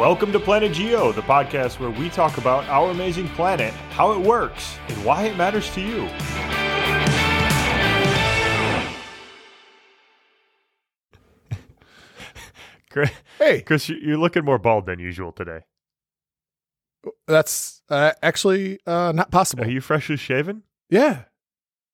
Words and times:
Welcome 0.00 0.32
to 0.32 0.40
Planet 0.40 0.72
Geo, 0.72 1.12
the 1.12 1.20
podcast 1.20 1.78
where 1.78 1.90
we 1.90 2.08
talk 2.08 2.38
about 2.38 2.64
our 2.70 2.90
amazing 2.90 3.28
planet, 3.28 3.74
how 3.90 4.12
it 4.12 4.18
works, 4.18 4.78
and 4.88 5.04
why 5.04 5.24
it 5.24 5.36
matters 5.36 5.70
to 5.74 5.82
you. 5.82 6.08
Chris, 12.90 13.10
Hey, 13.38 13.62
Chris, 13.62 13.88
you- 13.88 13.96
you're 14.02 14.18
looking 14.18 14.44
more 14.44 14.58
bald 14.58 14.86
than 14.86 14.98
usual 14.98 15.32
today. 15.32 15.60
that's 17.26 17.82
uh, 17.88 18.12
actually 18.22 18.78
uh, 18.86 19.10
not 19.12 19.30
possible. 19.30 19.64
Are 19.64 19.70
you 19.70 19.80
freshly 19.80 20.16
shaven? 20.16 20.62
yeah, 20.90 21.22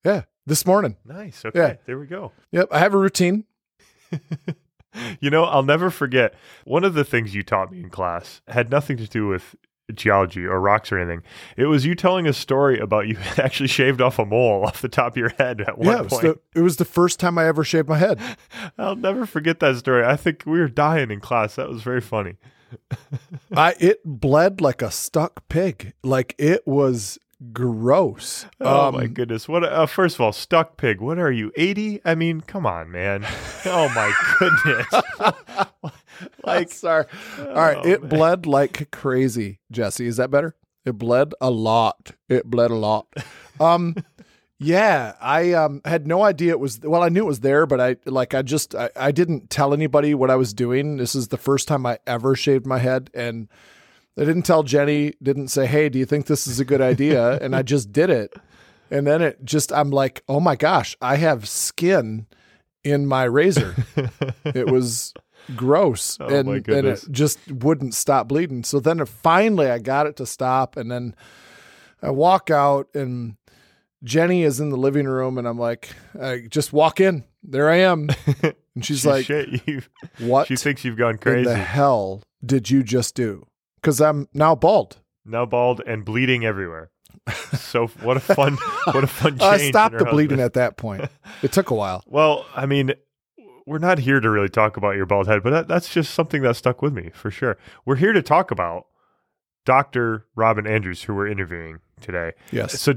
yeah. 0.04 0.22
This 0.46 0.64
morning. 0.66 0.96
Nice. 1.04 1.44
Okay, 1.44 1.58
Yeah. 1.58 1.74
there 1.86 1.98
we 1.98 2.06
go. 2.06 2.32
Yep, 2.52 2.68
I 2.70 2.78
have 2.78 2.94
a 2.94 2.98
routine. 2.98 3.44
You 5.20 5.30
know, 5.30 5.44
I'll 5.44 5.62
never 5.62 5.90
forget 5.90 6.34
one 6.64 6.84
of 6.84 6.94
the 6.94 7.04
things 7.04 7.34
you 7.34 7.42
taught 7.42 7.72
me 7.72 7.80
in 7.80 7.90
class 7.90 8.42
had 8.48 8.70
nothing 8.70 8.96
to 8.98 9.06
do 9.06 9.26
with 9.26 9.56
geology 9.94 10.44
or 10.44 10.60
rocks 10.60 10.90
or 10.90 10.98
anything. 10.98 11.22
It 11.56 11.66
was 11.66 11.86
you 11.86 11.94
telling 11.94 12.26
a 12.26 12.32
story 12.32 12.78
about 12.78 13.06
you 13.06 13.16
actually 13.38 13.68
shaved 13.68 14.00
off 14.00 14.18
a 14.18 14.24
mole 14.24 14.64
off 14.64 14.82
the 14.82 14.88
top 14.88 15.12
of 15.12 15.16
your 15.16 15.30
head 15.30 15.60
at 15.60 15.78
one 15.78 15.86
yeah, 15.86 16.02
point. 16.02 16.22
the, 16.22 16.40
it 16.54 16.62
was 16.62 16.76
the 16.76 16.84
first 16.84 17.20
time 17.20 17.38
I 17.38 17.46
ever 17.46 17.64
shaved 17.64 17.88
my 17.88 17.98
head. 17.98 18.20
I'll 18.78 18.96
never 18.96 19.26
forget 19.26 19.60
that 19.60 19.76
story. 19.76 20.04
I 20.04 20.16
think 20.16 20.42
we 20.46 20.58
were 20.58 20.68
dying 20.68 21.10
in 21.10 21.20
class. 21.20 21.56
That 21.56 21.68
was 21.68 21.82
very 21.82 22.00
funny. 22.00 22.36
I 23.54 23.74
it 23.78 24.00
bled 24.04 24.60
like 24.60 24.82
a 24.82 24.90
stuck 24.90 25.48
pig. 25.48 25.94
Like 26.02 26.34
it 26.36 26.66
was 26.66 27.18
gross. 27.52 28.46
Oh 28.60 28.88
Um, 28.88 28.94
my 28.94 29.06
goodness! 29.06 29.48
What? 29.48 29.64
A, 29.64 29.70
uh, 29.72 29.86
first 29.86 30.16
of 30.16 30.20
all, 30.20 30.32
stuck 30.32 30.76
pig. 30.76 31.00
What 31.00 31.18
are 31.18 31.30
you? 31.32 31.52
Eighty? 31.56 32.00
I 32.04 32.14
mean, 32.14 32.40
come 32.40 32.66
on, 32.66 32.90
man. 32.90 33.26
Oh 33.68 33.88
my 33.88 34.12
goodness! 34.38 34.86
like, 36.44 36.70
sorry. 36.72 37.06
All 37.40 37.46
right, 37.46 37.78
Oh, 37.78 37.86
it 37.88 38.00
man. 38.02 38.08
bled 38.10 38.46
like 38.46 38.90
crazy. 38.92 39.58
Jesse, 39.72 40.06
is 40.06 40.16
that 40.18 40.30
better? 40.30 40.54
It 40.84 40.92
bled 40.98 41.34
a 41.40 41.50
lot. 41.50 42.12
It 42.28 42.44
bled 42.46 42.70
a 42.70 42.76
lot. 42.76 43.08
Um, 43.58 43.96
yeah, 44.58 45.14
I 45.20 45.52
um 45.52 45.80
had 45.84 46.06
no 46.06 46.22
idea 46.22 46.52
it 46.52 46.60
was. 46.60 46.78
Well, 46.80 47.02
I 47.02 47.08
knew 47.08 47.24
it 47.24 47.26
was 47.26 47.40
there, 47.40 47.66
but 47.66 47.80
I 47.80 47.96
like 48.06 48.34
I 48.34 48.42
just 48.42 48.74
I, 48.74 48.90
I 48.94 49.10
didn't 49.10 49.50
tell 49.50 49.74
anybody 49.74 50.14
what 50.14 50.30
I 50.30 50.36
was 50.36 50.54
doing. 50.54 50.96
This 50.96 51.14
is 51.16 51.28
the 51.28 51.36
first 51.38 51.66
time 51.66 51.84
I 51.86 51.98
ever 52.06 52.36
shaved 52.36 52.66
my 52.66 52.78
head, 52.78 53.10
and 53.14 53.48
I 54.18 54.24
didn't 54.24 54.42
tell 54.42 54.62
Jenny. 54.62 55.12
Didn't 55.22 55.48
say, 55.48 55.66
"Hey, 55.66 55.88
do 55.88 55.98
you 55.98 56.06
think 56.06 56.26
this 56.26 56.46
is 56.46 56.58
a 56.60 56.64
good 56.64 56.80
idea?" 56.80 57.38
and 57.42 57.54
I 57.54 57.62
just 57.62 57.92
did 57.92 58.10
it, 58.10 58.34
and 58.90 59.06
then 59.06 59.22
it 59.22 59.44
just 59.44 59.72
I'm 59.72 59.90
like, 59.90 60.22
"Oh 60.28 60.40
my 60.40 60.56
gosh, 60.56 60.96
I 61.00 61.16
have 61.16 61.48
skin 61.48 62.26
in 62.84 63.06
my 63.06 63.24
razor." 63.24 63.74
it 64.44 64.70
was 64.70 65.12
gross 65.54 66.18
Oh, 66.20 66.26
and 66.26 66.48
and 66.68 66.86
it 66.88 67.04
just 67.10 67.38
wouldn't 67.50 67.94
stop 67.94 68.26
bleeding 68.26 68.64
so 68.64 68.80
then 68.80 69.04
finally 69.06 69.70
i 69.70 69.78
got 69.78 70.06
it 70.08 70.16
to 70.16 70.26
stop 70.26 70.76
and 70.76 70.90
then 70.90 71.14
i 72.02 72.10
walk 72.10 72.50
out 72.50 72.88
and 72.94 73.36
jenny 74.02 74.42
is 74.42 74.58
in 74.58 74.70
the 74.70 74.76
living 74.76 75.06
room 75.06 75.38
and 75.38 75.46
i'm 75.46 75.58
like 75.58 75.90
i 76.20 76.42
just 76.50 76.72
walk 76.72 77.00
in 77.00 77.22
there 77.44 77.70
i 77.70 77.76
am 77.76 78.08
and 78.42 78.84
she's 78.84 79.02
she- 79.02 79.08
like 79.08 79.26
shit, 79.26 79.68
you, 79.68 79.82
what 80.18 80.48
she 80.48 80.56
thinks 80.56 80.84
you've 80.84 80.98
gone 80.98 81.16
crazy. 81.16 81.48
the 81.48 81.54
hell 81.54 82.22
did 82.44 82.68
you 82.68 82.82
just 82.82 83.14
do 83.14 83.46
because 83.86 84.00
i'm 84.00 84.28
now 84.34 84.54
bald 84.54 84.98
now 85.24 85.46
bald 85.46 85.80
and 85.86 86.04
bleeding 86.04 86.44
everywhere. 86.44 86.90
So 87.58 87.88
what 88.02 88.16
a 88.16 88.20
fun, 88.20 88.56
what 88.86 89.02
a 89.04 89.06
fun 89.08 89.38
change. 89.38 89.42
i 89.42 89.70
stopped 89.70 89.98
the 89.98 90.04
bleeding 90.04 90.40
at 90.40 90.54
that 90.54 90.76
point 90.76 91.08
it 91.42 91.52
took 91.52 91.70
a 91.70 91.74
while 91.74 92.04
Well, 92.06 92.46
I 92.54 92.66
mean, 92.66 92.92
we're 93.66 93.78
not 93.78 93.98
here 93.98 94.20
to 94.20 94.30
really 94.30 94.48
talk 94.48 94.76
about 94.76 94.96
your 94.96 95.06
bald 95.06 95.26
head, 95.26 95.42
but 95.42 95.50
that, 95.50 95.68
that's 95.68 95.92
just 95.92 96.14
something 96.14 96.42
that 96.42 96.56
stuck 96.56 96.82
with 96.82 96.92
me 96.92 97.10
for 97.12 97.30
sure. 97.30 97.56
We're 97.84 97.96
here 97.96 98.12
to 98.12 98.22
talk 98.22 98.50
about 98.50 98.86
Dr. 99.64 100.26
Robin 100.36 100.66
Andrews, 100.66 101.02
who 101.02 101.14
we're 101.14 101.26
interviewing 101.26 101.80
today. 102.00 102.32
yes 102.52 102.80
So, 102.80 102.94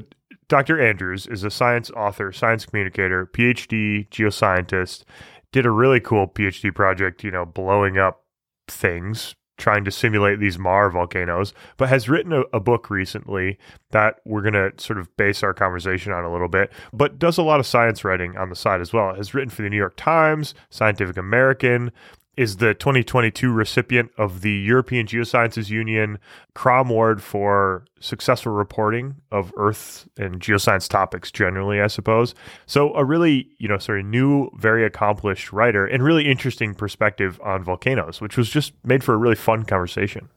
Dr. 0.47 0.79
Andrews 0.79 1.25
is 1.27 1.43
a 1.43 1.49
science 1.51 1.89
author, 1.91 2.31
science 2.31 2.65
communicator, 2.65 3.25
PhD 3.25 4.07
geoscientist, 4.09 5.03
did 5.51 5.65
a 5.65 5.71
really 5.71 5.99
cool 5.99 6.27
PhD 6.27 6.73
project, 6.73 7.23
you 7.23 7.31
know, 7.31 7.45
blowing 7.45 7.97
up 7.97 8.23
things, 8.67 9.35
trying 9.59 9.85
to 9.85 9.91
simulate 9.91 10.39
these 10.39 10.57
maar 10.57 10.89
volcanoes, 10.89 11.53
but 11.77 11.89
has 11.89 12.09
written 12.09 12.33
a, 12.33 12.41
a 12.53 12.59
book 12.59 12.89
recently 12.89 13.57
that 13.91 14.21
we're 14.25 14.41
going 14.41 14.53
to 14.53 14.71
sort 14.81 14.97
of 14.97 15.15
base 15.17 15.43
our 15.43 15.53
conversation 15.53 16.11
on 16.11 16.23
a 16.23 16.31
little 16.31 16.47
bit, 16.47 16.71
but 16.91 17.19
does 17.19 17.37
a 17.37 17.43
lot 17.43 17.59
of 17.59 17.67
science 17.67 18.03
writing 18.03 18.37
on 18.37 18.49
the 18.49 18.55
side 18.55 18.81
as 18.81 18.93
well. 18.93 19.13
Has 19.13 19.33
written 19.33 19.49
for 19.49 19.61
the 19.61 19.69
New 19.69 19.77
York 19.77 19.95
Times, 19.95 20.55
Scientific 20.69 21.17
American, 21.17 21.91
is 22.37 22.57
the 22.57 22.73
2022 22.73 23.51
recipient 23.51 24.11
of 24.17 24.41
the 24.41 24.51
European 24.51 25.05
Geosciences 25.05 25.69
Union 25.69 26.19
Croome 26.53 26.89
Award 26.89 27.21
for 27.21 27.85
successful 27.99 28.53
reporting 28.53 29.15
of 29.31 29.51
Earth 29.57 30.07
and 30.17 30.39
geoscience 30.39 30.87
topics 30.87 31.31
generally, 31.31 31.81
I 31.81 31.87
suppose. 31.87 32.33
So 32.65 32.93
a 32.95 33.03
really, 33.03 33.49
you 33.57 33.67
know, 33.67 33.77
sort 33.77 33.99
of 33.99 34.05
new, 34.05 34.49
very 34.57 34.85
accomplished 34.85 35.51
writer 35.51 35.85
and 35.85 36.01
really 36.01 36.29
interesting 36.29 36.73
perspective 36.73 37.39
on 37.43 37.63
volcanoes, 37.63 38.21
which 38.21 38.37
was 38.37 38.49
just 38.49 38.73
made 38.83 39.03
for 39.03 39.13
a 39.13 39.17
really 39.17 39.35
fun 39.35 39.65
conversation. 39.65 40.29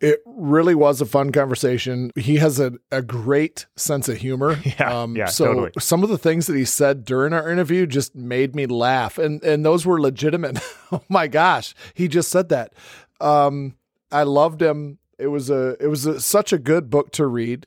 It 0.00 0.20
really 0.26 0.74
was 0.74 1.00
a 1.00 1.06
fun 1.06 1.32
conversation. 1.32 2.10
He 2.16 2.36
has 2.36 2.60
a, 2.60 2.72
a 2.92 3.00
great 3.00 3.66
sense 3.76 4.08
of 4.08 4.18
humor. 4.18 4.58
Yeah, 4.66 5.06
yeah, 5.14 5.26
so 5.26 5.46
totally. 5.46 5.72
some 5.78 6.02
of 6.02 6.10
the 6.10 6.18
things 6.18 6.46
that 6.48 6.56
he 6.56 6.64
said 6.64 7.04
during 7.04 7.32
our 7.32 7.48
interview 7.50 7.86
just 7.86 8.14
made 8.14 8.54
me 8.54 8.66
laugh. 8.66 9.16
And 9.16 9.42
and 9.42 9.64
those 9.64 9.86
were 9.86 10.00
legitimate. 10.00 10.58
oh 10.92 11.02
my 11.08 11.28
gosh. 11.28 11.74
He 11.94 12.08
just 12.08 12.30
said 12.30 12.50
that. 12.50 12.74
Um, 13.20 13.76
I 14.12 14.24
loved 14.24 14.60
him. 14.60 14.98
It 15.18 15.28
was 15.28 15.48
a 15.48 15.76
it 15.80 15.86
was 15.86 16.04
a, 16.04 16.20
such 16.20 16.52
a 16.52 16.58
good 16.58 16.90
book 16.90 17.10
to 17.12 17.26
read. 17.26 17.66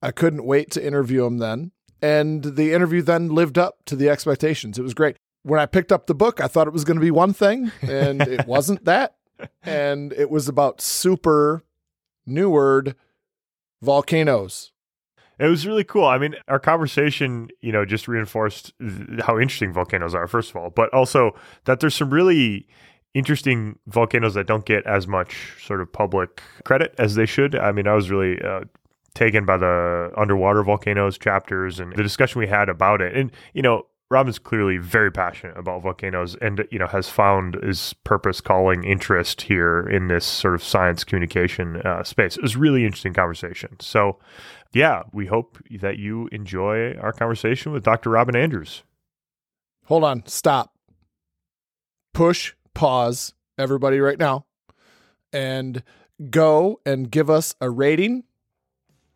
I 0.00 0.10
couldn't 0.10 0.44
wait 0.44 0.70
to 0.72 0.86
interview 0.86 1.24
him 1.24 1.38
then. 1.38 1.72
And 2.02 2.44
the 2.44 2.72
interview 2.72 3.02
then 3.02 3.28
lived 3.28 3.58
up 3.58 3.78
to 3.86 3.96
the 3.96 4.10
expectations. 4.10 4.78
It 4.78 4.82
was 4.82 4.94
great. 4.94 5.16
When 5.42 5.58
I 5.58 5.66
picked 5.66 5.92
up 5.92 6.06
the 6.06 6.14
book, 6.14 6.40
I 6.40 6.46
thought 6.46 6.68
it 6.68 6.72
was 6.72 6.84
going 6.84 6.98
to 6.98 7.04
be 7.04 7.10
one 7.10 7.32
thing, 7.32 7.72
and 7.82 8.20
it 8.22 8.46
wasn't 8.46 8.84
that 8.84 9.14
and 9.62 10.12
it 10.12 10.30
was 10.30 10.48
about 10.48 10.80
super 10.80 11.64
new 12.26 12.50
word 12.50 12.94
volcanoes. 13.82 14.72
It 15.38 15.46
was 15.48 15.66
really 15.66 15.84
cool. 15.84 16.06
I 16.06 16.18
mean, 16.18 16.36
our 16.46 16.60
conversation, 16.60 17.48
you 17.60 17.72
know, 17.72 17.84
just 17.84 18.06
reinforced 18.06 18.72
how 19.20 19.38
interesting 19.38 19.72
volcanoes 19.72 20.14
are, 20.14 20.28
first 20.28 20.50
of 20.50 20.56
all, 20.56 20.70
but 20.70 20.92
also 20.94 21.32
that 21.64 21.80
there's 21.80 21.94
some 21.94 22.10
really 22.10 22.68
interesting 23.14 23.78
volcanoes 23.86 24.34
that 24.34 24.46
don't 24.46 24.64
get 24.64 24.86
as 24.86 25.06
much 25.06 25.54
sort 25.64 25.80
of 25.80 25.92
public 25.92 26.40
credit 26.64 26.94
as 26.98 27.14
they 27.16 27.26
should. 27.26 27.56
I 27.56 27.72
mean, 27.72 27.86
I 27.88 27.94
was 27.94 28.10
really 28.10 28.40
uh, 28.42 28.60
taken 29.14 29.44
by 29.44 29.56
the 29.56 30.12
underwater 30.16 30.62
volcanoes 30.62 31.18
chapters 31.18 31.80
and 31.80 31.94
the 31.94 32.02
discussion 32.02 32.38
we 32.38 32.46
had 32.46 32.68
about 32.68 33.00
it. 33.00 33.16
And, 33.16 33.32
you 33.54 33.62
know, 33.62 33.86
Robin's 34.14 34.38
clearly 34.38 34.78
very 34.78 35.10
passionate 35.10 35.58
about 35.58 35.82
volcanoes 35.82 36.36
and, 36.36 36.64
you 36.70 36.78
know, 36.78 36.86
has 36.86 37.08
found 37.08 37.56
his 37.56 37.94
purpose 38.04 38.40
calling 38.40 38.84
interest 38.84 39.42
here 39.42 39.80
in 39.80 40.06
this 40.06 40.24
sort 40.24 40.54
of 40.54 40.62
science 40.62 41.02
communication 41.02 41.82
uh, 41.82 42.04
space. 42.04 42.36
It 42.36 42.42
was 42.42 42.54
a 42.54 42.58
really 42.58 42.84
interesting 42.84 43.12
conversation. 43.12 43.76
So, 43.80 44.18
yeah, 44.72 45.02
we 45.12 45.26
hope 45.26 45.58
that 45.80 45.98
you 45.98 46.28
enjoy 46.30 46.94
our 46.94 47.12
conversation 47.12 47.72
with 47.72 47.82
Dr. 47.82 48.10
Robin 48.10 48.36
Andrews. 48.36 48.84
Hold 49.86 50.04
on, 50.04 50.22
stop. 50.26 50.74
Push 52.12 52.54
pause 52.72 53.34
everybody 53.58 53.98
right 53.98 54.18
now 54.18 54.46
and 55.32 55.82
go 56.30 56.80
and 56.86 57.10
give 57.10 57.28
us 57.28 57.56
a 57.60 57.68
rating 57.68 58.22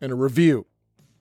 and 0.01 0.11
a 0.11 0.15
review. 0.15 0.65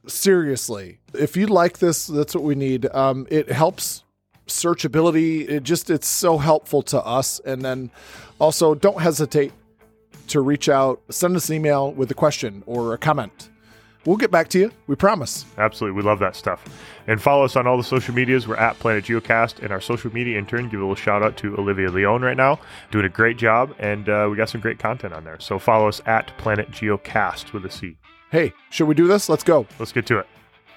Seriously. 0.06 1.00
If 1.14 1.36
you 1.36 1.46
like 1.46 1.78
this, 1.78 2.06
that's 2.06 2.34
what 2.34 2.44
we 2.44 2.54
need. 2.54 2.86
Um 2.94 3.26
it 3.30 3.50
helps 3.50 4.04
searchability. 4.46 5.48
It 5.48 5.62
just 5.62 5.90
it's 5.90 6.08
so 6.08 6.38
helpful 6.38 6.82
to 6.82 7.04
us 7.04 7.40
and 7.40 7.62
then 7.62 7.90
also 8.38 8.74
don't 8.74 9.00
hesitate 9.00 9.52
to 10.28 10.40
reach 10.40 10.68
out, 10.68 11.00
send 11.10 11.36
us 11.36 11.48
an 11.48 11.56
email 11.56 11.92
with 11.92 12.10
a 12.10 12.14
question 12.14 12.62
or 12.66 12.94
a 12.94 12.98
comment. 12.98 13.50
We'll 14.04 14.16
get 14.16 14.30
back 14.30 14.48
to 14.48 14.58
you. 14.58 14.70
We 14.86 14.96
promise. 14.96 15.44
Absolutely. 15.58 15.96
We 15.96 16.02
love 16.02 16.18
that 16.20 16.34
stuff. 16.34 16.64
And 17.06 17.20
follow 17.20 17.44
us 17.44 17.56
on 17.56 17.66
all 17.66 17.76
the 17.76 17.84
social 17.84 18.14
medias. 18.14 18.48
We're 18.48 18.56
at 18.56 18.78
Planet 18.78 19.04
Geocast. 19.04 19.62
And 19.62 19.70
our 19.72 19.80
social 19.80 20.12
media 20.14 20.38
intern, 20.38 20.68
give 20.68 20.80
a 20.80 20.82
little 20.82 20.94
shout 20.94 21.22
out 21.22 21.36
to 21.38 21.58
Olivia 21.58 21.90
Leone 21.90 22.22
right 22.22 22.36
now, 22.36 22.58
doing 22.90 23.04
a 23.04 23.10
great 23.10 23.36
job. 23.36 23.74
And 23.78 24.08
uh, 24.08 24.28
we 24.30 24.36
got 24.36 24.48
some 24.48 24.60
great 24.60 24.78
content 24.78 25.12
on 25.12 25.24
there. 25.24 25.38
So 25.40 25.58
follow 25.58 25.88
us 25.88 26.00
at 26.06 26.34
Planet 26.38 26.70
Geocast 26.70 27.52
with 27.52 27.66
a 27.66 27.70
C. 27.70 27.98
Hey, 28.30 28.52
should 28.68 28.86
we 28.86 28.94
do 28.94 29.06
this? 29.06 29.30
Let's 29.30 29.42
go. 29.42 29.66
Let's 29.78 29.92
get 29.92 30.04
to 30.06 30.18
it. 30.18 30.26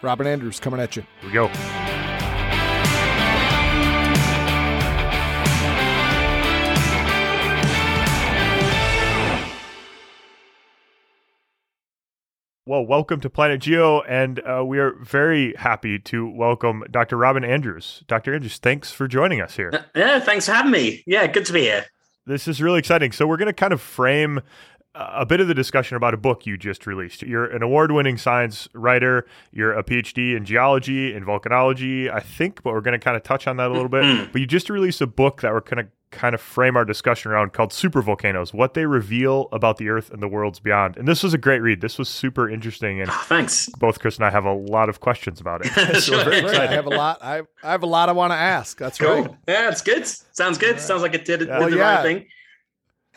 Robin 0.02 0.26
Andrews 0.26 0.60
coming 0.60 0.80
at 0.80 0.96
you. 0.96 1.04
Here 1.20 1.30
we 1.30 1.34
go. 1.34 1.52
Well, 12.66 12.86
welcome 12.86 13.20
to 13.20 13.30
Planet 13.30 13.60
Geo, 13.60 14.00
and 14.04 14.40
uh, 14.48 14.64
we 14.64 14.80
are 14.80 14.94
very 15.04 15.54
happy 15.56 16.00
to 16.00 16.30
welcome 16.30 16.86
Dr. 16.90 17.18
Robin 17.18 17.44
Andrews. 17.44 18.02
Dr. 18.08 18.34
Andrews, 18.34 18.60
thanks 18.60 18.94
for 18.94 19.10
joining 19.10 19.42
us 19.42 19.58
here. 19.58 19.88
Yeah, 19.94 20.22
thanks 20.22 20.46
for 20.46 20.54
having 20.54 20.72
me. 20.72 21.04
Yeah, 21.06 21.28
good 21.28 21.46
to 21.48 21.54
be 21.54 21.64
here. 21.64 21.88
This 22.26 22.48
is 22.48 22.62
really 22.62 22.80
exciting. 22.80 23.12
So 23.12 23.28
we're 23.28 23.36
going 23.36 23.48
to 23.48 23.54
kind 23.54 23.74
of 23.74 23.82
frame 23.82 24.40
a 24.94 25.26
bit 25.26 25.40
of 25.40 25.48
the 25.48 25.54
discussion 25.54 25.96
about 25.98 26.14
a 26.14 26.18
book 26.18 26.46
you 26.46 26.58
just 26.58 26.86
released. 26.86 27.22
You're 27.22 27.46
an 27.46 27.64
award-winning 27.64 28.18
science 28.18 28.68
writer. 28.74 29.26
You're 29.52 29.74
a 29.74 29.84
PhD 29.84 30.36
in 30.36 30.44
geology 30.46 31.14
and 31.14 31.26
volcanology, 31.26 32.12
I 32.12 32.20
think, 32.20 32.62
but 32.64 32.74
we're 32.74 32.82
going 32.82 33.00
to 33.00 33.04
kind 33.04 33.16
of 33.16 33.24
touch 33.24 33.48
on 33.48 33.58
that 33.58 33.70
a 33.70 33.74
little 33.74 33.90
bit. 33.90 34.04
Mm-hmm. 34.04 34.32
But 34.32 34.42
you 34.42 34.48
just 34.48 34.70
released 34.70 35.00
a 35.02 35.08
book 35.08 35.42
that 35.42 35.54
we're 35.54 35.62
going 35.62 35.86
to 35.86 35.92
kind 36.12 36.36
of 36.36 36.42
frame 36.42 36.76
our 36.76 36.84
discussion 36.84 37.32
around 37.32 37.54
called 37.54 37.70
Supervolcanoes: 37.72 38.54
What 38.54 38.74
They 38.74 38.86
Reveal 38.86 39.48
About 39.54 39.78
the 39.78 39.88
Earth 39.88 40.12
and 40.12 40.22
the 40.22 40.28
Worlds 40.28 40.60
Beyond. 40.60 40.98
And 40.98 41.08
this 41.08 41.24
was 41.24 41.34
a 41.34 41.38
great 41.38 41.62
read. 41.62 41.80
This 41.80 41.98
was 41.98 42.10
super 42.10 42.50
interesting, 42.50 43.00
and 43.00 43.10
Oh, 43.10 43.24
thanks. 43.28 43.70
both 43.80 44.00
Chris 44.02 44.18
and 44.18 44.26
I 44.26 44.30
have 44.30 44.44
a 44.44 44.52
lot 44.54 44.90
of 44.90 45.00
questions 45.00 45.40
about 45.40 45.66
it. 45.66 46.02
so 46.02 46.18
we're 46.18 46.26
very 46.26 46.42
Great. 46.42 46.56
I 46.60 46.68
have 46.68 46.86
a 46.86 46.90
lot. 46.90 47.20
I, 47.24 47.44
I 47.64 47.72
have 47.72 47.84
a 47.84 47.88
lot 47.88 48.10
I 48.10 48.12
want 48.12 48.32
to 48.32 48.38
ask. 48.38 48.78
That's 48.78 48.98
Cool. 48.98 49.22
right. 49.22 49.36
Yeah, 49.48 49.70
it's 49.70 49.82
good. 49.82 50.06
Sounds 50.06 50.58
good. 50.58 50.82
Sounds 50.82 51.02
like 51.02 51.14
it 51.14 51.24
did, 51.24 51.38
did 51.40 51.48
Well, 51.48 51.70
the 51.70 51.78
yeah. 51.78 51.96
right 51.96 52.04
thing. 52.04 52.26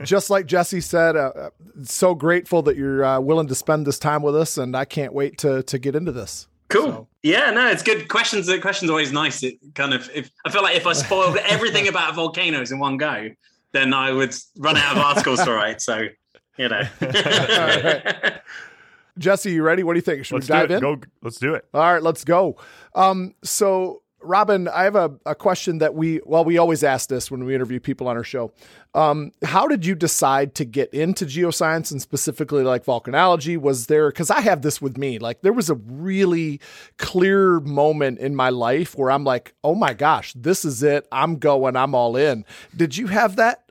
Just 0.02 0.29
like 0.29 0.46
Jesse 0.46 0.81
said, 0.81 1.14
uh, 1.14 1.32
uh, 1.37 1.50
so 1.85 2.14
grateful 2.14 2.62
that 2.62 2.76
you're 2.76 3.05
uh, 3.05 3.20
willing 3.20 3.46
to 3.46 3.55
spend 3.55 3.87
this 3.87 3.99
time 3.99 4.23
with 4.23 4.35
us, 4.35 4.58
and 4.58 4.76
I 4.76 4.85
can't 4.85 5.12
wait 5.12 5.38
to 5.38 5.62
to 5.62 5.79
get 5.79 5.94
into 5.94 6.11
this. 6.12 6.49
Cool. 6.69 6.91
So- 6.91 7.08
Yeah, 7.23 7.50
no, 7.50 7.69
it's 7.69 7.82
good. 7.82 8.08
Questions. 8.08 8.50
Questions 8.61 8.91
are 8.91 8.93
always 8.93 9.12
nice. 9.12 9.43
It 9.44 9.56
kind 9.75 9.94
of. 9.94 10.11
If 10.12 10.31
I 10.44 10.50
feel 10.50 10.62
like 10.62 10.76
if 10.76 10.87
I 10.87 10.94
spoiled 10.94 11.37
everything 11.44 11.87
about 11.88 12.14
volcanoes 12.14 12.73
in 12.73 12.79
one 12.81 12.96
go, 12.96 13.29
then 13.73 13.94
I 13.94 14.11
would 14.11 14.35
run 14.58 14.76
out 14.76 14.96
of 14.96 15.02
articles 15.02 15.44
to 15.44 15.52
write. 15.52 15.81
So, 15.81 16.08
you 16.56 16.69
know. 16.69 16.82
right. 17.00 18.41
Jesse, 19.19 19.52
you 19.52 19.62
ready? 19.62 19.85
What 19.85 19.93
do 19.93 19.99
you 19.99 20.02
think? 20.02 20.25
Should 20.25 20.35
Let's 20.35 20.49
we 20.49 20.52
dive 20.55 20.70
in? 20.73 20.81
Go. 20.81 20.99
Let's 21.23 21.38
do 21.38 21.55
it. 21.55 21.64
All 21.73 21.81
right, 21.81 22.02
let's 22.02 22.25
go. 22.25 22.56
Um, 22.96 23.35
so, 23.44 24.02
Robin, 24.24 24.68
I 24.68 24.84
have 24.84 24.96
a, 24.96 25.12
a 25.26 25.34
question 25.34 25.78
that 25.78 25.94
we, 25.94 26.20
well, 26.24 26.44
we 26.44 26.58
always 26.58 26.82
ask 26.82 27.08
this 27.08 27.30
when 27.30 27.44
we 27.44 27.54
interview 27.54 27.80
people 27.80 28.08
on 28.08 28.16
our 28.16 28.24
show. 28.24 28.52
Um, 28.94 29.32
how 29.42 29.66
did 29.66 29.84
you 29.84 29.94
decide 29.94 30.54
to 30.56 30.64
get 30.64 30.92
into 30.94 31.26
geoscience 31.26 31.90
and 31.90 32.00
specifically 32.00 32.62
like 32.62 32.84
volcanology? 32.84 33.58
Was 33.58 33.86
there, 33.86 34.10
because 34.10 34.30
I 34.30 34.40
have 34.40 34.62
this 34.62 34.80
with 34.80 34.96
me, 34.96 35.18
like 35.18 35.42
there 35.42 35.52
was 35.52 35.70
a 35.70 35.74
really 35.74 36.60
clear 36.96 37.60
moment 37.60 38.18
in 38.18 38.34
my 38.34 38.50
life 38.50 38.96
where 38.96 39.10
I'm 39.10 39.24
like, 39.24 39.54
oh 39.62 39.74
my 39.74 39.94
gosh, 39.94 40.32
this 40.34 40.64
is 40.64 40.82
it. 40.82 41.06
I'm 41.10 41.36
going, 41.36 41.76
I'm 41.76 41.94
all 41.94 42.16
in. 42.16 42.44
Did 42.76 42.96
you 42.96 43.08
have 43.08 43.36
that? 43.36 43.70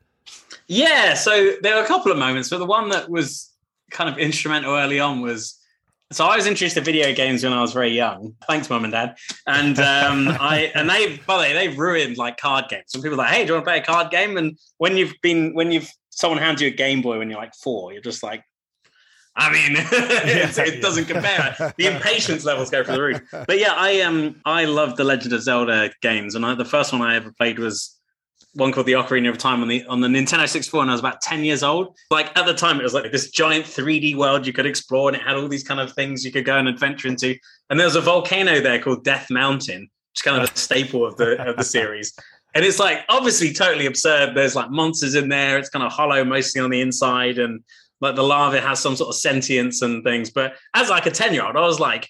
Yeah, 0.67 1.13
so 1.13 1.53
there 1.61 1.75
were 1.75 1.83
a 1.83 1.87
couple 1.87 2.11
of 2.11 2.17
moments, 2.17 2.49
but 2.49 2.59
the 2.59 2.65
one 2.65 2.89
that 2.89 3.09
was 3.09 3.51
kind 3.91 4.09
of 4.09 4.17
instrumental 4.17 4.75
early 4.75 4.99
on 4.99 5.21
was 5.21 5.59
so 6.15 6.25
I 6.25 6.35
was 6.35 6.47
introduced 6.47 6.75
to 6.75 6.81
video 6.81 7.13
games 7.13 7.43
when 7.43 7.53
I 7.53 7.61
was 7.61 7.73
very 7.73 7.91
young. 7.91 8.35
Thanks, 8.47 8.69
mum 8.69 8.83
and 8.83 8.93
dad. 8.93 9.17
And 9.47 9.79
um, 9.79 10.27
I 10.39 10.71
and 10.75 10.89
they 10.89 11.17
by 11.25 11.37
the 11.37 11.41
way 11.41 11.53
they've 11.53 11.77
ruined 11.77 12.17
like 12.17 12.37
card 12.37 12.65
games. 12.69 12.85
Some 12.87 13.01
people 13.01 13.15
are 13.15 13.23
like, 13.23 13.33
hey, 13.33 13.43
do 13.43 13.49
you 13.49 13.53
want 13.53 13.65
to 13.65 13.69
play 13.69 13.79
a 13.79 13.83
card 13.83 14.11
game? 14.11 14.37
And 14.37 14.57
when 14.77 14.97
you've 14.97 15.13
been 15.21 15.53
when 15.53 15.71
you've 15.71 15.89
someone 16.09 16.39
hands 16.39 16.61
you 16.61 16.67
a 16.67 16.71
Game 16.71 17.01
Boy 17.01 17.17
when 17.17 17.29
you're 17.29 17.39
like 17.39 17.55
four, 17.55 17.93
you're 17.93 18.01
just 18.01 18.23
like. 18.23 18.43
I 19.35 19.51
mean, 19.51 19.71
it's, 19.75 20.59
it 20.59 20.79
doesn't 20.79 21.05
compare. 21.05 21.73
The 21.75 21.87
impatience 21.87 22.45
levels 22.45 22.69
go 22.69 22.83
through 22.83 22.95
the 22.95 23.01
roof. 23.01 23.21
But 23.31 23.57
yeah, 23.57 23.73
I 23.75 24.01
um 24.01 24.39
I 24.45 24.65
love 24.65 24.95
the 24.95 25.03
Legend 25.03 25.33
of 25.33 25.41
Zelda 25.41 25.89
games, 26.03 26.35
and 26.35 26.45
I, 26.45 26.53
the 26.53 26.65
first 26.65 26.93
one 26.93 27.01
I 27.01 27.15
ever 27.15 27.31
played 27.31 27.57
was 27.57 27.99
one 28.55 28.71
called 28.71 28.85
the 28.85 28.93
Ocarina 28.93 29.29
of 29.29 29.37
Time 29.37 29.61
on 29.61 29.67
the 29.67 29.83
on 29.85 30.01
the 30.01 30.07
Nintendo 30.07 30.47
64, 30.47 30.81
and 30.81 30.91
I 30.91 30.93
was 30.93 30.99
about 30.99 31.21
10 31.21 31.43
years 31.43 31.63
old. 31.63 31.97
Like 32.11 32.35
at 32.37 32.45
the 32.45 32.53
time, 32.53 32.79
it 32.79 32.83
was 32.83 32.93
like 32.93 33.11
this 33.11 33.29
giant 33.29 33.65
3D 33.65 34.15
world 34.15 34.45
you 34.45 34.53
could 34.53 34.65
explore, 34.65 35.09
and 35.09 35.17
it 35.17 35.23
had 35.23 35.35
all 35.35 35.47
these 35.47 35.63
kind 35.63 35.79
of 35.79 35.93
things 35.93 36.23
you 36.23 36.31
could 36.31 36.45
go 36.45 36.57
and 36.57 36.67
adventure 36.67 37.07
into. 37.07 37.35
And 37.69 37.79
there 37.79 37.87
was 37.87 37.95
a 37.95 38.01
volcano 38.01 38.59
there 38.61 38.79
called 38.79 39.03
Death 39.03 39.29
Mountain, 39.29 39.81
which 39.81 40.19
is 40.19 40.21
kind 40.21 40.41
of 40.41 40.49
a 40.49 40.57
staple 40.57 41.05
of 41.05 41.17
the 41.17 41.41
of 41.47 41.57
the 41.57 41.63
series. 41.63 42.13
And 42.55 42.63
it's 42.63 42.79
like 42.79 42.99
obviously 43.09 43.51
totally 43.51 43.87
absurd. 43.87 44.35
There's 44.35 44.55
like 44.55 44.69
monsters 44.69 45.15
in 45.15 45.29
there. 45.29 45.57
It's 45.57 45.69
kind 45.69 45.83
of 45.83 45.91
hollow 45.91 46.23
mostly 46.23 46.61
on 46.61 46.69
the 46.69 46.81
inside, 46.81 47.39
and 47.39 47.63
like 48.01 48.15
the 48.15 48.23
lava 48.23 48.61
has 48.61 48.79
some 48.79 48.95
sort 48.95 49.09
of 49.09 49.15
sentience 49.15 49.81
and 49.81 50.03
things. 50.03 50.29
But 50.29 50.55
as 50.75 50.89
like 50.89 51.07
a 51.07 51.11
10 51.11 51.33
year 51.33 51.45
old, 51.45 51.55
I 51.55 51.61
was 51.61 51.79
like, 51.79 52.09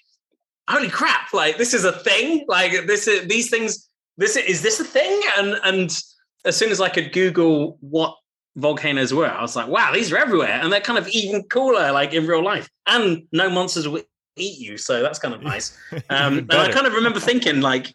holy 0.68 0.88
crap, 0.88 1.32
like 1.32 1.56
this 1.56 1.72
is 1.72 1.84
a 1.84 1.92
thing. 1.92 2.44
Like 2.48 2.86
this 2.86 3.08
is 3.08 3.26
these 3.28 3.48
things, 3.48 3.88
this 4.18 4.36
is 4.36 4.60
this 4.60 4.80
a 4.80 4.84
thing? 4.84 5.20
And 5.38 5.54
and 5.64 6.02
as 6.44 6.56
soon 6.56 6.70
as 6.70 6.80
I 6.80 6.88
could 6.88 7.12
Google 7.12 7.78
what 7.80 8.16
volcanoes 8.56 9.12
were, 9.12 9.26
I 9.26 9.40
was 9.42 9.56
like, 9.56 9.68
wow, 9.68 9.92
these 9.92 10.12
are 10.12 10.16
everywhere. 10.16 10.60
And 10.62 10.72
they're 10.72 10.80
kind 10.80 10.98
of 10.98 11.08
even 11.08 11.42
cooler, 11.44 11.92
like 11.92 12.12
in 12.12 12.26
real 12.26 12.44
life. 12.44 12.68
And 12.86 13.26
no 13.32 13.48
monsters 13.50 13.88
will 13.88 14.02
eat 14.36 14.58
you. 14.58 14.76
So 14.76 15.02
that's 15.02 15.18
kind 15.18 15.34
of 15.34 15.42
nice. 15.52 15.76
Um, 16.10 16.38
and 16.38 16.52
I 16.52 16.70
kind 16.70 16.86
of 16.86 16.92
remember 16.92 17.20
thinking, 17.20 17.60
like, 17.60 17.94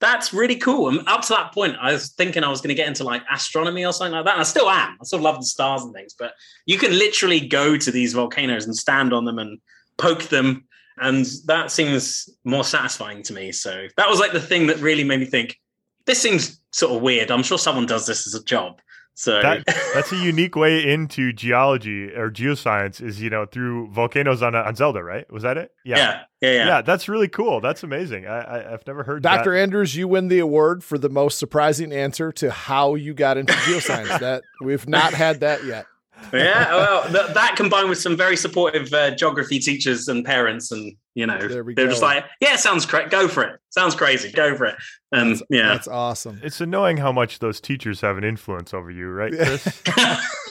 that's 0.00 0.34
really 0.34 0.56
cool. 0.56 0.88
And 0.88 1.06
up 1.08 1.22
to 1.22 1.28
that 1.30 1.52
point, 1.52 1.76
I 1.80 1.92
was 1.92 2.12
thinking 2.12 2.44
I 2.44 2.48
was 2.48 2.60
going 2.60 2.68
to 2.68 2.74
get 2.74 2.86
into 2.86 3.02
like 3.02 3.22
astronomy 3.32 3.84
or 3.84 3.92
something 3.92 4.12
like 4.12 4.26
that. 4.26 4.34
And 4.34 4.40
I 4.40 4.44
still 4.44 4.68
am. 4.68 4.96
I 5.00 5.04
still 5.04 5.20
love 5.20 5.36
the 5.36 5.46
stars 5.46 5.82
and 5.82 5.94
things. 5.94 6.14
But 6.18 6.34
you 6.66 6.78
can 6.78 6.92
literally 6.92 7.40
go 7.40 7.76
to 7.78 7.90
these 7.90 8.12
volcanoes 8.12 8.66
and 8.66 8.76
stand 8.76 9.14
on 9.14 9.24
them 9.24 9.38
and 9.38 9.58
poke 9.96 10.24
them. 10.24 10.66
And 10.98 11.26
that 11.46 11.70
seems 11.70 12.28
more 12.44 12.64
satisfying 12.64 13.22
to 13.24 13.32
me. 13.32 13.52
So 13.52 13.86
that 13.96 14.08
was 14.08 14.18
like 14.18 14.32
the 14.32 14.40
thing 14.40 14.66
that 14.66 14.78
really 14.78 15.04
made 15.04 15.20
me 15.20 15.26
think, 15.26 15.56
this 16.06 16.20
seems 16.20 16.60
sort 16.72 16.94
of 16.94 17.02
weird. 17.02 17.30
I'm 17.30 17.42
sure 17.42 17.58
someone 17.58 17.86
does 17.86 18.06
this 18.06 18.26
as 18.26 18.34
a 18.34 18.44
job. 18.44 18.80
So 19.18 19.40
that, 19.40 19.64
that's 19.94 20.12
a 20.12 20.16
unique 20.16 20.56
way 20.56 20.92
into 20.92 21.32
geology 21.32 22.12
or 22.14 22.30
geoscience 22.30 23.00
is 23.00 23.20
you 23.20 23.30
know 23.30 23.46
through 23.46 23.88
volcanoes 23.90 24.42
on 24.42 24.54
on 24.54 24.76
Zelda, 24.76 25.02
right? 25.02 25.30
Was 25.32 25.42
that 25.42 25.56
it? 25.56 25.72
yeah, 25.86 26.24
yeah, 26.42 26.50
yeah. 26.50 26.66
Yeah, 26.66 26.82
that's 26.82 27.08
really 27.08 27.28
cool. 27.28 27.62
That's 27.62 27.82
amazing. 27.82 28.26
I, 28.26 28.40
I 28.40 28.74
I've 28.74 28.86
never 28.86 29.04
heard 29.04 29.22
Dr. 29.22 29.52
that. 29.52 29.58
Andrews, 29.58 29.96
you 29.96 30.06
win 30.06 30.28
the 30.28 30.38
award 30.38 30.84
for 30.84 30.98
the 30.98 31.08
most 31.08 31.38
surprising 31.38 31.94
answer 31.94 32.30
to 32.32 32.50
how 32.50 32.94
you 32.94 33.14
got 33.14 33.38
into 33.38 33.54
geoscience. 33.54 34.18
that 34.20 34.42
we've 34.60 34.86
not 34.86 35.14
had 35.14 35.40
that 35.40 35.64
yet. 35.64 35.86
Yeah, 36.32 36.74
well, 36.74 37.02
th- 37.04 37.34
that 37.34 37.54
combined 37.56 37.88
with 37.88 37.98
some 37.98 38.16
very 38.16 38.36
supportive 38.36 38.92
uh, 38.92 39.14
geography 39.14 39.58
teachers 39.58 40.08
and 40.08 40.24
parents, 40.24 40.72
and 40.72 40.94
you 41.14 41.26
know, 41.26 41.38
they're 41.38 41.62
go. 41.62 41.86
just 41.86 42.02
like, 42.02 42.24
"Yeah, 42.40 42.56
sounds 42.56 42.84
correct. 42.86 43.10
Go 43.10 43.28
for 43.28 43.42
it. 43.44 43.60
Sounds 43.70 43.94
crazy. 43.94 44.32
Go 44.32 44.56
for 44.56 44.66
it." 44.66 44.76
And 45.12 45.32
That's, 45.32 45.42
yeah, 45.50 45.68
that's 45.68 45.88
awesome. 45.88 46.40
It's 46.42 46.60
annoying 46.60 46.96
how 46.96 47.12
much 47.12 47.38
those 47.38 47.60
teachers 47.60 48.00
have 48.00 48.18
an 48.18 48.24
influence 48.24 48.74
over 48.74 48.90
you, 48.90 49.08
right, 49.08 49.32
Chris? 49.32 49.82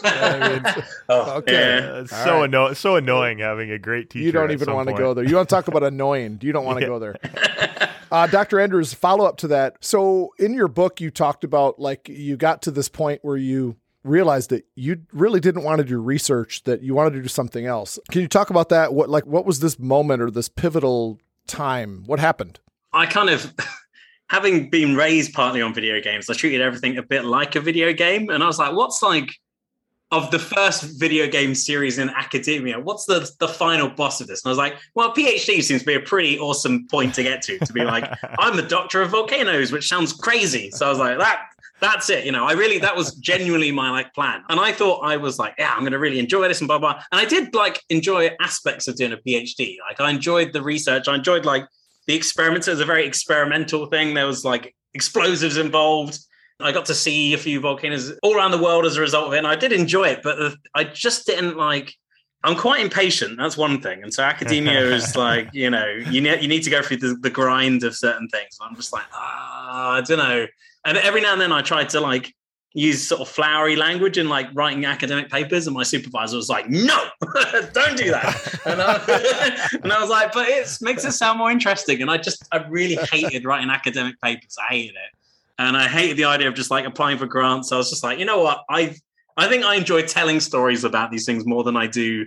I 0.04 0.50
mean, 0.50 0.84
oh, 1.10 1.32
okay. 1.38 1.54
yeah. 1.54 1.92
Uh, 1.94 2.02
it's 2.02 2.14
All 2.14 2.24
so 2.26 2.32
right. 2.36 2.44
anno- 2.46 2.74
so 2.74 2.96
annoying 2.96 3.40
having 3.40 3.72
a 3.72 3.80
great 3.80 4.10
teacher. 4.10 4.26
you 4.26 4.32
don't 4.32 4.52
even 4.52 4.66
some 4.66 4.76
want 4.76 4.88
to 4.90 4.96
go 4.96 5.14
there. 5.14 5.24
You 5.26 5.36
want 5.36 5.50
to 5.50 5.56
talk 5.56 5.68
about 5.68 5.84
annoying. 5.84 6.40
You 6.42 6.52
don't 6.54 6.66
want 6.66 6.78
to 6.80 6.84
Yeah. 6.86 6.88
go 6.88 7.00
there. 7.00 7.16
Uh, 8.12 8.28
Dr. 8.28 8.60
Andrews, 8.62 8.94
follow 8.94 9.26
up 9.26 9.36
to 9.38 9.48
that. 9.48 9.78
So, 9.82 10.32
in 10.38 10.54
your 10.54 10.68
book, 10.68 11.02
you 11.02 11.10
talked 11.10 11.44
about 11.44 11.80
like 11.80 12.08
you 12.08 12.38
got 12.38 12.62
to 12.62 12.72
this 12.72 12.88
point 12.88 13.20
where 13.24 13.36
you 13.36 13.76
realized 14.06 14.52
that 14.52 14.66
you 14.76 15.02
really 15.12 15.40
didn't 15.40 15.64
want 15.64 15.80
to 15.80 15.84
do 15.84 16.00
research, 16.00 16.64
that 16.64 16.82
you 16.82 16.94
wanted 16.94 17.14
to 17.14 17.22
do 17.22 17.28
something 17.28 17.66
else. 17.66 18.00
Can 18.12 18.22
you 18.22 18.28
talk 18.28 18.50
about 18.50 18.70
that? 18.70 18.94
What 18.94 19.10
like 19.10 19.26
what 19.26 19.46
was 19.46 19.60
this 19.60 19.80
moment 19.80 20.22
or 20.22 20.32
this 20.32 20.48
pivotal 20.48 21.20
time? 21.48 22.04
What 22.06 22.20
happened? 22.20 22.60
I 22.94 23.06
kind 23.08 23.30
of, 23.30 23.54
having 24.30 24.70
been 24.70 24.96
raised 24.96 25.34
partly 25.34 25.62
on 25.62 25.74
video 25.74 26.00
games, 26.00 26.30
I 26.30 26.34
treated 26.34 26.62
everything 26.62 26.98
a 26.98 27.04
bit 27.04 27.26
like 27.26 27.56
a 27.56 27.62
video 27.62 27.92
game, 27.94 28.30
and 28.30 28.44
I 28.44 28.48
was 28.48 28.60
like, 28.60 28.74
"What's 28.74 29.02
like?" 29.02 29.32
Of 30.12 30.30
the 30.30 30.38
first 30.38 30.84
video 31.00 31.28
game 31.28 31.56
series 31.56 31.98
in 31.98 32.12
academia, 32.12 32.80
what's 32.80 33.06
the 33.06 33.30
the 33.40 33.48
final 33.48 33.90
boss 33.90 34.22
of 34.22 34.28
this? 34.28 34.46
And 34.46 34.50
I 34.50 34.52
was 34.52 34.58
like, 34.58 34.76
well, 34.94 35.12
PhD 35.12 35.64
seems 35.64 35.82
to 35.82 35.86
be 35.86 35.96
a 35.96 36.00
pretty 36.00 36.38
awesome 36.38 36.88
point 36.88 37.16
to 37.16 37.24
get 37.24 37.42
to. 37.42 37.58
To 37.58 37.74
be 37.74 37.84
like, 37.84 38.10
I'm 38.40 38.56
the 38.56 38.62
doctor 38.62 39.02
of 39.02 39.10
volcanoes, 39.10 39.72
which 39.72 39.90
sounds 39.90 40.14
crazy. 40.14 40.70
So 40.70 40.86
I 40.86 40.90
was 40.90 41.00
like, 41.00 41.18
that 41.18 41.48
that's 41.82 42.10
it. 42.10 42.26
You 42.26 42.32
know, 42.32 42.46
I 42.46 42.54
really 42.54 42.80
that 42.80 42.96
was 42.96 43.16
genuinely 43.16 43.72
my 43.72 43.90
like 43.92 44.14
plan. 44.14 44.44
And 44.50 44.60
I 44.60 44.72
thought 44.72 45.02
I 45.04 45.18
was 45.18 45.38
like, 45.38 45.56
yeah, 45.58 45.74
I'm 45.76 45.84
gonna 45.84 46.00
really 46.00 46.20
enjoy 46.20 46.48
this 46.48 46.62
and 46.62 46.68
blah 46.68 46.80
blah. 46.80 47.02
And 47.12 47.20
I 47.20 47.26
did 47.26 47.54
like 47.54 47.82
enjoy 47.90 48.32
aspects 48.42 48.88
of 48.88 48.96
doing 48.96 49.14
a 49.14 49.18
PhD. 49.18 49.78
Like 49.88 50.00
I 50.00 50.10
enjoyed 50.10 50.54
the 50.54 50.62
research, 50.62 51.08
I 51.08 51.16
enjoyed 51.16 51.46
like 51.46 51.66
the 52.08 52.16
experiments. 52.16 52.68
It 52.68 52.72
was 52.72 52.80
a 52.80 52.86
very 52.86 53.06
experimental 53.06 53.88
thing. 53.88 54.14
There 54.14 54.28
was 54.28 54.46
like 54.46 54.76
explosives 54.94 55.58
involved. 55.58 56.20
I 56.60 56.72
got 56.72 56.86
to 56.86 56.96
see 56.96 57.34
a 57.34 57.38
few 57.38 57.60
volcanoes 57.60 58.14
all 58.24 58.36
around 58.36 58.52
the 58.52 58.62
world 58.62 58.86
as 58.86 58.96
a 58.96 59.02
result 59.02 59.28
of 59.28 59.34
it. 59.34 59.40
And 59.40 59.48
I 59.48 59.58
did 59.58 59.74
enjoy 59.74 60.06
it, 60.06 60.22
but 60.24 60.38
the- 60.38 60.58
I 60.74 60.86
just 60.86 61.26
didn't 61.26 61.58
like 61.58 61.94
I'm 62.46 62.56
quite 62.56 62.80
impatient. 62.80 63.38
That's 63.38 63.58
one 63.58 63.82
thing. 63.82 64.04
And 64.04 64.14
so 64.14 64.22
academia 64.24 64.80
is 64.94 65.16
like, 65.16 65.50
you 65.52 65.70
know, 65.70 65.88
you 65.88 66.22
need 66.22 66.42
you 66.42 66.48
need 66.48 66.62
to 66.64 66.70
go 66.70 66.82
through 66.82 66.98
the, 66.98 67.18
the 67.20 67.30
grind 67.30 67.84
of 67.84 67.96
certain 67.96 68.30
things. 68.30 68.58
I'm 68.62 68.76
just 68.76 68.94
like, 68.94 69.06
ah, 69.14 69.94
I 69.94 70.02
don't 70.02 70.20
know. 70.20 70.46
And 70.86 70.98
every 70.98 71.22
now 71.22 71.34
and 71.34 71.42
then 71.42 71.52
I 71.52 71.62
tried 71.62 71.90
to 71.90 72.00
like 72.00 72.34
use 72.74 73.08
sort 73.08 73.22
of 73.22 73.30
flowery 73.30 73.76
language 73.76 74.18
in 74.18 74.28
like 74.28 74.48
writing 74.54 74.86
academic 74.86 75.30
papers, 75.30 75.66
and 75.66 75.76
my 75.76 75.84
supervisor 75.84 76.38
was 76.38 76.50
like, 76.50 76.70
no, 76.70 77.06
don't 77.74 77.98
do 77.98 78.12
that. 78.12 78.60
And 78.66 78.82
I, 78.82 79.68
and 79.84 79.92
I 79.92 80.00
was 80.00 80.10
like, 80.10 80.34
but 80.34 80.48
it 80.48 80.70
makes 80.82 81.06
it 81.06 81.14
sound 81.14 81.40
more 81.40 81.50
interesting. 81.50 82.02
And 82.02 82.12
I 82.12 82.18
just 82.18 82.46
I 82.52 82.66
really 82.68 82.96
hated 83.12 83.46
writing 83.46 83.70
academic 83.70 84.20
papers. 84.22 84.56
I 84.60 84.74
hated 84.74 84.96
it. 84.96 85.18
And 85.58 85.78
I 85.78 85.88
hated 85.88 86.18
the 86.18 86.26
idea 86.26 86.50
of 86.50 86.54
just 86.54 86.70
like 86.70 86.86
applying 86.86 87.18
for 87.18 87.26
grants. 87.26 87.72
I 87.72 87.78
was 87.78 87.90
just 87.90 88.04
like, 88.04 88.20
you 88.20 88.26
know 88.26 88.42
what? 88.42 88.64
I 88.70 88.96
I 89.38 89.48
think 89.48 89.66
I 89.66 89.76
enjoy 89.76 90.04
telling 90.04 90.40
stories 90.40 90.84
about 90.84 91.12
these 91.12 91.26
things 91.26 91.46
more 91.46 91.64
than 91.64 91.76
I 91.76 91.88
do 91.88 92.26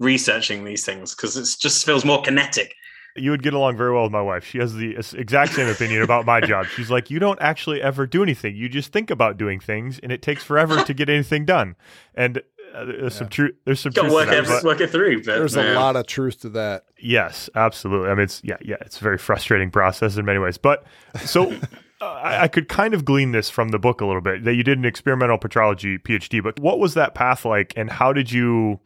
researching 0.00 0.64
these 0.64 0.84
things 0.84 1.14
because 1.14 1.36
it 1.36 1.48
just 1.60 1.84
feels 1.84 2.04
more 2.04 2.22
kinetic. 2.22 2.72
You 3.16 3.30
would 3.30 3.42
get 3.42 3.54
along 3.54 3.76
very 3.76 3.92
well 3.92 4.04
with 4.04 4.12
my 4.12 4.22
wife. 4.22 4.44
She 4.44 4.58
has 4.58 4.74
the 4.74 4.96
exact 4.96 5.52
same 5.52 5.68
opinion 5.68 6.02
about 6.02 6.24
my 6.24 6.40
job. 6.40 6.66
She's 6.76 6.90
like, 6.90 7.10
you 7.10 7.18
don't 7.18 7.40
actually 7.40 7.82
ever 7.82 8.06
do 8.06 8.22
anything. 8.22 8.56
You 8.56 8.68
just 8.68 8.92
think 8.92 9.10
about 9.10 9.36
doing 9.36 9.60
things, 9.60 9.98
and 10.02 10.12
it 10.12 10.22
takes 10.22 10.42
forever 10.42 10.82
to 10.84 10.94
get 10.94 11.08
anything 11.08 11.44
done. 11.44 11.76
And 12.14 12.38
uh, 12.74 12.84
there's 12.84 13.00
yeah. 13.00 13.08
some 13.18 13.28
truth. 13.28 13.54
There's 13.64 13.80
some 13.80 13.92
truth. 13.92 14.12
Work, 14.12 14.28
that, 14.28 14.44
it, 14.48 14.64
work 14.64 14.80
it 14.80 14.90
through. 14.90 15.18
But, 15.18 15.38
there's 15.38 15.56
a 15.56 15.74
lot 15.74 15.96
of 15.96 16.06
truth 16.06 16.40
to 16.40 16.50
that. 16.50 16.84
Yes, 16.98 17.50
absolutely. 17.54 18.10
I 18.10 18.14
mean, 18.14 18.24
it's 18.24 18.40
yeah, 18.44 18.56
yeah. 18.60 18.76
It's 18.82 19.00
a 19.00 19.04
very 19.04 19.18
frustrating 19.18 19.70
process 19.70 20.16
in 20.16 20.24
many 20.24 20.38
ways. 20.38 20.58
But 20.58 20.84
so. 21.24 21.54
Uh, 22.00 22.04
I, 22.04 22.42
I 22.44 22.48
could 22.48 22.68
kind 22.68 22.94
of 22.94 23.04
glean 23.04 23.32
this 23.32 23.50
from 23.50 23.70
the 23.70 23.78
book 23.80 24.00
a 24.00 24.06
little 24.06 24.20
bit 24.20 24.44
that 24.44 24.54
you 24.54 24.62
did 24.62 24.78
an 24.78 24.84
experimental 24.84 25.36
petrology 25.36 26.00
PhD, 26.00 26.40
but 26.40 26.60
what 26.60 26.78
was 26.78 26.94
that 26.94 27.12
path 27.12 27.44
like, 27.44 27.72
and 27.76 27.90
how 27.90 28.12
did 28.12 28.30
you 28.30 28.78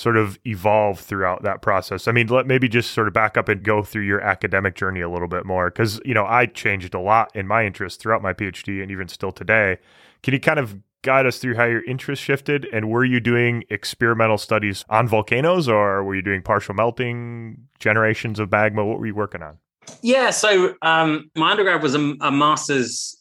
sort 0.00 0.16
of 0.16 0.38
evolve 0.46 0.98
throughout 0.98 1.42
that 1.42 1.60
process? 1.60 2.08
I 2.08 2.12
mean, 2.12 2.28
let 2.28 2.46
maybe 2.46 2.68
just 2.68 2.92
sort 2.92 3.06
of 3.06 3.12
back 3.12 3.36
up 3.36 3.50
and 3.50 3.62
go 3.62 3.82
through 3.82 4.04
your 4.04 4.22
academic 4.22 4.74
journey 4.74 5.02
a 5.02 5.10
little 5.10 5.28
bit 5.28 5.44
more 5.44 5.68
because 5.68 6.00
you 6.06 6.14
know 6.14 6.24
I 6.24 6.46
changed 6.46 6.94
a 6.94 7.00
lot 7.00 7.30
in 7.36 7.46
my 7.46 7.66
interest 7.66 8.00
throughout 8.00 8.22
my 8.22 8.32
PhD 8.32 8.82
and 8.82 8.90
even 8.90 9.08
still 9.08 9.30
today. 9.30 9.76
Can 10.22 10.32
you 10.32 10.40
kind 10.40 10.58
of 10.58 10.78
guide 11.02 11.26
us 11.26 11.38
through 11.38 11.54
how 11.54 11.64
your 11.64 11.84
interest 11.84 12.22
shifted 12.22 12.66
and 12.72 12.88
were 12.88 13.04
you 13.04 13.20
doing 13.20 13.64
experimental 13.70 14.38
studies 14.38 14.84
on 14.88 15.06
volcanoes 15.08 15.68
or 15.68 16.02
were 16.04 16.14
you 16.14 16.22
doing 16.22 16.42
partial 16.42 16.74
melting 16.74 17.56
generations 17.78 18.38
of 18.38 18.50
magma 18.50 18.84
what 18.84 18.98
were 18.98 19.06
you 19.06 19.14
working 19.14 19.42
on 19.42 19.56
yeah 20.02 20.28
so 20.28 20.74
um, 20.82 21.30
my 21.36 21.52
undergrad 21.52 21.82
was 21.82 21.94
a, 21.94 22.14
a 22.20 22.30
master's 22.30 23.16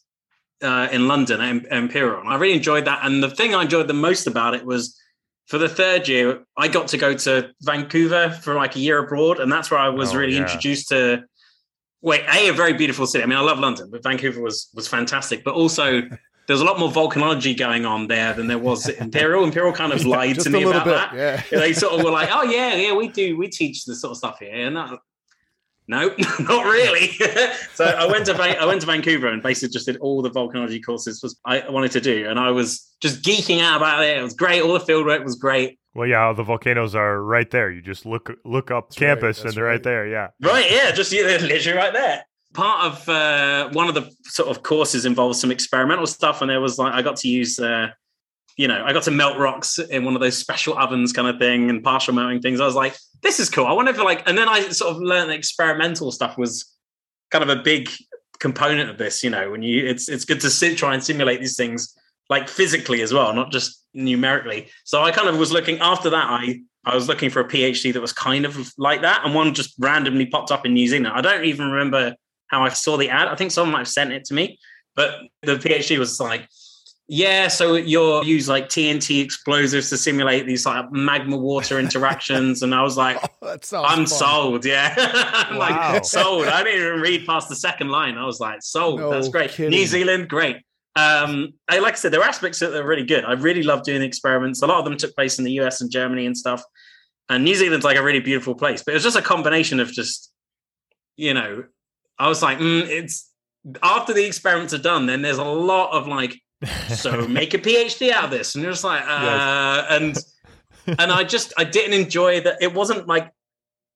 uh, 0.62 0.89
in 0.91 1.07
london 1.07 1.39
at 1.39 1.71
imperial 1.71 2.21
i 2.27 2.36
really 2.36 2.53
enjoyed 2.53 2.83
that 2.83 3.00
and 3.03 3.24
the 3.24 3.29
thing 3.29 3.55
i 3.55 3.62
enjoyed 3.62 3.88
the 3.88 3.93
most 3.93 4.27
about 4.27 4.53
it 4.53 4.65
was 4.65 5.00
for 5.49 5.57
the 5.57 5.67
third 5.67 6.07
year, 6.07 6.45
I 6.55 6.67
got 6.67 6.89
to 6.89 6.97
go 6.97 7.15
to 7.15 7.49
Vancouver 7.61 8.29
for 8.29 8.53
like 8.53 8.75
a 8.75 8.79
year 8.79 8.99
abroad, 8.99 9.39
and 9.39 9.51
that's 9.51 9.71
where 9.71 9.79
I 9.79 9.89
was 9.89 10.13
oh, 10.13 10.17
really 10.19 10.35
yeah. 10.35 10.43
introduced 10.43 10.89
to. 10.89 11.23
Wait, 12.01 12.23
a 12.31 12.49
a 12.49 12.53
very 12.53 12.73
beautiful 12.73 13.05
city. 13.07 13.23
I 13.23 13.27
mean, 13.27 13.37
I 13.37 13.41
love 13.41 13.59
London, 13.59 13.89
but 13.91 14.03
Vancouver 14.03 14.41
was 14.41 14.69
was 14.75 14.87
fantastic. 14.87 15.43
But 15.43 15.55
also, 15.55 16.03
there's 16.47 16.61
a 16.61 16.63
lot 16.63 16.79
more 16.79 16.91
volcanology 16.91 17.57
going 17.57 17.83
on 17.85 18.07
there 18.07 18.31
than 18.33 18.45
there 18.45 18.59
was 18.59 18.87
Imperial. 18.87 19.43
Imperial 19.43 19.73
kind 19.73 19.91
of 19.91 20.05
lied 20.05 20.39
to 20.39 20.51
me 20.51 20.63
about 20.63 20.85
bit, 20.85 20.91
that. 20.91 21.13
Yeah. 21.15 21.59
They 21.59 21.73
sort 21.73 21.93
of 21.93 22.05
were 22.05 22.11
like, 22.11 22.29
"Oh 22.31 22.43
yeah, 22.43 22.75
yeah, 22.75 22.93
we 22.93 23.07
do, 23.07 23.35
we 23.35 23.47
teach 23.47 23.85
this 23.85 24.01
sort 24.01 24.11
of 24.11 24.17
stuff 24.17 24.37
here," 24.39 24.53
and 24.53 24.77
that, 24.77 24.99
no, 25.89 26.13
not 26.39 26.65
really. 26.65 27.08
so 27.74 27.84
I 27.84 28.05
went 28.05 28.27
to 28.27 28.36
I 28.36 28.63
went 28.63 28.79
to 28.81 28.88
Vancouver 28.88 29.27
and 29.27 29.41
basically 29.41 29.74
just 29.74 29.88
did 29.88 29.98
all 29.98 30.22
the 30.22 30.29
volcanology 30.29 30.86
courses 30.86 31.22
was 31.24 31.39
I 31.46 31.67
wanted 31.67 31.91
to 31.93 32.01
do, 32.01 32.29
and 32.29 32.39
I 32.39 32.51
was 32.51 32.96
just 33.01 33.24
geeking 33.24 33.60
out 33.60 33.77
about 33.77 34.03
it. 34.03 34.15
It 34.15 34.22
was 34.22 34.36
great. 34.36 34.62
All 34.62 34.74
the 34.74 34.79
field 34.79 35.08
work 35.08 35.24
was 35.24 35.36
great. 35.36 35.79
Well, 35.96 36.08
yeah, 36.08 36.31
the 36.31 36.43
volcanoes 36.43 36.93
are 36.93 37.24
right 37.24 37.50
there. 37.50 37.72
You 37.72 37.81
just 37.81 38.05
look 38.05 38.31
look 38.46 38.69
up 38.69 38.89
that's 38.89 39.00
campus, 39.00 39.39
right, 39.39 39.48
and 39.48 39.55
they're 39.55 39.63
right. 39.63 39.72
right. 39.72 39.84
there. 39.84 40.08
Yeah, 40.08 40.27
right. 40.43 40.69
Yeah, 40.69 40.91
just 40.91 41.12
literally 41.12 41.75
right 41.75 41.91
there. 41.91 42.24
Part 42.53 42.86
of 42.86 43.10
uh, 43.10 43.69
one 43.72 43.88
of 43.88 43.96
the 43.96 44.12
sort 44.25 44.50
of 44.50 44.62
courses 44.62 45.05
involves 45.05 45.41
some 45.41 45.50
experimental 45.50 46.05
stuff, 46.05 46.41
and 46.41 46.51
there 46.51 46.62
was 46.62 46.77
like 46.77 46.93
I 46.93 47.01
got 47.01 47.15
to 47.17 47.27
use. 47.27 47.58
Uh, 47.58 47.89
you 48.59 48.67
know, 48.67 48.83
I 48.85 48.91
got 48.91 49.03
to 49.03 49.11
melt 49.11 49.37
rocks 49.37 49.79
in 49.79 50.03
one 50.03 50.15
of 50.15 50.21
those 50.21 50.37
special 50.37 50.77
ovens 50.77 51.13
kind 51.13 51.29
of 51.29 51.39
thing 51.39 51.69
and 51.69 51.81
partial 51.81 52.13
melting 52.13 52.41
things. 52.41 52.59
I 52.59 52.65
was 52.65 52.75
like, 52.75 52.93
this 53.23 53.39
is 53.39 53.49
cool. 53.49 53.65
I 53.65 53.71
wonder 53.71 53.89
if 53.89 53.97
like, 53.99 54.27
and 54.27 54.37
then 54.37 54.49
I 54.49 54.67
sort 54.71 54.93
of 54.93 55.01
learned 55.01 55.31
experimental 55.31 56.11
stuff 56.11 56.37
was 56.37 56.69
kind 57.31 57.41
of 57.41 57.47
a 57.57 57.63
big 57.63 57.89
component 58.41 58.89
of 58.89 58.97
this. 58.97 59.23
You 59.23 59.29
know, 59.29 59.49
when 59.49 59.63
you 59.63 59.87
it's 59.87 60.09
it's 60.09 60.25
good 60.25 60.41
to 60.41 60.49
sit 60.49 60.77
try 60.77 60.93
and 60.93 61.01
simulate 61.01 61.39
these 61.39 61.55
things 61.55 61.97
like 62.29 62.49
physically 62.49 63.01
as 63.01 63.13
well, 63.13 63.33
not 63.33 63.49
just 63.49 63.81
numerically. 63.93 64.67
So 64.83 65.03
I 65.03 65.11
kind 65.11 65.29
of 65.29 65.37
was 65.37 65.53
looking 65.53 65.79
after 65.79 66.09
that. 66.09 66.25
I 66.25 66.59
I 66.83 66.95
was 66.95 67.07
looking 67.07 67.29
for 67.29 67.39
a 67.39 67.47
PhD 67.47 67.93
that 67.93 68.01
was 68.01 68.11
kind 68.11 68.43
of 68.43 68.73
like 68.77 69.03
that, 69.03 69.21
and 69.23 69.33
one 69.33 69.53
just 69.53 69.73
randomly 69.79 70.25
popped 70.25 70.51
up 70.51 70.65
in 70.65 70.73
New 70.73 70.85
Zealand. 70.85 71.07
I 71.15 71.21
don't 71.21 71.45
even 71.45 71.71
remember 71.71 72.13
how 72.47 72.63
I 72.63 72.69
saw 72.69 72.97
the 72.97 73.09
ad. 73.09 73.29
I 73.29 73.35
think 73.35 73.51
someone 73.51 73.71
might 73.71 73.79
have 73.79 73.87
sent 73.87 74.11
it 74.11 74.25
to 74.25 74.33
me, 74.33 74.59
but 74.97 75.15
the 75.43 75.55
PhD 75.55 75.97
was 75.97 76.19
like 76.19 76.45
yeah, 77.11 77.47
so 77.47 77.73
you'll 77.73 78.23
use 78.23 78.47
like 78.47 78.69
TNT 78.69 79.23
explosives 79.23 79.89
to 79.89 79.97
simulate 79.97 80.45
these 80.45 80.63
like 80.63 80.91
magma 80.91 81.37
water 81.37 81.79
interactions, 81.79 82.61
and 82.61 82.75
I 82.75 82.83
was 82.83 82.97
like, 82.97 83.17
oh, 83.41 83.57
"I'm 83.73 84.05
fun. 84.05 84.07
sold." 84.07 84.63
Yeah, 84.63 84.93
I'm 85.49 85.57
wow. 85.57 85.93
like 85.93 86.05
sold. 86.05 86.45
I 86.45 86.63
didn't 86.63 86.85
even 86.85 87.01
read 87.01 87.25
past 87.25 87.49
the 87.49 87.55
second 87.55 87.89
line. 87.89 88.15
I 88.15 88.27
was 88.27 88.39
like, 88.39 88.61
"Sold." 88.61 88.99
No 88.99 89.09
That's 89.09 89.27
great. 89.27 89.49
Kidding. 89.49 89.71
New 89.71 89.87
Zealand, 89.87 90.29
great. 90.29 90.57
Um, 90.95 91.53
I, 91.67 91.79
like 91.79 91.93
I 91.93 91.97
said, 91.97 92.11
there 92.11 92.21
are 92.21 92.27
aspects 92.27 92.59
that 92.59 92.75
are 92.75 92.85
really 92.85 93.05
good. 93.05 93.25
I 93.25 93.33
really 93.33 93.63
love 93.63 93.81
doing 93.81 94.01
the 94.01 94.05
experiments. 94.05 94.61
A 94.61 94.67
lot 94.67 94.77
of 94.77 94.85
them 94.85 94.95
took 94.95 95.15
place 95.15 95.39
in 95.39 95.45
the 95.45 95.53
US 95.53 95.81
and 95.81 95.89
Germany 95.89 96.27
and 96.27 96.37
stuff. 96.37 96.63
And 97.27 97.43
New 97.43 97.55
Zealand's 97.55 97.85
like 97.85 97.97
a 97.97 98.03
really 98.03 98.19
beautiful 98.19 98.53
place, 98.53 98.83
but 98.83 98.91
it 98.91 98.95
was 98.95 99.03
just 99.03 99.17
a 99.17 99.21
combination 99.21 99.79
of 99.79 99.91
just, 99.91 100.31
you 101.15 101.33
know, 101.33 101.63
I 102.19 102.27
was 102.27 102.43
like, 102.43 102.59
mm, 102.59 102.87
it's 102.87 103.31
after 103.81 104.13
the 104.13 104.25
experiments 104.25 104.73
are 104.75 104.79
done, 104.79 105.07
then 105.07 105.23
there's 105.23 105.37
a 105.37 105.43
lot 105.43 105.91
of 105.91 106.07
like 106.07 106.39
so 106.89 107.27
make 107.27 107.53
a 107.53 107.57
PhD 107.57 108.11
out 108.11 108.25
of 108.25 108.31
this. 108.31 108.55
And 108.55 108.63
you're 108.63 108.71
just 108.71 108.83
like, 108.83 109.03
uh, 109.03 109.85
yes. 109.89 110.25
and 110.87 110.97
and 110.99 111.11
I 111.11 111.23
just 111.23 111.53
I 111.57 111.63
didn't 111.63 111.93
enjoy 111.93 112.41
that. 112.41 112.57
It 112.61 112.73
wasn't 112.73 113.07
like 113.07 113.31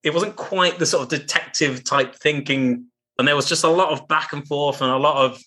it 0.04 0.14
wasn't 0.14 0.36
quite 0.36 0.80
the 0.80 0.86
sort 0.86 1.04
of 1.04 1.10
detective 1.10 1.84
type 1.84 2.16
thinking, 2.16 2.86
and 3.18 3.28
there 3.28 3.36
was 3.36 3.48
just 3.48 3.64
a 3.64 3.70
lot 3.70 3.92
of 3.92 4.08
back 4.08 4.34
and 4.34 4.48
forth 4.48 4.82
and 4.82 4.92
a 4.92 4.98
lot 4.98 5.26
of 5.26 5.42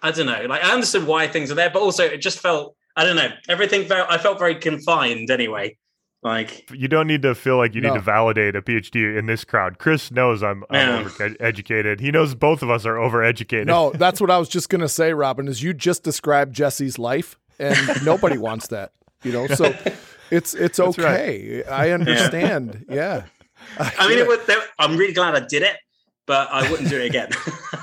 I 0.00 0.10
don't 0.10 0.26
know. 0.26 0.46
Like 0.48 0.64
I 0.64 0.72
understood 0.72 1.06
why 1.06 1.28
things 1.28 1.50
are 1.50 1.54
there, 1.54 1.70
but 1.70 1.82
also 1.82 2.04
it 2.04 2.18
just 2.18 2.40
felt 2.40 2.76
I 2.96 3.04
don't 3.04 3.16
know. 3.16 3.30
Everything 3.48 3.84
felt 3.84 4.10
I 4.10 4.18
felt 4.18 4.38
very 4.38 4.56
confined 4.56 5.30
anyway. 5.30 5.76
Like 6.26 6.68
you 6.72 6.88
don't 6.88 7.06
need 7.06 7.22
to 7.22 7.36
feel 7.36 7.56
like 7.56 7.76
you 7.76 7.80
no. 7.80 7.90
need 7.90 7.94
to 7.94 8.00
validate 8.00 8.56
a 8.56 8.60
PhD 8.60 9.16
in 9.16 9.26
this 9.26 9.44
crowd. 9.44 9.78
Chris 9.78 10.10
knows 10.10 10.42
I'm, 10.42 10.64
I'm 10.70 11.04
overeducated. 11.04 12.00
He 12.00 12.10
knows 12.10 12.34
both 12.34 12.64
of 12.64 12.70
us 12.70 12.84
are 12.84 12.96
overeducated. 12.96 13.66
No, 13.66 13.90
that's 13.94 14.20
what 14.20 14.28
I 14.28 14.36
was 14.36 14.48
just 14.48 14.68
gonna 14.68 14.88
say, 14.88 15.12
Robin. 15.12 15.46
Is 15.46 15.62
you 15.62 15.72
just 15.72 16.02
described 16.02 16.52
Jesse's 16.52 16.98
life, 16.98 17.38
and 17.60 17.78
nobody 18.04 18.38
wants 18.38 18.66
that. 18.68 18.90
You 19.22 19.30
know, 19.30 19.46
so 19.46 19.72
it's 20.32 20.52
it's 20.54 20.80
okay. 20.80 21.62
Right. 21.64 21.72
I 21.72 21.92
understand. 21.92 22.86
Yeah. 22.88 23.22
yeah. 23.78 23.90
I 23.96 24.08
mean, 24.08 24.18
it 24.18 24.26
was, 24.26 24.40
I'm 24.80 24.96
really 24.96 25.14
glad 25.14 25.36
I 25.36 25.46
did 25.46 25.62
it 25.62 25.76
but 26.26 26.48
I 26.50 26.68
wouldn't 26.70 26.88
do 26.90 27.00
it 27.00 27.06
again. 27.06 27.30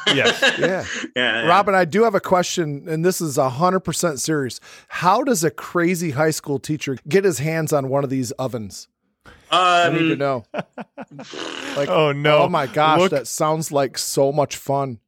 yes. 0.16 0.60
Yeah. 0.60 0.86
yeah. 1.16 1.46
Robin, 1.46 1.76
I 1.76 1.86
do 1.86 2.04
have 2.04 2.16
a 2.16 2.20
question, 2.20 2.88
and 2.88 3.04
this 3.04 3.22
is 3.22 3.38
100% 3.38 4.20
serious. 4.20 4.60
How 4.88 5.24
does 5.24 5.44
a 5.44 5.52
crazy 5.52 6.12
high 6.12 6.32
school 6.32 6.60
teacher 6.60 6.98
get 7.08 7.24
his 7.24 7.40
hands 7.40 7.74
on 7.74 7.90
one 7.90 8.04
of 8.04 8.10
these 8.10 8.32
ovens? 8.34 8.88
Um, 9.26 9.34
I 9.52 9.90
need 9.90 10.00
to 10.00 10.14
um, 10.14 10.20
know. 10.20 10.46
like, 11.76 11.90
oh, 11.90 12.12
no. 12.12 12.40
Oh, 12.40 12.50
my 12.50 12.68
gosh. 12.68 13.00
Look. 13.00 13.12
That 13.12 13.28
sounds 13.28 13.72
like 13.72 13.98
so 13.98 14.32
much 14.32 14.56
fun. 14.56 15.00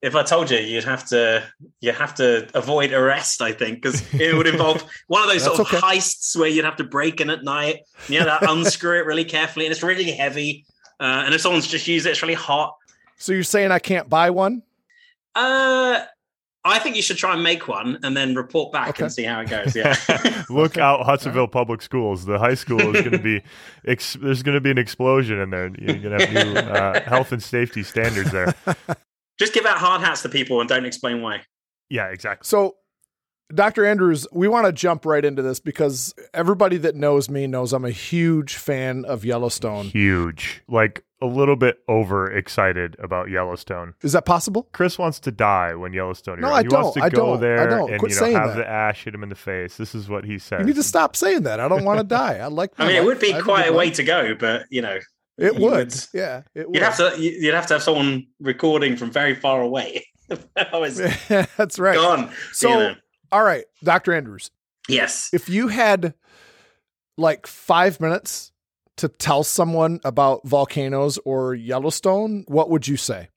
If 0.00 0.14
I 0.14 0.22
told 0.22 0.50
you, 0.50 0.58
you'd 0.58 0.84
have 0.84 1.08
to 1.08 1.42
you 1.80 1.90
have 1.90 2.14
to 2.16 2.48
avoid 2.56 2.92
arrest. 2.92 3.42
I 3.42 3.50
think 3.50 3.82
because 3.82 4.00
it 4.14 4.32
would 4.32 4.46
involve 4.46 4.84
one 5.08 5.22
of 5.24 5.28
those 5.28 5.42
sort 5.42 5.58
of 5.58 5.66
okay. 5.66 5.78
heists 5.78 6.36
where 6.36 6.48
you'd 6.48 6.64
have 6.64 6.76
to 6.76 6.84
break 6.84 7.20
in 7.20 7.30
at 7.30 7.42
night. 7.42 7.80
You 8.08 8.20
know, 8.20 8.38
unscrew 8.42 9.00
it 9.00 9.06
really 9.06 9.24
carefully, 9.24 9.66
and 9.66 9.72
it's 9.72 9.82
really 9.82 10.12
heavy 10.12 10.66
uh, 11.00 11.22
and 11.24 11.34
if 11.34 11.40
someone's 11.40 11.66
just 11.66 11.86
used 11.86 12.06
it, 12.06 12.10
it's 12.10 12.22
really 12.22 12.34
hot. 12.34 12.74
So 13.18 13.32
you're 13.32 13.42
saying 13.42 13.72
I 13.72 13.78
can't 13.80 14.08
buy 14.08 14.30
one? 14.30 14.62
Uh, 15.34 16.04
I 16.64 16.78
think 16.78 16.96
you 16.96 17.02
should 17.02 17.16
try 17.16 17.34
and 17.34 17.42
make 17.42 17.68
one 17.68 17.98
and 18.02 18.16
then 18.16 18.34
report 18.34 18.72
back 18.72 18.90
okay. 18.90 19.04
and 19.04 19.12
see 19.12 19.24
how 19.24 19.40
it 19.40 19.48
goes. 19.48 19.74
Yeah. 19.76 19.96
Look 20.48 20.72
okay. 20.72 20.80
out, 20.80 21.04
Hudsonville 21.04 21.48
Public 21.48 21.82
Schools. 21.82 22.24
The 22.24 22.38
high 22.38 22.54
school 22.54 22.80
is 22.94 23.00
going 23.02 23.12
to 23.12 23.18
be 23.18 23.42
ex- 23.86 24.16
there's 24.20 24.42
going 24.42 24.54
to 24.54 24.60
be 24.60 24.70
an 24.70 24.78
explosion 24.78 25.38
in 25.40 25.50
there. 25.50 25.70
You're 25.78 25.98
going 25.98 26.18
to 26.18 26.26
have 26.26 26.46
new 26.46 26.58
uh, 26.58 27.00
health 27.02 27.32
and 27.32 27.42
safety 27.42 27.82
standards 27.82 28.30
there. 28.30 28.54
Just 29.38 29.52
give 29.52 29.66
out 29.66 29.78
hard 29.78 30.00
hats 30.00 30.22
to 30.22 30.28
people 30.28 30.60
and 30.60 30.68
don't 30.68 30.84
explain 30.86 31.22
why. 31.22 31.42
Yeah, 31.90 32.06
exactly. 32.08 32.46
So 32.46 32.76
Dr. 33.54 33.86
Andrews, 33.86 34.26
we 34.32 34.46
want 34.48 34.66
to 34.66 34.72
jump 34.72 35.06
right 35.06 35.24
into 35.24 35.40
this 35.42 35.58
because 35.58 36.14
everybody 36.34 36.76
that 36.78 36.94
knows 36.94 37.30
me 37.30 37.46
knows 37.46 37.72
I'm 37.72 37.84
a 37.84 37.90
huge 37.90 38.56
fan 38.56 39.04
of 39.06 39.24
Yellowstone. 39.24 39.86
Huge. 39.86 40.62
Like 40.68 41.04
a 41.22 41.26
little 41.26 41.56
bit 41.56 41.78
over 41.88 42.30
excited 42.30 42.94
about 43.02 43.30
Yellowstone. 43.30 43.94
Is 44.02 44.12
that 44.12 44.24
possible? 44.26 44.68
Chris 44.72 44.98
wants 44.98 45.18
to 45.20 45.32
die 45.32 45.74
when 45.74 45.92
Yellowstone. 45.92 46.40
No, 46.40 46.52
I 46.52 46.62
he 46.62 46.68
don't. 46.68 46.82
wants 46.82 46.96
to 46.98 47.02
I 47.02 47.08
go 47.08 47.16
don't. 47.32 47.40
there 47.40 47.60
I 47.60 47.66
don't. 47.66 47.90
and 47.90 47.98
Quit 47.98 48.12
you 48.12 48.20
know 48.20 48.32
have 48.32 48.48
that. 48.50 48.56
the 48.56 48.68
ash 48.68 49.04
hit 49.04 49.14
him 49.14 49.22
in 49.22 49.28
the 49.30 49.34
face. 49.34 49.76
This 49.78 49.94
is 49.94 50.08
what 50.08 50.24
he 50.24 50.38
says. 50.38 50.60
You 50.60 50.66
need 50.66 50.76
to 50.76 50.82
stop 50.82 51.16
saying 51.16 51.42
that. 51.44 51.58
I 51.58 51.68
don't 51.68 51.84
want 51.84 51.98
to 52.00 52.04
die. 52.16 52.38
I 52.38 52.46
like. 52.46 52.72
I 52.78 52.86
mean, 52.86 52.96
life. 52.96 53.02
it 53.02 53.06
would 53.06 53.18
be 53.20 53.40
quite 53.42 53.68
a 53.68 53.72
way 53.72 53.90
to 53.90 54.02
go, 54.04 54.34
but 54.34 54.66
you 54.70 54.82
know, 54.82 54.98
it 55.38 55.54
would. 55.54 55.60
would. 55.60 56.06
Yeah, 56.12 56.42
it. 56.54 56.66
You'd 56.72 56.82
have 56.82 56.96
to. 56.98 57.14
You'd 57.18 57.54
have 57.54 57.66
to 57.68 57.74
have 57.74 57.82
someone 57.82 58.26
recording 58.40 58.96
from 58.96 59.10
very 59.10 59.34
far 59.34 59.62
away. 59.62 60.06
That's 60.54 61.78
right. 61.78 61.94
Gone. 61.96 62.30
So. 62.52 62.68
You 62.68 62.74
know. 62.76 62.94
All 63.30 63.42
right, 63.42 63.64
Dr. 63.82 64.14
Andrews. 64.14 64.50
Yes. 64.88 65.30
If 65.32 65.48
you 65.48 65.68
had 65.68 66.14
like 67.16 67.46
five 67.46 68.00
minutes 68.00 68.52
to 68.96 69.08
tell 69.08 69.44
someone 69.44 70.00
about 70.04 70.46
volcanoes 70.46 71.18
or 71.24 71.54
Yellowstone, 71.54 72.44
what 72.48 72.70
would 72.70 72.88
you 72.88 72.96
say? 72.96 73.28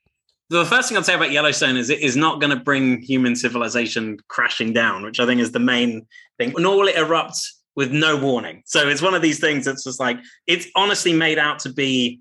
The 0.50 0.66
first 0.66 0.90
thing 0.90 0.98
I'd 0.98 1.06
say 1.06 1.14
about 1.14 1.32
Yellowstone 1.32 1.78
is 1.78 1.90
it 1.90 2.00
is 2.00 2.18
not 2.18 2.42
going 2.42 2.56
to 2.56 2.62
bring 2.62 3.02
human 3.02 3.36
civilization 3.36 4.18
crashing 4.28 4.74
down, 4.74 5.04
which 5.04 5.20
I 5.20 5.26
think 5.26 5.40
is 5.40 5.52
the 5.52 5.60
main 5.60 6.06
thing. 6.38 6.54
Nor 6.58 6.78
will 6.78 6.88
it 6.88 6.96
erupt 6.98 7.38
with 7.76 7.92
no 7.92 8.18
warning. 8.18 8.64
So 8.66 8.90
it's 8.90 9.02
one 9.02 9.14
of 9.14 9.22
these 9.22 9.40
things 9.40 9.64
that's 9.64 9.84
just 9.84 10.00
like, 10.00 10.20
it's 10.48 10.68
honestly 10.76 11.14
made 11.14 11.38
out 11.38 11.60
to 11.60 11.72
be 11.72 12.20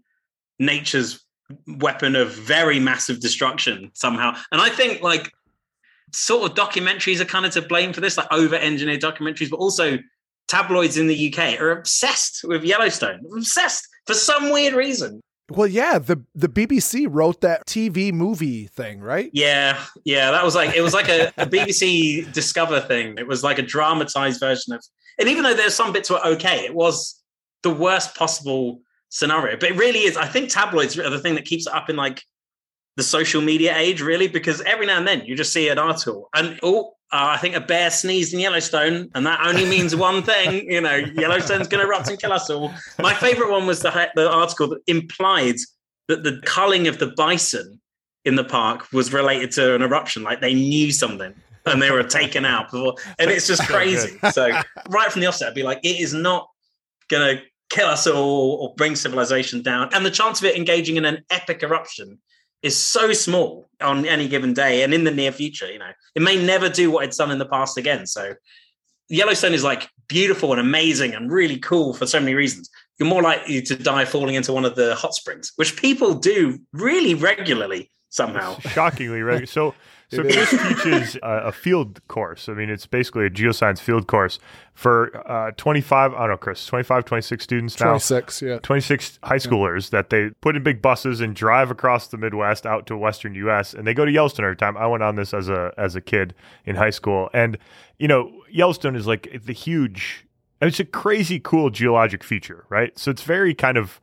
nature's 0.60 1.24
weapon 1.66 2.14
of 2.14 2.32
very 2.32 2.78
massive 2.78 3.20
destruction 3.20 3.90
somehow. 3.94 4.36
And 4.52 4.60
I 4.60 4.68
think 4.68 5.02
like 5.02 5.32
sort 6.12 6.50
of 6.50 6.56
documentaries 6.56 7.20
are 7.20 7.24
kind 7.24 7.46
of 7.46 7.52
to 7.52 7.62
blame 7.62 7.92
for 7.92 8.00
this, 8.00 8.16
like 8.16 8.30
over 8.32 8.56
engineered 8.56 9.00
documentaries, 9.00 9.50
but 9.50 9.58
also 9.58 9.98
tabloids 10.48 10.96
in 10.96 11.06
the 11.06 11.32
UK 11.32 11.60
are 11.60 11.70
obsessed 11.70 12.40
with 12.44 12.64
Yellowstone, 12.64 13.20
obsessed 13.36 13.86
for 14.06 14.14
some 14.14 14.50
weird 14.50 14.74
reason. 14.74 15.20
Well, 15.50 15.66
yeah, 15.66 15.98
the 15.98 16.22
the 16.34 16.48
BBC 16.48 17.08
wrote 17.10 17.40
that 17.40 17.66
TV 17.66 18.12
movie 18.12 18.68
thing, 18.68 19.00
right? 19.00 19.30
Yeah, 19.32 19.82
yeah, 20.04 20.30
that 20.30 20.44
was 20.44 20.54
like 20.54 20.76
it 20.76 20.80
was 20.80 20.94
like 20.94 21.08
a, 21.08 21.32
a 21.38 21.46
BBC 21.46 22.32
Discover 22.32 22.82
thing. 22.82 23.16
It 23.18 23.26
was 23.26 23.42
like 23.42 23.58
a 23.58 23.62
dramatized 23.62 24.38
version 24.38 24.74
of, 24.74 24.84
and 25.18 25.28
even 25.28 25.42
though 25.42 25.54
there's 25.54 25.74
some 25.74 25.92
bits 25.92 26.08
were 26.08 26.24
okay, 26.24 26.64
it 26.64 26.74
was 26.74 27.20
the 27.62 27.70
worst 27.70 28.14
possible 28.14 28.80
scenario. 29.08 29.56
But 29.56 29.70
it 29.70 29.76
really 29.76 30.00
is. 30.00 30.16
I 30.16 30.26
think 30.26 30.50
tabloids 30.50 30.96
are 30.96 31.10
the 31.10 31.18
thing 31.18 31.34
that 31.34 31.44
keeps 31.44 31.66
it 31.66 31.74
up 31.74 31.90
in 31.90 31.96
like 31.96 32.22
the 32.96 33.02
social 33.02 33.40
media 33.40 33.76
age, 33.76 34.00
really, 34.00 34.28
because 34.28 34.60
every 34.62 34.86
now 34.86 34.98
and 34.98 35.06
then 35.06 35.24
you 35.24 35.36
just 35.36 35.52
see 35.52 35.68
an 35.68 35.78
article 35.78 36.28
and 36.34 36.58
oh, 36.62 36.94
uh, 37.12 37.34
I 37.34 37.38
think 37.38 37.56
a 37.56 37.60
bear 37.60 37.90
sneezed 37.90 38.32
in 38.34 38.38
Yellowstone, 38.38 39.10
and 39.14 39.26
that 39.26 39.44
only 39.44 39.64
means 39.64 39.96
one 39.96 40.22
thing. 40.24 40.70
You 40.70 40.80
know, 40.80 40.94
Yellowstone's 40.94 41.66
going 41.66 41.80
to 41.80 41.86
erupt 41.86 42.08
and 42.08 42.18
kill 42.20 42.32
us 42.32 42.48
all. 42.48 42.72
My 43.00 43.14
favorite 43.14 43.50
one 43.50 43.66
was 43.66 43.80
the, 43.80 44.10
the 44.14 44.30
article 44.30 44.68
that 44.68 44.80
implied 44.86 45.56
that 46.06 46.22
the 46.22 46.40
culling 46.44 46.86
of 46.86 46.98
the 46.98 47.08
bison 47.16 47.80
in 48.24 48.36
the 48.36 48.44
park 48.44 48.92
was 48.92 49.12
related 49.12 49.50
to 49.52 49.74
an 49.74 49.82
eruption. 49.82 50.22
Like 50.22 50.40
they 50.40 50.54
knew 50.54 50.92
something 50.92 51.34
and 51.66 51.82
they 51.82 51.90
were 51.90 52.02
taken 52.02 52.44
out 52.44 52.70
before. 52.70 52.94
And 53.18 53.30
it's 53.30 53.46
just 53.46 53.62
crazy. 53.62 54.18
So, 54.30 54.50
right 54.88 55.10
from 55.10 55.20
the 55.20 55.26
offset, 55.26 55.48
I'd 55.48 55.54
be 55.54 55.62
like, 55.62 55.80
it 55.82 56.00
is 56.00 56.14
not 56.14 56.48
going 57.08 57.36
to 57.36 57.42
kill 57.70 57.86
us 57.86 58.06
all 58.06 58.58
or 58.60 58.74
bring 58.76 58.96
civilization 58.96 59.62
down. 59.62 59.88
And 59.92 60.04
the 60.04 60.10
chance 60.10 60.40
of 60.40 60.44
it 60.46 60.56
engaging 60.56 60.96
in 60.96 61.04
an 61.04 61.24
epic 61.30 61.62
eruption 61.62 62.18
is 62.62 62.76
so 62.76 63.12
small 63.12 63.68
on 63.80 64.04
any 64.06 64.28
given 64.28 64.52
day 64.52 64.82
and 64.82 64.92
in 64.92 65.04
the 65.04 65.10
near 65.10 65.32
future 65.32 65.70
you 65.70 65.78
know 65.78 65.90
it 66.14 66.22
may 66.22 66.42
never 66.42 66.68
do 66.68 66.90
what 66.90 67.04
it's 67.04 67.16
done 67.16 67.30
in 67.30 67.38
the 67.38 67.46
past 67.46 67.78
again. 67.78 68.06
So 68.06 68.34
yellowstone 69.08 69.54
is 69.54 69.64
like 69.64 69.88
beautiful 70.08 70.52
and 70.52 70.60
amazing 70.60 71.14
and 71.14 71.30
really 71.30 71.58
cool 71.58 71.94
for 71.94 72.06
so 72.06 72.20
many 72.20 72.34
reasons. 72.34 72.70
You're 72.98 73.08
more 73.08 73.22
likely 73.22 73.62
to 73.62 73.76
die 73.76 74.04
falling 74.04 74.34
into 74.34 74.52
one 74.52 74.64
of 74.64 74.76
the 74.76 74.94
hot 74.94 75.14
springs 75.14 75.52
which 75.56 75.76
people 75.76 76.14
do 76.14 76.58
really 76.72 77.14
regularly 77.14 77.90
somehow 78.10 78.58
shockingly 78.58 79.22
regular 79.22 79.46
so 79.60 79.74
so 80.10 80.22
Chris 80.22 80.50
teaches 80.50 81.16
a, 81.22 81.46
a, 81.46 81.52
field 81.52 82.00
course. 82.08 82.48
I 82.48 82.54
mean, 82.54 82.68
it's 82.68 82.86
basically 82.86 83.26
a 83.26 83.30
geoscience 83.30 83.78
field 83.78 84.08
course 84.08 84.40
for 84.74 85.16
uh, 85.30 85.52
25, 85.52 86.14
I 86.14 86.18
don't 86.18 86.30
know, 86.30 86.36
Chris, 86.36 86.66
25, 86.66 87.04
26 87.04 87.44
students 87.44 87.78
now. 87.78 87.86
26, 87.86 88.42
yeah. 88.42 88.58
26 88.60 89.20
high 89.22 89.36
schoolers 89.36 89.84
yeah. 89.84 89.98
that 89.98 90.10
they 90.10 90.30
put 90.40 90.56
in 90.56 90.64
big 90.64 90.82
buses 90.82 91.20
and 91.20 91.36
drive 91.36 91.70
across 91.70 92.08
the 92.08 92.16
Midwest 92.16 92.66
out 92.66 92.86
to 92.86 92.96
Western 92.96 93.36
U.S. 93.36 93.72
And 93.72 93.86
they 93.86 93.94
go 93.94 94.04
to 94.04 94.10
Yellowstone 94.10 94.46
every 94.46 94.56
time. 94.56 94.76
I 94.76 94.86
went 94.88 95.04
on 95.04 95.14
this 95.14 95.32
as 95.32 95.48
a 95.48 95.72
as 95.78 95.94
a 95.94 96.00
kid 96.00 96.34
in 96.64 96.74
high 96.74 96.90
school. 96.90 97.30
And, 97.32 97.56
you 98.00 98.08
know, 98.08 98.32
Yellowstone 98.50 98.96
is 98.96 99.06
like 99.06 99.40
the 99.44 99.52
huge, 99.52 100.26
it's 100.60 100.80
a 100.80 100.84
crazy 100.84 101.38
cool 101.38 101.70
geologic 101.70 102.24
feature, 102.24 102.64
right? 102.68 102.98
So 102.98 103.12
it's 103.12 103.22
very 103.22 103.54
kind 103.54 103.76
of, 103.76 104.00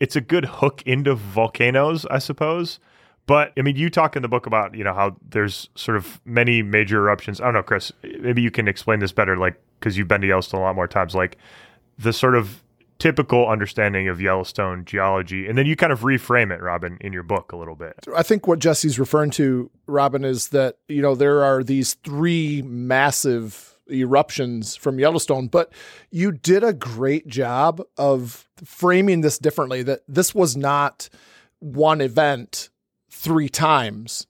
it's 0.00 0.16
a 0.16 0.22
good 0.22 0.46
hook 0.46 0.82
into 0.86 1.14
volcanoes, 1.14 2.06
I 2.06 2.18
suppose. 2.18 2.80
But 3.26 3.52
I 3.56 3.62
mean, 3.62 3.76
you 3.76 3.88
talk 3.88 4.16
in 4.16 4.22
the 4.22 4.28
book 4.28 4.46
about 4.46 4.74
you 4.74 4.84
know 4.84 4.94
how 4.94 5.16
there's 5.26 5.68
sort 5.74 5.96
of 5.96 6.20
many 6.24 6.62
major 6.62 6.98
eruptions. 6.98 7.40
I 7.40 7.44
don't 7.44 7.54
know, 7.54 7.62
Chris. 7.62 7.92
Maybe 8.20 8.42
you 8.42 8.50
can 8.50 8.68
explain 8.68 9.00
this 9.00 9.12
better, 9.12 9.36
like 9.36 9.60
because 9.80 9.96
you've 9.96 10.08
been 10.08 10.20
to 10.20 10.26
Yellowstone 10.26 10.60
a 10.60 10.64
lot 10.64 10.74
more 10.74 10.88
times. 10.88 11.14
Like 11.14 11.38
the 11.98 12.12
sort 12.12 12.34
of 12.34 12.62
typical 12.98 13.48
understanding 13.48 14.08
of 14.08 14.20
Yellowstone 14.20 14.84
geology, 14.84 15.46
and 15.46 15.56
then 15.56 15.66
you 15.66 15.74
kind 15.74 15.92
of 15.92 16.00
reframe 16.00 16.52
it, 16.52 16.60
Robin, 16.60 16.98
in 17.00 17.12
your 17.12 17.22
book 17.22 17.52
a 17.52 17.56
little 17.56 17.74
bit. 17.74 17.94
I 18.14 18.22
think 18.22 18.46
what 18.46 18.58
Jesse's 18.58 18.98
referring 18.98 19.30
to, 19.32 19.70
Robin, 19.86 20.24
is 20.24 20.48
that 20.48 20.76
you 20.88 21.00
know 21.00 21.14
there 21.14 21.42
are 21.42 21.64
these 21.64 21.94
three 21.94 22.62
massive 22.62 23.78
eruptions 23.90 24.76
from 24.76 24.98
Yellowstone, 24.98 25.48
but 25.48 25.72
you 26.10 26.30
did 26.30 26.62
a 26.62 26.72
great 26.72 27.26
job 27.26 27.82
of 27.96 28.48
framing 28.64 29.22
this 29.22 29.38
differently. 29.38 29.82
That 29.82 30.00
this 30.06 30.34
was 30.34 30.58
not 30.58 31.08
one 31.60 32.02
event 32.02 32.68
three 33.24 33.48
times. 33.48 34.26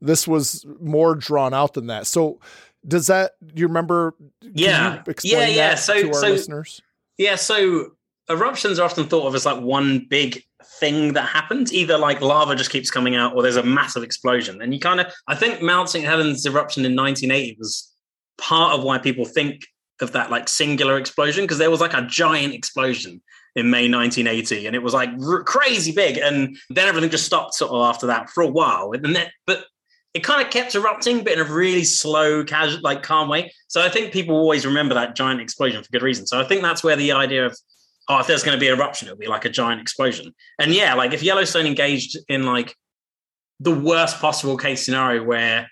This 0.00 0.26
was 0.26 0.64
more 0.80 1.14
drawn 1.14 1.52
out 1.52 1.74
than 1.74 1.88
that. 1.88 2.06
So 2.06 2.40
does 2.86 3.08
that 3.08 3.32
do 3.44 3.60
you 3.60 3.66
remember 3.66 4.14
yeah 4.40 5.02
you 5.06 5.14
yeah. 5.24 5.46
Yeah 5.46 5.74
so 5.74 6.00
to 6.00 6.08
our 6.08 6.14
so, 6.14 6.28
listeners? 6.28 6.80
Yeah 7.18 7.36
so 7.36 7.92
eruptions 8.30 8.78
are 8.78 8.84
often 8.84 9.06
thought 9.06 9.26
of 9.26 9.34
as 9.34 9.44
like 9.44 9.60
one 9.60 10.06
big 10.08 10.42
thing 10.80 11.12
that 11.12 11.28
happens. 11.28 11.72
Either 11.72 11.98
like 11.98 12.20
lava 12.20 12.54
just 12.56 12.70
keeps 12.70 12.90
coming 12.90 13.16
out 13.16 13.34
or 13.34 13.42
there's 13.42 13.56
a 13.56 13.62
massive 13.62 14.02
explosion. 14.02 14.62
And 14.62 14.72
you 14.72 14.80
kind 14.80 15.00
of 15.00 15.12
i 15.26 15.34
think 15.34 15.60
mount 15.60 15.90
st 15.90 16.04
helens 16.04 16.46
eruption 16.46 16.84
in 16.84 16.96
1980 16.96 17.56
was 17.58 17.92
part 18.38 18.78
of 18.78 18.84
why 18.84 18.98
people 18.98 19.24
think 19.24 19.66
of 20.00 20.12
that 20.12 20.30
like 20.30 20.48
singular 20.48 20.96
explosion 20.96 21.44
because 21.44 21.58
there 21.58 21.70
was 21.70 21.80
like 21.80 21.94
a 21.94 22.02
giant 22.02 22.54
explosion 22.54 23.20
in 23.58 23.70
May 23.70 23.90
1980, 23.90 24.66
and 24.66 24.76
it 24.76 24.82
was 24.82 24.94
like 24.94 25.10
r- 25.26 25.42
crazy 25.42 25.92
big. 25.92 26.18
And 26.18 26.56
then 26.70 26.88
everything 26.88 27.10
just 27.10 27.26
stopped 27.26 27.54
sort 27.54 27.72
of 27.72 27.82
after 27.82 28.06
that 28.06 28.30
for 28.30 28.42
a 28.42 28.48
while. 28.48 28.92
And 28.92 29.14
then, 29.14 29.28
but 29.46 29.64
it 30.14 30.24
kind 30.24 30.44
of 30.44 30.50
kept 30.50 30.74
erupting, 30.74 31.24
but 31.24 31.34
in 31.34 31.40
a 31.40 31.44
really 31.44 31.84
slow, 31.84 32.44
casual, 32.44 32.80
like 32.82 33.02
calm 33.02 33.28
way. 33.28 33.52
So 33.68 33.82
I 33.82 33.88
think 33.88 34.12
people 34.12 34.36
always 34.36 34.64
remember 34.64 34.94
that 34.94 35.14
giant 35.14 35.40
explosion 35.40 35.82
for 35.82 35.90
good 35.90 36.02
reason. 36.02 36.26
So 36.26 36.40
I 36.40 36.44
think 36.44 36.62
that's 36.62 36.82
where 36.82 36.96
the 36.96 37.12
idea 37.12 37.46
of 37.46 37.56
oh, 38.08 38.18
if 38.18 38.26
there's 38.26 38.42
going 38.42 38.56
to 38.56 38.60
be 38.60 38.68
an 38.68 38.78
eruption, 38.78 39.06
it'll 39.08 39.18
be 39.18 39.26
like 39.26 39.44
a 39.44 39.50
giant 39.50 39.80
explosion. 39.80 40.34
And 40.58 40.72
yeah, 40.72 40.94
like 40.94 41.12
if 41.12 41.22
Yellowstone 41.22 41.66
engaged 41.66 42.16
in 42.28 42.44
like 42.44 42.74
the 43.60 43.74
worst 43.74 44.18
possible 44.18 44.56
case 44.56 44.84
scenario 44.84 45.22
where 45.22 45.68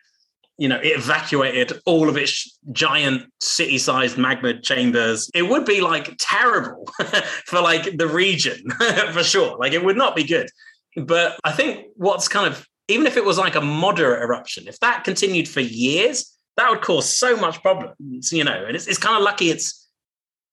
you 0.59 0.69
know, 0.69 0.77
it 0.77 0.97
evacuated 0.97 1.81
all 1.85 2.09
of 2.09 2.17
its 2.17 2.59
giant 2.73 3.31
city-sized 3.41 4.17
magma 4.17 4.59
chambers. 4.61 5.31
It 5.35 5.43
would 5.43 5.65
be 5.65 5.81
like 5.81 6.15
terrible 6.19 6.89
for 7.45 7.61
like 7.61 7.97
the 7.99 8.07
region 8.07 8.71
for 9.13 9.23
sure. 9.23 9.57
Like 9.59 9.73
it 9.73 9.85
would 9.85 9.97
not 9.97 10.17
be 10.17 10.25
good. 10.25 10.49
But 10.97 11.39
I 11.45 11.53
think 11.53 11.87
what's 11.97 12.27
kind 12.27 12.47
of 12.47 12.67
even 12.89 13.07
if 13.07 13.17
it 13.17 13.25
was 13.25 13.37
like 13.37 13.57
a 13.57 13.61
moderate 13.61 14.23
eruption, 14.23 14.69
if 14.69 14.79
that 14.81 15.05
continued 15.05 15.49
for 15.49 15.61
years, 15.61 16.33
that 16.57 16.71
would 16.71 16.83
cause 16.83 17.09
so 17.09 17.37
much 17.37 17.61
problems, 17.61 18.33
you 18.33 18.45
know. 18.45 18.65
And 18.65 18.77
it's, 18.77 18.87
it's 18.87 18.99
kind 18.99 19.17
of 19.17 19.23
lucky 19.23 19.51
it's 19.51 19.87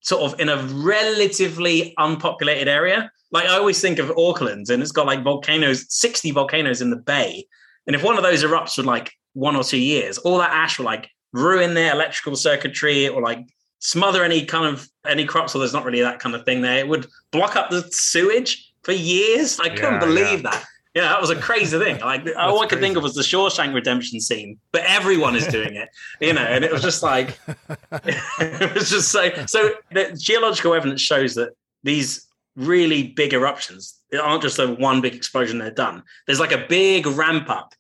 sort 0.02 0.24
of 0.24 0.39
in 0.39 0.50
a 0.50 0.58
relatively 0.58 1.94
unpopulated 1.98 2.68
area. 2.68 3.10
Like 3.32 3.46
I 3.46 3.58
always 3.58 3.80
think 3.80 4.00
of 4.00 4.12
Auckland 4.18 4.70
and 4.70 4.84
it's 4.84 4.92
got 4.92 5.08
like 5.08 5.24
volcanoes, 5.24 5.86
60 5.89 6.32
volcanoes 6.32 6.82
in 6.82 6.89
the 6.89 6.98
bay. 6.98 7.46
And 7.88 7.96
if 7.96 8.04
one 8.04 8.18
of 8.18 8.24
those 8.24 8.44
erupts 8.44 8.78
would 8.78 8.86
like 8.86 9.13
one 9.34 9.56
or 9.56 9.63
two 9.63 9.80
years, 9.80 10.17
all 10.19 10.38
that 10.38 10.52
ash 10.52 10.78
will 10.78 10.86
like 10.86 11.10
ruin 11.32 11.74
their 11.74 11.93
electrical 11.93 12.36
circuitry 12.36 13.08
or 13.08 13.22
like 13.22 13.46
smother 13.80 14.24
any 14.24 14.46
kind 14.46 14.65
of 14.65 14.88
any 15.06 15.26
crops. 15.26 15.56
Or 15.56 15.60
there's 15.60 15.74
not 15.74 15.86
really 15.86 16.02
that 16.02 16.19
kind 16.19 16.36
of 16.36 16.46
thing 16.46 16.62
there. 16.62 16.78
It 16.78 16.88
would 16.88 17.08
block 17.32 17.56
up 17.56 17.69
the 17.69 17.84
sewage 17.91 18.72
for 18.84 18.91
years. 18.91 19.60
I 19.60 19.69
couldn't 19.69 19.93
yeah, 19.93 20.00
believe 20.00 20.43
yeah. 20.43 20.52
that. 20.52 20.65
Yeah, 20.93 21.02
that 21.10 21.19
was 21.19 21.32
a 21.32 21.36
crazy 21.36 21.80
thing. 21.80 22.00
Like 22.00 22.28
all 22.38 22.62
I 22.62 22.67
could 22.67 22.80
think 22.80 22.98
of 22.98 23.04
was 23.04 23.15
the 23.15 23.24
Shawshank 23.24 23.74
Redemption 23.74 24.19
scene, 24.19 24.60
but 24.72 24.84
everyone 24.86 25.36
is 25.36 25.48
doing 25.48 25.76
it, 25.76 25.89
you 26.22 26.34
know. 26.34 26.43
And 26.43 26.63
it 26.63 26.72
was 26.72 26.84
just 26.84 27.02
like, 27.02 27.39
it 27.91 28.74
was 28.76 28.89
just 28.89 29.12
so. 29.12 29.30
So 29.48 29.72
the 29.91 30.15
geological 30.19 30.74
evidence 30.74 31.02
shows 31.02 31.36
that 31.36 31.54
these 31.84 32.28
really 32.56 33.08
big 33.08 33.34
eruptions 33.34 33.98
aren't 34.22 34.43
just 34.43 34.60
a 34.60 34.67
one 34.67 35.02
big 35.02 35.15
explosion. 35.15 35.58
They're 35.58 35.72
done. 35.72 36.04
There's 36.28 36.39
like 36.39 36.52
a 36.52 36.65
big 36.69 37.08
ramp 37.08 37.50
up 37.50 37.74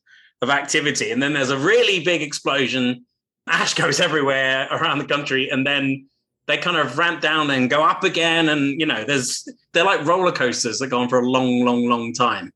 of 0.43 0.49
activity. 0.49 1.11
And 1.11 1.21
then 1.21 1.33
there's 1.33 1.49
a 1.49 1.57
really 1.57 2.03
big 2.03 2.21
explosion. 2.21 3.05
Ash 3.47 3.73
goes 3.73 3.99
everywhere 3.99 4.67
around 4.71 4.99
the 4.99 5.05
country, 5.05 5.49
and 5.49 5.65
then 5.65 6.07
they 6.45 6.57
kind 6.57 6.77
of 6.77 6.97
ramp 6.97 7.21
down 7.21 7.49
and 7.49 7.69
go 7.69 7.83
up 7.83 8.03
again. 8.03 8.49
And 8.49 8.79
you 8.79 8.85
know, 8.85 9.03
there's 9.03 9.47
they're 9.73 9.83
like 9.83 10.05
roller 10.05 10.31
coasters 10.31 10.79
that 10.79 10.87
go 10.87 10.99
on 10.99 11.09
for 11.09 11.19
a 11.19 11.27
long, 11.27 11.65
long, 11.65 11.87
long 11.87 12.13
time. 12.13 12.51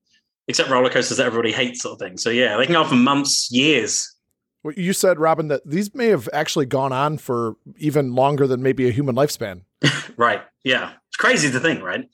Except 0.49 0.69
roller 0.69 0.89
coasters 0.89 1.17
that 1.17 1.25
everybody 1.25 1.51
hates, 1.51 1.81
sort 1.81 1.93
of 1.93 1.99
thing. 1.99 2.17
So 2.17 2.29
yeah, 2.29 2.55
they 2.55 2.65
can 2.65 2.73
go 2.73 2.83
on 2.83 2.87
for 2.87 2.95
months, 2.95 3.51
years. 3.51 4.15
Well, 4.63 4.73
you 4.75 4.93
said, 4.93 5.19
Robin, 5.19 5.49
that 5.49 5.61
these 5.65 5.93
may 5.93 6.07
have 6.07 6.27
actually 6.33 6.65
gone 6.65 6.93
on 6.93 7.17
for 7.17 7.55
even 7.77 8.15
longer 8.15 8.47
than 8.47 8.61
maybe 8.61 8.87
a 8.87 8.91
human 8.91 9.15
lifespan. 9.15 9.61
right. 10.17 10.41
Yeah. 10.63 10.93
It's 11.07 11.17
crazy 11.17 11.51
to 11.51 11.59
think, 11.59 11.81
right? 11.81 12.09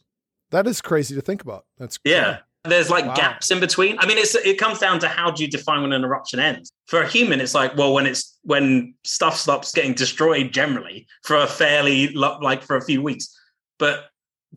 That 0.52 0.68
is 0.68 0.82
crazy 0.82 1.16
to 1.16 1.22
think 1.22 1.42
about. 1.42 1.66
That's 1.78 2.00
yeah. 2.04 2.40
There's 2.65 2.89
like 2.89 3.06
wow. 3.06 3.15
gaps 3.15 3.52
in 3.52 3.60
between. 3.60 3.99
I 3.99 4.06
mean, 4.06 4.17
it's 4.17 4.36
it 4.36 4.58
comes 4.58 4.80
down 4.80 4.99
to 4.99 5.10
how 5.10 5.32
do 5.32 5.43
you 5.43 5.49
define 5.49 5.82
when 5.82 5.91
an 5.91 6.04
eruption 6.04 6.39
ends. 6.39 6.71
For 6.88 7.02
a 7.02 7.08
human, 7.08 7.41
it's 7.41 7.54
like 7.54 7.76
well, 7.76 7.93
when 7.93 8.06
it's 8.06 8.38
when 8.43 8.93
stuff 9.04 9.36
stops 9.36 9.73
getting 9.73 9.93
destroyed 9.93 10.54
generally 10.54 11.08
for 11.23 11.36
a 11.36 11.47
fairly 11.47 12.10
like 12.13 12.63
for 12.63 12.78
a 12.78 12.82
few 12.82 13.02
weeks. 13.02 13.38
But 13.80 14.06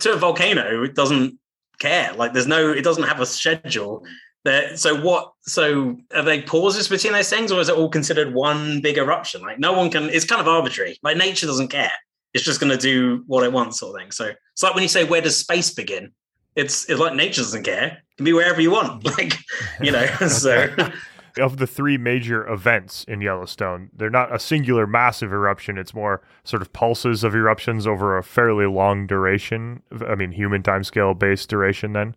to 0.00 0.12
a 0.12 0.16
volcano, 0.16 0.84
it 0.84 0.94
doesn't 0.94 1.38
care. 1.78 2.12
Like 2.12 2.32
there's 2.32 2.46
no, 2.46 2.70
it 2.70 2.82
doesn't 2.82 3.04
have 3.04 3.20
a 3.20 3.26
schedule. 3.26 4.04
There, 4.44 4.76
so 4.76 5.00
what? 5.00 5.32
So 5.42 5.96
are 6.14 6.22
they 6.22 6.42
pauses 6.42 6.88
between 6.88 7.12
those 7.12 7.28
things, 7.28 7.50
or 7.50 7.60
is 7.60 7.68
it 7.68 7.76
all 7.76 7.88
considered 7.88 8.32
one 8.32 8.80
big 8.80 8.98
eruption? 8.98 9.42
Like 9.42 9.58
no 9.58 9.72
one 9.72 9.90
can. 9.90 10.04
It's 10.10 10.24
kind 10.24 10.40
of 10.40 10.46
arbitrary. 10.46 10.96
Like 11.02 11.16
nature 11.16 11.46
doesn't 11.46 11.68
care. 11.68 11.92
It's 12.34 12.44
just 12.44 12.60
going 12.60 12.70
to 12.70 12.78
do 12.78 13.24
what 13.26 13.42
it 13.44 13.52
wants, 13.52 13.80
sort 13.80 13.96
of 13.96 14.00
thing. 14.00 14.12
So 14.12 14.26
it's 14.52 14.62
like 14.62 14.74
when 14.74 14.82
you 14.82 14.88
say, 14.88 15.02
"Where 15.02 15.20
does 15.20 15.36
space 15.36 15.74
begin?" 15.74 16.12
It's 16.56 16.88
it's 16.88 16.98
like 16.98 17.14
nature 17.14 17.42
doesn't 17.42 17.62
care. 17.62 17.86
It 17.86 18.16
can 18.16 18.24
be 18.24 18.32
wherever 18.32 18.60
you 18.60 18.70
want. 18.70 19.04
Like, 19.16 19.34
you 19.80 19.92
know, 19.92 20.06
so 20.28 20.74
of 21.38 21.58
the 21.58 21.66
three 21.66 21.98
major 21.98 22.48
events 22.48 23.04
in 23.06 23.20
Yellowstone, 23.20 23.90
they're 23.94 24.10
not 24.10 24.34
a 24.34 24.38
singular 24.38 24.86
massive 24.86 25.32
eruption. 25.32 25.78
It's 25.78 25.94
more 25.94 26.22
sort 26.44 26.62
of 26.62 26.72
pulses 26.72 27.22
of 27.22 27.34
eruptions 27.34 27.86
over 27.86 28.16
a 28.16 28.24
fairly 28.24 28.66
long 28.66 29.06
duration. 29.06 29.82
I 30.06 30.14
mean, 30.14 30.32
human 30.32 30.62
timescale 30.62 31.16
based 31.16 31.48
duration. 31.48 31.92
Then, 31.92 32.16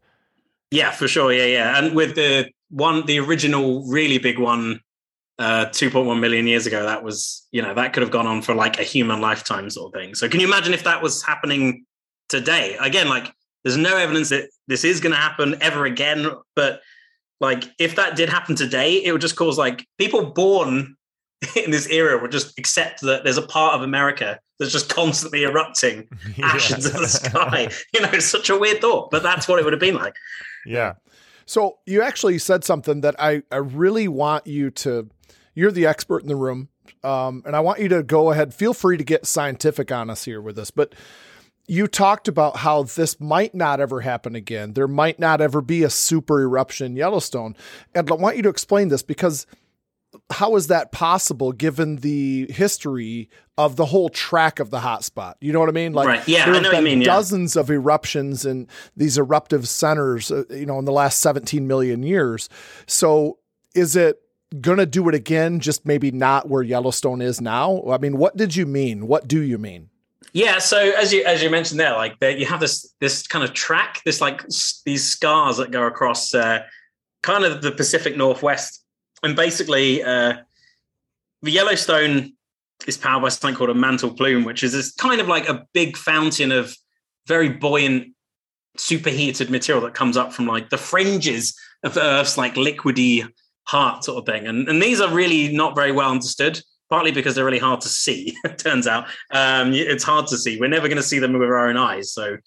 yeah, 0.72 0.92
for 0.92 1.08
sure. 1.08 1.34
Yeah, 1.34 1.46
yeah. 1.46 1.78
And 1.78 1.96
with 1.96 2.16
the 2.16 2.50
one, 2.70 3.06
the 3.06 3.20
original 3.20 3.86
really 3.88 4.20
big 4.20 4.40
one, 4.40 4.80
uh, 5.38 5.66
2.1 5.68 6.20
million 6.20 6.48
years 6.48 6.66
ago, 6.66 6.84
that 6.86 7.04
was 7.04 7.46
you 7.52 7.62
know 7.62 7.74
that 7.74 7.92
could 7.92 8.04
have 8.04 8.12
gone 8.12 8.28
on 8.28 8.42
for 8.42 8.56
like 8.56 8.80
a 8.80 8.84
human 8.84 9.20
lifetime 9.20 9.70
sort 9.70 9.94
of 9.94 10.00
thing. 10.00 10.16
So, 10.16 10.30
can 10.30 10.40
you 10.40 10.48
imagine 10.48 10.74
if 10.74 10.86
that 10.86 11.02
was 11.02 11.24
happening 11.24 11.86
today? 12.30 12.78
Again, 12.80 13.10
like 13.10 13.34
there's 13.64 13.78
no 13.78 13.98
evidence 13.98 14.30
that 14.30 14.50
this 14.68 14.84
is 14.84 15.00
going 15.00 15.12
to 15.12 15.18
happen 15.18 15.58
ever 15.62 15.86
again, 15.86 16.28
but 16.56 16.82
like 17.40 17.64
if 17.80 17.96
that 17.96 18.16
did 18.16 18.30
happen 18.30 18.56
today, 18.56 19.04
it 19.04 19.12
would 19.12 19.22
just 19.22 19.36
cause 19.36 19.58
like 19.58 19.86
people 19.98 20.32
born 20.32 20.96
in 21.56 21.72
this 21.72 21.88
era 21.88 22.22
would 22.22 22.32
just 22.32 22.58
accept 22.60 23.02
that 23.02 23.24
there's 23.24 23.38
a 23.38 23.46
part 23.46 23.76
of 23.76 23.82
America 23.82 24.40
that's 24.60 24.72
just 24.72 24.90
constantly 24.90 25.44
erupting 25.44 26.08
ashes 26.44 26.86
in 26.86 27.02
the 27.02 27.08
sky. 27.08 27.70
You 27.94 28.02
know, 28.02 28.10
it's 28.12 28.26
such 28.26 28.50
a 28.50 28.58
weird 28.58 28.82
thought, 28.82 29.10
but 29.10 29.24
that's 29.24 29.48
what 29.48 29.60
it 29.60 29.64
would 29.64 29.74
have 29.74 29.80
been 29.80 29.96
like. 29.96 30.16
Yeah. 30.66 30.94
So 31.46 31.80
you 31.86 32.02
actually 32.02 32.38
said 32.38 32.64
something 32.64 33.02
that 33.02 33.16
I, 33.20 33.42
I 33.52 33.58
really 33.58 34.08
want 34.08 34.46
you 34.46 34.70
to, 34.72 35.10
you're 35.56 35.72
the 35.72 35.86
expert 35.88 36.22
in 36.22 36.28
the 36.28 36.36
room. 36.36 36.70
Um, 37.04 37.44
and 37.46 37.56
I 37.56 37.62
want 37.62 37.80
you 37.80 37.88
to 37.90 38.04
go 38.04 38.32
ahead, 38.32 38.54
feel 38.54 38.74
free 38.74 38.98
to 38.98 39.04
get 39.04 39.26
scientific 39.26 39.92
on 39.92 40.10
us 40.10 40.26
here 40.26 40.42
with 40.42 40.60
us, 40.60 40.70
but 40.70 40.94
you 41.70 41.88
talked 41.88 42.28
about 42.28 42.58
how 42.58 42.84
this 42.84 43.20
might 43.20 43.54
not 43.54 43.80
ever 43.80 44.02
happen 44.02 44.36
again. 44.36 44.74
There 44.74 44.88
might 44.88 45.20
not 45.20 45.40
ever 45.40 45.62
be 45.62 45.84
a 45.84 45.90
super 45.90 46.42
eruption 46.42 46.88
in 46.88 46.96
Yellowstone. 46.96 47.56
And 47.94 48.10
I 48.10 48.16
want 48.16 48.38
you 48.38 48.44
to 48.44 48.50
explain 48.50 48.88
this 48.88 49.04
because 49.04 49.46
how 50.32 50.56
is 50.56 50.66
that 50.68 50.92
possible 50.92 51.52
given 51.52 51.98
the 51.98 52.52
history 52.52 53.30
of 53.56 53.76
the 53.76 53.86
whole 53.86 54.10
track 54.10 54.60
of 54.60 54.72
the 54.72 54.80
hotspot? 54.80 55.36
You 55.42 55.54
know 55.54 55.60
what 55.60 55.70
I 55.70 55.74
mean? 55.74 55.94
Like, 55.94 56.08
right. 56.08 56.28
yeah, 56.28 56.46
there 56.46 56.60
have 56.60 56.72
been 56.72 56.84
mean, 56.84 57.04
dozens 57.04 57.56
yeah. 57.56 57.62
of 57.62 57.70
eruptions 57.70 58.48
in 58.48 58.68
these 58.98 59.20
eruptive 59.20 59.68
centers, 59.68 60.32
uh, 60.32 60.46
you 60.50 60.66
know, 60.66 60.80
in 60.80 60.86
the 60.86 60.92
last 60.92 61.20
17 61.20 61.68
million 61.68 62.02
years. 62.02 62.50
So 62.88 63.38
is 63.76 63.96
it 63.96 64.20
going 64.60 64.80
to 64.80 64.88
do 64.88 65.08
it 65.08 65.14
again, 65.14 65.60
just 65.60 65.86
maybe 65.86 66.10
not 66.10 66.50
where 66.50 66.64
Yellowstone 66.64 67.22
is 67.22 67.40
now? 67.40 67.84
I 67.88 68.00
mean, 68.00 68.18
what 68.18 68.36
did 68.36 68.56
you 68.56 68.66
mean? 68.66 69.06
What 69.06 69.28
do 69.28 69.40
you 69.40 69.60
mean? 69.60 69.90
Yeah, 70.34 70.60
so 70.60 70.78
as 70.78 71.12
you 71.12 71.24
as 71.26 71.42
you 71.42 71.50
mentioned 71.50 71.80
there, 71.80 71.94
like 71.94 72.16
you 72.22 72.46
have 72.46 72.60
this 72.60 72.94
this 73.00 73.26
kind 73.28 73.44
of 73.44 73.54
track, 73.54 74.02
this 74.06 74.22
like 74.22 74.44
s- 74.46 74.82
these 74.86 75.06
scars 75.06 75.58
that 75.58 75.72
go 75.72 75.84
across 75.84 76.34
uh, 76.34 76.64
kind 77.24 77.44
of 77.44 77.62
the 77.62 77.72
Pacific 77.72 78.16
Northwest, 78.16 78.84
and 79.24 79.36
basically 79.36 80.04
uh, 80.04 80.34
the 81.42 81.52
Yellowstone 81.52 82.34
is 82.88 82.98
powered 82.98 83.24
by 83.24 83.30
something 83.30 83.56
called 83.58 83.70
a 83.72 83.74
mantle 83.76 84.14
plume, 84.14 84.44
which 84.44 84.64
is 84.64 84.74
this 84.74 84.92
kind 84.94 85.20
of 85.20 85.28
like 85.28 85.50
a 85.50 85.66
big 85.74 85.98
fountain 85.98 86.52
of 86.52 86.76
very 87.28 87.50
buoyant, 87.50 88.14
superheated 88.78 89.50
material 89.50 89.84
that 89.84 89.94
comes 89.94 90.16
up 90.16 90.32
from 90.32 90.46
like 90.48 90.70
the 90.70 90.78
fringes 90.78 91.58
of 91.84 91.98
Earth's 91.98 92.38
like 92.38 92.54
liquidy 92.56 93.28
heart 93.64 94.04
sort 94.04 94.20
of 94.20 94.26
thing, 94.26 94.48
and 94.48 94.70
and 94.70 94.82
these 94.82 95.02
are 95.02 95.14
really 95.14 95.52
not 95.52 95.76
very 95.76 95.92
well 95.92 96.12
understood 96.12 96.62
partly 96.90 97.12
because 97.12 97.36
they're 97.36 97.46
really 97.46 97.60
hard 97.60 97.82
to 97.82 97.90
see. 97.90 98.36
it 98.44 98.58
turns 98.58 98.88
out 98.88 99.06
um, 99.32 99.74
it's 99.74 100.04
hard 100.04 100.28
to 100.28 100.38
see. 100.38 100.60
We're 100.60 100.68
never 100.68 100.88
going 100.88 100.98
to 100.98 101.04
see 101.04 101.20
them 101.20 101.34
with 101.34 101.44
our 101.44 101.70
own 101.70 101.78
eyes, 101.78 102.12
so 102.12 102.38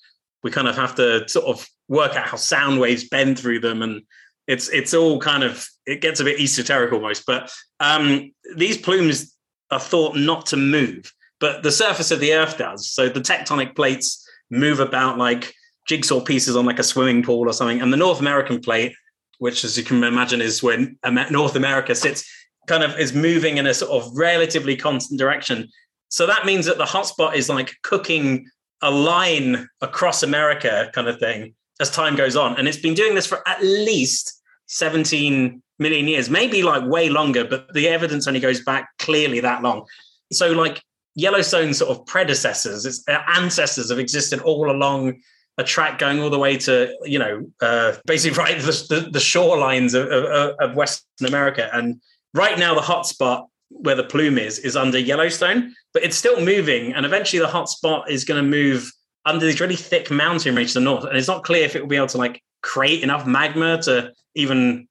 we 0.42 0.50
kind 0.50 0.68
of 0.68 0.76
have 0.76 0.94
to 0.96 1.28
sort 1.28 1.46
of 1.46 1.66
work 1.88 2.16
out 2.16 2.26
how 2.26 2.36
sound 2.36 2.80
waves 2.80 3.08
bend 3.08 3.38
through 3.38 3.60
them, 3.60 3.82
and 3.82 4.02
it's 4.46 4.68
it's 4.70 4.94
all 4.94 5.18
kind 5.18 5.44
of 5.44 5.66
it 5.86 6.00
gets 6.00 6.20
a 6.20 6.24
bit 6.24 6.40
esoteric 6.40 6.92
almost. 6.92 7.24
But 7.26 7.52
um, 7.80 8.32
these 8.56 8.76
plumes 8.78 9.36
are 9.70 9.80
thought 9.80 10.16
not 10.16 10.46
to 10.46 10.56
move, 10.56 11.12
but 11.40 11.62
the 11.62 11.72
surface 11.72 12.10
of 12.10 12.20
the 12.20 12.34
Earth 12.34 12.58
does. 12.58 12.90
So 12.90 13.08
the 13.08 13.20
tectonic 13.20 13.76
plates 13.76 14.28
move 14.50 14.80
about 14.80 15.18
like 15.18 15.54
jigsaw 15.88 16.20
pieces 16.20 16.56
on 16.56 16.66
like 16.66 16.78
a 16.78 16.84
swimming 16.84 17.22
pool 17.22 17.48
or 17.48 17.52
something, 17.52 17.80
and 17.80 17.92
the 17.92 17.96
North 17.98 18.20
American 18.20 18.60
plate. 18.60 18.94
Which, 19.38 19.64
as 19.64 19.76
you 19.76 19.82
can 19.82 20.04
imagine, 20.04 20.40
is 20.40 20.62
when 20.62 20.98
North 21.32 21.56
America 21.56 21.96
sits 21.96 22.24
kind 22.66 22.82
of 22.82 22.98
is 22.98 23.12
moving 23.12 23.58
in 23.58 23.66
a 23.66 23.74
sort 23.74 23.90
of 23.90 24.16
relatively 24.16 24.76
constant 24.76 25.18
direction. 25.18 25.68
So 26.08 26.26
that 26.26 26.44
means 26.44 26.66
that 26.66 26.78
the 26.78 26.84
hotspot 26.84 27.34
is 27.34 27.48
like 27.48 27.74
cooking 27.82 28.48
a 28.82 28.90
line 28.90 29.68
across 29.80 30.22
America 30.22 30.90
kind 30.92 31.08
of 31.08 31.18
thing 31.18 31.54
as 31.80 31.90
time 31.90 32.16
goes 32.16 32.36
on. 32.36 32.58
And 32.58 32.68
it's 32.68 32.78
been 32.78 32.94
doing 32.94 33.14
this 33.14 33.26
for 33.26 33.46
at 33.48 33.62
least 33.62 34.40
17 34.66 35.62
million 35.78 36.08
years, 36.08 36.30
maybe 36.30 36.62
like 36.62 36.84
way 36.86 37.08
longer, 37.08 37.44
but 37.44 37.72
the 37.74 37.88
evidence 37.88 38.26
only 38.26 38.40
goes 38.40 38.62
back 38.64 38.88
clearly 38.98 39.40
that 39.40 39.62
long. 39.62 39.86
So, 40.32 40.52
like 40.52 40.82
Yellowstone 41.14 41.74
sort 41.74 41.90
of 41.90 42.06
predecessors, 42.06 42.86
its 42.86 43.04
ancestors 43.08 43.90
have 43.90 43.98
existed 43.98 44.40
all 44.40 44.70
along 44.70 45.20
a 45.58 45.64
track 45.64 45.98
going 45.98 46.20
all 46.20 46.30
the 46.30 46.38
way 46.38 46.56
to, 46.56 46.94
you 47.04 47.18
know, 47.18 47.46
uh, 47.60 47.94
basically 48.06 48.38
right 48.42 48.58
the, 48.58 48.86
the, 48.88 49.10
the 49.10 49.18
shorelines 49.18 49.94
of, 49.94 50.06
of, 50.10 50.56
of 50.58 50.76
Western 50.76 51.28
America. 51.28 51.68
And 51.72 52.00
Right 52.34 52.58
now, 52.58 52.74
the 52.74 52.80
hotspot 52.80 53.46
where 53.68 53.94
the 53.94 54.04
plume 54.04 54.38
is 54.38 54.58
is 54.58 54.76
under 54.76 54.98
Yellowstone, 54.98 55.74
but 55.92 56.02
it's 56.02 56.16
still 56.16 56.40
moving, 56.44 56.92
and 56.94 57.06
eventually 57.06 57.40
the 57.40 57.48
hotspot 57.48 58.08
is 58.08 58.24
going 58.24 58.42
to 58.42 58.48
move 58.48 58.90
under 59.24 59.44
these 59.44 59.60
really 59.60 59.76
thick 59.76 60.10
mountain 60.10 60.54
range 60.54 60.72
to 60.72 60.78
the 60.78 60.84
north, 60.84 61.04
and 61.04 61.16
it's 61.16 61.28
not 61.28 61.44
clear 61.44 61.64
if 61.64 61.76
it 61.76 61.80
will 61.80 61.88
be 61.88 61.96
able 61.96 62.06
to 62.08 62.18
like 62.18 62.42
create 62.62 63.02
enough 63.02 63.26
magma 63.26 63.80
to 63.82 64.12
even 64.34 64.88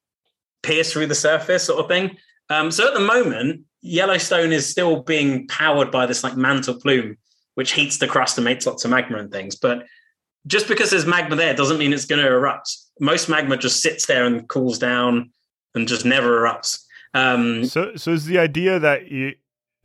pierce 0.64 0.92
through 0.92 1.08
the 1.08 1.16
surface, 1.16 1.64
sort 1.64 1.80
of 1.80 1.88
thing. 1.88 2.18
Um, 2.50 2.72
so 2.72 2.88
at 2.88 2.94
the 2.94 3.00
moment, 3.00 3.64
Yellowstone 3.82 4.52
is 4.52 4.68
still 4.68 5.02
being 5.02 5.48
powered 5.48 5.90
by 5.90 6.06
this 6.06 6.24
like 6.24 6.38
mantle 6.38 6.80
plume, 6.80 7.18
which 7.56 7.72
heats 7.72 7.98
the 7.98 8.08
crust 8.08 8.38
and 8.38 8.46
makes 8.46 8.66
lots 8.66 8.86
of 8.86 8.92
magma 8.92 9.18
and 9.18 9.32
things. 9.32 9.56
But 9.56 9.86
just 10.48 10.68
because 10.68 10.90
there's 10.90 11.06
magma 11.06 11.36
there 11.36 11.54
doesn't 11.54 11.78
mean 11.78 11.94
it's 11.94 12.06
going 12.06 12.22
to 12.22 12.28
erupt. 12.28 12.76
Most 13.00 13.30
magma 13.30 13.58
just 13.58 13.82
sits 13.82 14.06
there 14.06 14.26
and 14.26 14.48
cools 14.48 14.80
down 14.80 15.32
and 15.76 15.88
just 15.88 16.06
never 16.06 16.42
erupts. 16.42 16.84
Um, 17.14 17.66
so, 17.66 17.96
so 17.96 18.12
is 18.12 18.26
the 18.26 18.40
idea 18.40 18.80
that 18.80 19.12
you, 19.12 19.34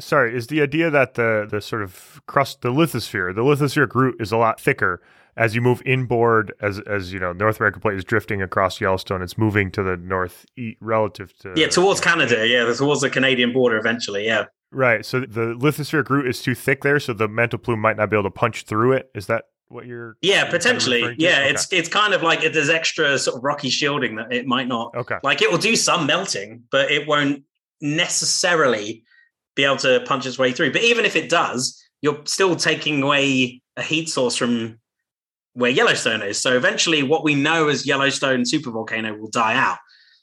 sorry, 0.00 0.36
is 0.36 0.46
the 0.46 0.62
idea 0.62 0.90
that 0.90 1.14
the 1.14 1.46
the 1.50 1.60
sort 1.60 1.82
of 1.82 2.20
crust, 2.26 2.62
the 2.62 2.70
lithosphere, 2.70 3.34
the 3.34 3.42
lithospheric 3.42 3.94
root 3.94 4.16
is 4.20 4.32
a 4.32 4.36
lot 4.36 4.60
thicker 4.60 5.02
as 5.36 5.54
you 5.54 5.60
move 5.60 5.82
inboard, 5.84 6.54
as 6.60 6.80
as 6.80 7.12
you 7.12 7.18
know, 7.18 7.32
North 7.32 7.60
American 7.60 7.80
plate 7.80 7.96
is 7.96 8.04
drifting 8.04 8.40
across 8.40 8.80
Yellowstone. 8.80 9.22
It's 9.22 9.36
moving 9.36 9.70
to 9.72 9.82
the 9.82 9.96
north 9.96 10.46
relative 10.80 11.36
to 11.38 11.52
yeah, 11.56 11.68
towards 11.68 12.00
Canada. 12.00 12.46
Yeah, 12.46 12.72
towards 12.72 13.02
the 13.02 13.10
Canadian 13.10 13.52
border 13.52 13.76
eventually. 13.76 14.24
Yeah. 14.24 14.46
Right. 14.72 15.04
So 15.04 15.20
the 15.20 15.54
lithospheric 15.54 16.08
root 16.10 16.26
is 16.26 16.40
too 16.40 16.54
thick 16.54 16.82
there, 16.82 16.98
so 16.98 17.12
the 17.12 17.28
mantle 17.28 17.58
plume 17.58 17.80
might 17.80 17.96
not 17.96 18.10
be 18.10 18.16
able 18.16 18.24
to 18.24 18.30
punch 18.30 18.64
through 18.64 18.92
it. 18.92 19.10
Is 19.14 19.26
that 19.26 19.44
what 19.68 19.86
you're 19.86 20.16
yeah 20.22 20.48
potentially. 20.48 21.14
yeah 21.18 21.40
okay. 21.40 21.50
it's 21.50 21.72
it's 21.72 21.88
kind 21.88 22.14
of 22.14 22.22
like 22.22 22.40
there's 22.52 22.70
extra 22.70 23.18
sort 23.18 23.36
of 23.36 23.42
rocky 23.42 23.68
shielding 23.68 24.16
that 24.16 24.32
it 24.32 24.46
might 24.46 24.68
not 24.68 24.94
okay. 24.94 25.16
like 25.22 25.42
it 25.42 25.50
will 25.50 25.58
do 25.58 25.74
some 25.74 26.06
melting 26.06 26.62
but 26.70 26.90
it 26.90 27.06
won't 27.06 27.42
necessarily 27.80 29.02
be 29.54 29.64
able 29.64 29.76
to 29.76 30.00
punch 30.06 30.26
its 30.26 30.38
way 30.38 30.52
through. 30.52 30.70
But 30.72 30.82
even 30.82 31.04
if 31.04 31.16
it 31.16 31.28
does 31.28 31.82
you're 32.02 32.20
still 32.26 32.54
taking 32.54 33.02
away 33.02 33.62
a 33.76 33.82
heat 33.82 34.08
source 34.08 34.36
from 34.36 34.78
where 35.54 35.70
yellowstone 35.70 36.22
is. 36.22 36.38
So 36.38 36.56
eventually 36.56 37.02
what 37.02 37.24
we 37.24 37.34
know 37.34 37.68
as 37.68 37.86
yellowstone 37.86 38.42
supervolcano 38.42 39.18
will 39.18 39.30
die 39.30 39.56
out. 39.56 39.78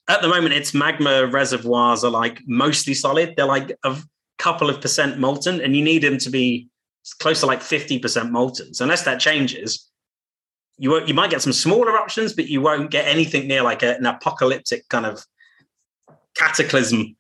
At 0.08 0.22
the 0.22 0.28
moment 0.28 0.54
its 0.54 0.74
magma 0.74 1.26
reservoirs 1.28 2.04
are 2.04 2.12
like 2.12 2.42
mostly 2.46 2.94
solid. 2.94 3.34
They're 3.36 3.46
like 3.46 3.76
a 3.84 3.98
couple 4.38 4.70
of 4.70 4.80
percent 4.80 5.20
molten 5.20 5.60
and 5.60 5.76
you 5.76 5.84
need 5.84 6.04
them 6.04 6.18
to 6.20 6.30
be 6.30 6.70
close 7.12 7.42
to 7.42 7.46
like 7.46 7.60
50% 7.60 8.32
molten. 8.32 8.74
So 8.74 8.86
unless 8.86 9.04
that 9.04 9.20
changes, 9.20 9.90
you 10.78 11.06
you 11.06 11.14
might 11.14 11.30
get 11.30 11.42
some 11.42 11.54
small 11.54 11.88
eruptions, 11.88 12.34
but 12.34 12.48
you 12.48 12.62
won't 12.62 12.92
get 12.92 13.08
anything 13.08 13.48
near 13.48 13.62
like 13.62 13.84
a, 13.84 13.96
an 13.96 14.06
apocalyptic 14.06 14.88
kind 14.90 15.06
of 15.06 15.24
cataclysm. 16.36 17.16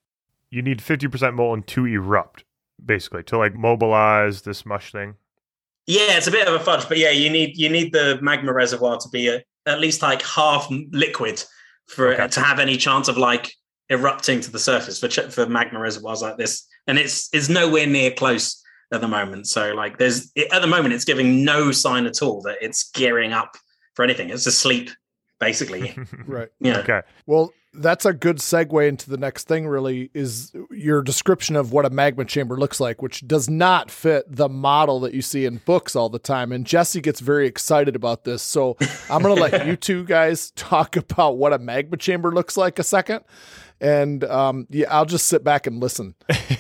You 0.50 0.62
need 0.62 0.80
50% 0.80 1.34
molten 1.34 1.64
to 1.64 1.86
erupt, 1.86 2.44
basically, 2.84 3.24
to 3.24 3.38
like 3.38 3.56
mobilize 3.56 4.42
this 4.42 4.66
mush 4.66 4.92
thing. 4.92 5.16
Yeah, 5.86 6.18
it's 6.18 6.28
a 6.28 6.32
bit 6.32 6.48
of 6.48 6.54
a 6.54 6.64
fudge, 6.64 6.88
but 6.88 6.98
yeah, 6.98 7.12
you 7.12 7.30
need 7.30 7.58
you 7.58 7.70
need 7.70 7.92
the 7.92 8.18
magma 8.22 8.54
reservoir 8.54 8.98
to 8.98 9.10
be 9.10 9.28
a, 9.28 9.44
at 9.66 9.80
least 9.80 10.02
like 10.02 10.22
half 10.22 10.68
liquid 10.92 11.44
for 11.88 12.14
okay. 12.14 12.24
it 12.24 12.32
to 12.32 12.40
have 12.40 12.60
any 12.60 12.78
chance 12.78 13.08
of 13.08 13.18
like 13.18 13.54
erupting 13.90 14.40
to 14.42 14.52
the 14.52 14.60
surface 14.60 15.00
for 15.00 15.10
for 15.30 15.46
magma 15.46 15.80
reservoirs 15.80 16.22
like 16.22 16.38
this, 16.38 16.66
and 16.88 16.98
it's 16.98 17.30
it's 17.34 17.50
nowhere 17.50 17.86
near 17.86 18.12
close 18.12 18.63
at 18.94 19.02
the 19.02 19.08
moment. 19.08 19.48
So 19.48 19.74
like 19.74 19.98
there's 19.98 20.32
at 20.52 20.62
the 20.62 20.68
moment 20.68 20.94
it's 20.94 21.06
giving 21.06 21.44
no 21.44 21.72
sign 21.72 22.06
at 22.06 22.22
all 22.22 22.42
that 22.44 22.58
it's 22.62 22.90
gearing 22.92 23.34
up 23.34 23.58
for 23.96 24.04
anything. 24.04 24.30
It's 24.30 24.46
asleep 24.46 24.90
basically. 25.40 25.98
right. 26.26 26.50
Yeah. 26.60 26.78
Okay. 26.78 27.02
Well, 27.26 27.52
that's 27.76 28.06
a 28.06 28.14
good 28.14 28.38
segue 28.38 28.88
into 28.88 29.10
the 29.10 29.18
next 29.18 29.48
thing 29.48 29.68
really 29.68 30.12
is 30.14 30.54
your 30.70 31.02
description 31.02 31.56
of 31.56 31.72
what 31.72 31.86
a 31.86 31.90
magma 31.90 32.24
chamber 32.24 32.56
looks 32.56 32.80
like 32.80 33.02
which 33.02 33.28
does 33.28 33.50
not 33.50 33.90
fit 33.90 34.24
the 34.28 34.48
model 34.48 35.00
that 35.00 35.14
you 35.14 35.24
see 35.24 35.46
in 35.46 35.58
books 35.66 35.96
all 35.96 36.08
the 36.08 36.20
time 36.20 36.52
and 36.52 36.68
jesse 36.68 37.02
gets 37.02 37.20
very 37.20 37.48
excited 37.48 37.96
about 37.96 38.26
this 38.26 38.44
so 38.44 38.78
i'm 39.10 39.24
going 39.24 39.36
to 39.36 39.42
let 39.42 39.66
you 39.68 39.76
two 39.76 40.04
guys 40.04 40.52
talk 40.52 40.96
about 40.96 41.38
what 41.38 41.52
a 41.52 41.58
magma 41.58 41.98
chamber 41.98 42.32
looks 42.32 42.56
like 42.56 42.78
a 42.78 42.84
second 42.84 43.22
and 43.84 44.24
um, 44.24 44.66
yeah, 44.70 44.88
I'll 44.90 45.06
just 45.06 45.28
sit 45.28 45.44
back 45.44 45.68
and 45.68 45.80
listen. 45.82 46.16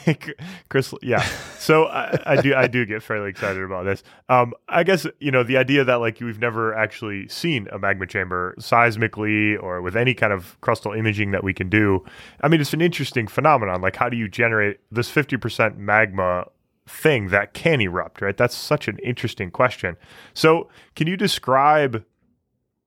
Chris, 0.69 0.93
yeah. 1.01 1.25
So 1.57 1.85
I, 1.85 2.19
I, 2.25 2.41
do, 2.41 2.53
I 2.53 2.67
do 2.67 2.85
get 2.85 3.01
fairly 3.01 3.29
excited 3.29 3.63
about 3.63 3.85
this. 3.85 4.03
Um, 4.27 4.53
I 4.67 4.83
guess 4.83 5.07
you 5.21 5.31
know 5.31 5.41
the 5.41 5.55
idea 5.55 5.85
that 5.85 5.95
like 5.95 6.19
we've 6.19 6.39
never 6.39 6.75
actually 6.75 7.29
seen 7.29 7.69
a 7.71 7.79
magma 7.79 8.05
chamber 8.05 8.55
seismically 8.59 9.61
or 9.63 9.81
with 9.81 9.95
any 9.95 10.13
kind 10.13 10.33
of 10.33 10.59
crustal 10.61 10.97
imaging 10.97 11.31
that 11.31 11.45
we 11.45 11.53
can 11.53 11.69
do. 11.69 12.03
I 12.41 12.49
mean, 12.49 12.59
it's 12.59 12.73
an 12.73 12.81
interesting 12.81 13.27
phenomenon. 13.27 13.81
Like, 13.81 13.95
how 13.95 14.09
do 14.09 14.17
you 14.17 14.27
generate 14.27 14.81
this 14.91 15.09
fifty 15.09 15.37
percent 15.37 15.77
magma 15.77 16.47
thing 16.85 17.29
that 17.29 17.53
can 17.53 17.79
erupt? 17.79 18.21
Right. 18.21 18.35
That's 18.35 18.55
such 18.55 18.89
an 18.89 18.99
interesting 18.99 19.49
question. 19.49 19.95
So, 20.33 20.67
can 20.97 21.07
you 21.07 21.15
describe 21.15 22.03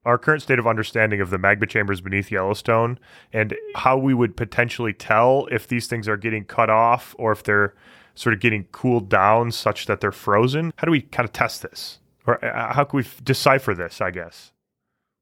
our 0.06 0.16
current 0.16 0.40
state 0.40 0.58
of 0.58 0.66
understanding 0.68 1.20
of 1.20 1.30
the 1.30 1.36
magma 1.36 1.66
chambers 1.66 2.00
beneath 2.00 2.30
Yellowstone 2.30 2.98
and 3.32 3.54
how 3.74 3.98
we 3.98 4.14
would 4.14 4.36
potentially 4.36 4.92
tell 4.92 5.48
if 5.50 5.66
these 5.66 5.88
things 5.88 6.08
are 6.08 6.16
getting 6.16 6.44
cut 6.44 6.70
off 6.70 7.14
or 7.18 7.32
if 7.32 7.42
they're 7.42 7.74
sort 8.14 8.32
of 8.32 8.40
getting 8.40 8.64
cooled 8.70 9.08
down 9.08 9.50
such 9.50 9.86
that 9.86 10.00
they're 10.00 10.12
frozen. 10.12 10.72
How 10.76 10.84
do 10.84 10.92
we 10.92 11.02
kind 11.02 11.28
of 11.28 11.32
test 11.32 11.62
this? 11.62 11.98
Or 12.24 12.42
uh, 12.42 12.72
how 12.72 12.84
can 12.84 12.98
we 12.98 13.04
decipher 13.24 13.74
this, 13.74 14.00
I 14.00 14.12
guess? 14.12 14.52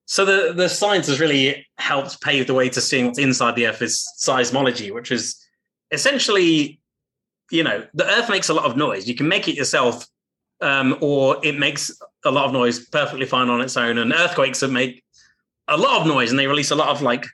So 0.06 0.26
the, 0.26 0.52
the 0.52 0.68
science 0.68 1.06
has 1.06 1.18
really 1.18 1.66
helped 1.78 2.20
pave 2.20 2.46
the 2.46 2.54
way 2.54 2.68
to 2.68 2.80
seeing 2.80 3.06
what's 3.06 3.18
inside 3.18 3.56
the 3.56 3.66
Earth 3.66 3.80
is 3.80 4.06
seismology, 4.20 4.92
which 4.92 5.10
is 5.10 5.42
essentially, 5.92 6.78
you 7.50 7.64
know, 7.64 7.86
the 7.94 8.04
Earth 8.04 8.28
makes 8.28 8.50
a 8.50 8.54
lot 8.54 8.66
of 8.66 8.76
noise. 8.76 9.08
You 9.08 9.14
can 9.14 9.28
make 9.28 9.48
it 9.48 9.56
yourself 9.56 10.06
um, 10.60 10.98
or 11.00 11.38
it 11.42 11.58
makes 11.58 11.90
a 12.24 12.30
lot 12.30 12.46
of 12.46 12.52
noise 12.52 12.86
perfectly 12.86 13.26
fine 13.26 13.48
on 13.48 13.60
its 13.60 13.76
own. 13.76 13.98
And 13.98 14.12
earthquakes 14.12 14.60
that 14.60 14.68
make 14.68 15.02
a 15.68 15.76
lot 15.76 16.00
of 16.00 16.06
noise 16.06 16.30
and 16.30 16.38
they 16.38 16.46
release 16.46 16.70
a 16.70 16.76
lot 16.76 16.88
of 16.88 17.02
like 17.02 17.26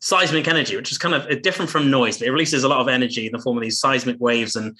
seismic 0.00 0.48
energy, 0.48 0.76
which 0.76 0.90
is 0.90 0.98
kind 0.98 1.14
of 1.14 1.42
different 1.42 1.70
from 1.70 1.90
noise, 1.90 2.18
but 2.18 2.26
it 2.26 2.32
releases 2.32 2.64
a 2.64 2.68
lot 2.68 2.80
of 2.80 2.88
energy 2.88 3.26
in 3.26 3.32
the 3.32 3.38
form 3.38 3.56
of 3.56 3.62
these 3.62 3.78
seismic 3.78 4.16
waves. 4.20 4.56
And 4.56 4.76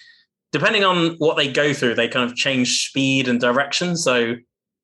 depending 0.50 0.84
on 0.84 1.16
what 1.18 1.36
they 1.36 1.50
go 1.50 1.72
through, 1.72 1.94
they 1.94 2.08
kind 2.08 2.28
of 2.28 2.36
change 2.36 2.88
speed 2.88 3.28
and 3.28 3.40
direction. 3.40 3.96
So 3.96 4.34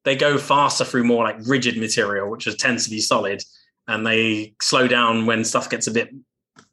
they 0.04 0.16
go 0.16 0.38
faster 0.38 0.84
through 0.84 1.04
more 1.04 1.24
like 1.24 1.36
rigid 1.46 1.76
material, 1.76 2.30
which 2.30 2.46
is, 2.46 2.56
tends 2.56 2.84
to 2.84 2.90
be 2.90 3.00
solid, 3.00 3.42
and 3.88 4.06
they 4.06 4.54
slow 4.62 4.86
down 4.86 5.26
when 5.26 5.44
stuff 5.44 5.68
gets 5.68 5.86
a 5.86 5.90
bit 5.90 6.10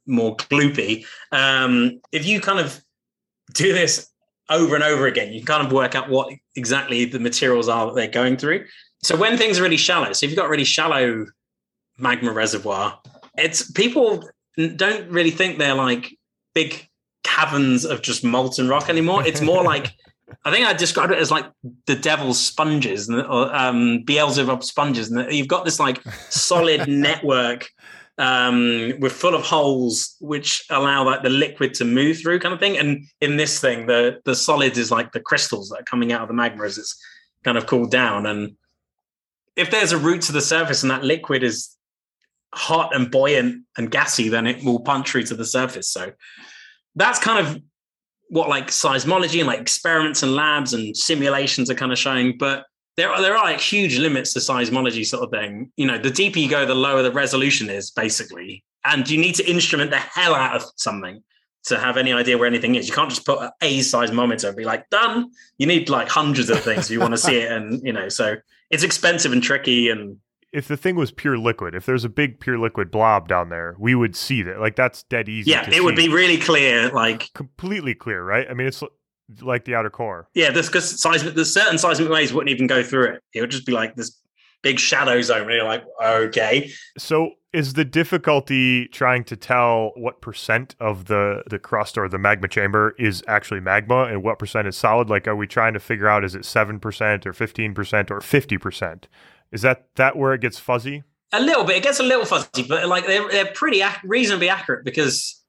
more 0.05 0.37
gloopy. 0.37 1.05
Um, 1.31 2.01
if 2.11 2.25
you 2.25 2.39
kind 2.39 2.59
of 2.59 2.79
do 3.53 3.73
this 3.73 4.09
over 4.49 4.75
and 4.75 4.84
over 4.84 5.08
again. 5.08 5.34
You 5.34 5.43
kind 5.43 5.65
of 5.65 5.71
work 5.71 5.95
out 5.95 6.10
what 6.10 6.34
exactly 6.55 7.05
the 7.05 7.19
materials 7.19 7.67
are 7.69 7.88
that 7.88 7.95
they're 7.95 8.08
going 8.08 8.38
through. 8.38 8.65
So 9.03 9.15
when 9.15 9.38
things 9.38 9.60
are 9.60 9.63
really 9.63 9.77
shallow, 9.77 10.13
so 10.13 10.25
if 10.25 10.31
you've 10.31 10.38
got 10.38 10.49
really 10.49 10.63
shallow 10.63 11.25
magma 11.97 12.31
reservoir, 12.31 12.99
it's 13.38 13.69
people 13.71 14.27
don't 14.75 15.10
really 15.10 15.31
think 15.31 15.58
they're 15.58 15.75
like 15.75 16.17
big 16.53 16.88
caverns 17.23 17.86
of 17.86 18.01
just 18.01 18.23
molten 18.23 18.67
rock 18.69 18.89
anymore. 18.89 19.25
It's 19.25 19.41
more 19.41 19.63
like 19.73 19.93
I 20.43 20.51
think 20.51 20.65
I 20.65 20.73
described 20.73 21.12
it 21.12 21.19
as 21.19 21.31
like 21.31 21.45
the 21.86 21.95
devil's 21.95 22.39
sponges 22.39 23.10
or 23.10 23.55
um, 23.55 24.03
Beelzebub 24.03 24.63
sponges, 24.63 25.12
and 25.12 25.31
you've 25.31 25.47
got 25.47 25.65
this 25.65 25.79
like 25.79 26.01
solid 26.29 26.88
network 26.88 27.69
um, 28.17 28.93
we're 28.99 29.10
full 29.10 29.36
of 29.36 29.43
holes 29.43 30.15
which 30.21 30.65
allow 30.69 31.04
like 31.04 31.21
the 31.21 31.30
liquid 31.30 31.73
to 31.75 31.86
move 31.86 32.19
through, 32.19 32.39
kind 32.39 32.54
of 32.54 32.60
thing. 32.60 32.78
And 32.78 33.06
in 33.19 33.38
this 33.38 33.60
thing, 33.60 33.88
the 33.88 34.21
the 34.25 34.36
solid 34.36 34.78
is 34.78 34.91
like 34.91 35.12
the 35.12 35.19
crystals 35.19 35.69
that 35.69 35.82
are 35.82 35.84
coming 35.84 36.12
out 36.12 36.21
of 36.21 36.28
the 36.28 36.34
magma 36.34 36.63
as 36.63 36.78
it's 36.78 36.97
kind 37.43 37.58
of 37.58 37.65
cooled 37.65 37.91
down. 37.91 38.25
And 38.25 38.56
if 39.56 39.69
there's 39.69 39.91
a 39.91 39.97
route 39.97 40.21
to 40.23 40.32
the 40.32 40.41
surface 40.41 40.82
and 40.82 40.91
that 40.91 41.04
liquid 41.04 41.43
is 41.43 41.75
hot 42.54 42.95
and 42.95 43.12
buoyant 43.12 43.63
and 43.78 43.91
gassy, 43.91 44.30
then 44.30 44.47
it 44.47 44.63
will 44.63 44.80
punch 44.80 45.12
through 45.12 45.23
to 45.23 45.36
the 45.36 45.45
surface. 45.45 45.89
So 45.89 46.13
that's 46.95 47.19
kind 47.19 47.45
of 47.45 47.62
what 48.30 48.49
like 48.49 48.67
seismology 48.67 49.39
and 49.39 49.47
like 49.47 49.60
experiments 49.60 50.23
and 50.23 50.36
labs 50.36 50.73
and 50.73 50.95
simulations 50.95 51.69
are 51.69 51.75
kind 51.75 51.91
of 51.91 51.97
showing. 51.97 52.38
But 52.38 52.65
there 52.97 53.10
are 53.10 53.21
there 53.21 53.36
are 53.36 53.43
like 53.43 53.60
huge 53.60 53.97
limits 53.97 54.34
to 54.34 54.39
seismology 54.39 55.05
sort 55.05 55.23
of 55.23 55.31
thing. 55.31 55.71
You 55.75 55.86
know, 55.86 55.97
the 55.97 56.10
deeper 56.10 56.39
you 56.39 56.49
go, 56.49 56.65
the 56.65 56.75
lower 56.75 57.01
the 57.01 57.12
resolution 57.12 57.69
is 57.69 57.91
basically, 57.91 58.63
and 58.84 59.10
you 59.10 59.17
need 59.17 59.36
to 59.36 59.49
instrument 59.49 59.91
the 59.91 59.97
hell 59.97 60.34
out 60.34 60.55
of 60.55 60.63
something 60.77 61.21
to 61.65 61.79
have 61.79 61.97
any 61.97 62.13
idea 62.13 62.38
where 62.38 62.47
anything 62.47 62.75
is. 62.75 62.88
You 62.88 62.93
can't 62.93 63.10
just 63.10 63.25
put 63.25 63.39
a 63.62 63.79
seismometer 63.79 64.49
and 64.49 64.58
be 64.58 64.63
like 64.63 64.89
done. 64.89 65.31
You 65.58 65.67
need 65.67 65.89
like 65.89 66.08
hundreds 66.08 66.49
of 66.49 66.62
things 66.62 66.86
if 66.86 66.91
you 66.91 66.99
want 66.99 67.13
to 67.13 67.17
see 67.17 67.38
it, 67.38 67.51
and 67.51 67.81
you 67.84 67.91
know, 67.91 68.10
so 68.10 68.36
it's 68.69 68.84
expensive 68.84 69.31
and 69.31 69.43
tricky 69.43 69.89
and. 69.89 70.17
If 70.53 70.69
the 70.69 70.77
thing 70.77 70.95
was 70.95 71.12
pure 71.12 71.38
liquid, 71.38 71.75
if 71.75 71.86
there's 71.86 72.05
a 72.05 72.10
big 72.10 72.39
pure 72.39 72.58
liquid 72.58 72.89
blob 72.89 73.27
down 73.27 73.49
there, 73.49 73.75
we 73.77 73.93
would 73.93 74.15
see 74.15 74.41
that. 74.43 74.62
Like 74.62 74.77
that's 74.77 75.03
dead 75.03 75.27
easy. 75.27 75.51
Yeah, 75.51 75.69
it 75.69 75.84
would 75.84 75.97
be 75.97 76.08
really 76.08 76.38
clear, 76.38 76.89
like 76.91 77.34
completely 77.34 77.93
clear, 77.93 78.23
right? 78.23 78.47
I 78.49 78.53
mean, 78.53 78.65
it's 78.65 78.81
like 79.41 79.65
the 79.65 79.75
outer 79.75 79.89
core. 79.89 80.27
Yeah, 80.33 80.51
this 80.51 80.67
because 80.67 81.01
seismic, 81.01 81.35
there's 81.35 81.53
certain 81.53 81.77
seismic 81.77 82.09
waves 82.09 82.33
wouldn't 82.33 82.53
even 82.53 82.67
go 82.67 82.83
through 82.83 83.13
it. 83.13 83.23
It 83.33 83.41
would 83.41 83.51
just 83.51 83.65
be 83.65 83.71
like 83.71 83.95
this 83.95 84.19
big 84.61 84.79
shadow 84.79 85.21
zone. 85.21 85.43
And 85.43 85.51
you're 85.51 85.63
like, 85.63 85.83
okay. 86.03 86.71
So 86.97 87.31
is 87.53 87.73
the 87.73 87.85
difficulty 87.85 88.88
trying 88.89 89.23
to 89.23 89.38
tell 89.38 89.93
what 89.95 90.21
percent 90.21 90.75
of 90.79 91.05
the 91.05 91.43
the 91.49 91.57
crust 91.59 91.97
or 91.97 92.09
the 92.09 92.17
magma 92.17 92.47
chamber 92.47 92.93
is 92.99 93.23
actually 93.27 93.61
magma 93.61 94.05
and 94.05 94.23
what 94.23 94.39
percent 94.39 94.67
is 94.67 94.75
solid? 94.75 95.09
Like, 95.09 95.27
are 95.27 95.35
we 95.35 95.47
trying 95.47 95.73
to 95.73 95.79
figure 95.79 96.07
out 96.07 96.25
is 96.25 96.35
it 96.35 96.45
seven 96.45 96.79
percent 96.79 97.25
or 97.25 97.33
fifteen 97.33 97.73
percent 97.73 98.11
or 98.11 98.21
fifty 98.21 98.57
percent? 98.57 99.07
Is 99.51 99.61
that 99.61 99.88
that 99.95 100.17
where 100.17 100.33
it 100.33 100.41
gets 100.41 100.59
fuzzy? 100.59 101.03
A 101.31 101.41
little 101.41 101.63
bit. 101.63 101.77
It 101.77 101.83
gets 101.83 101.99
a 101.99 102.03
little 102.03 102.25
fuzzy, 102.25 102.63
but 102.67 102.88
like 102.88 103.07
they're 103.07 103.29
they're 103.29 103.53
pretty 103.53 103.81
ac- 103.81 103.99
reasonably 104.03 104.49
accurate 104.49 104.83
because 104.83 105.41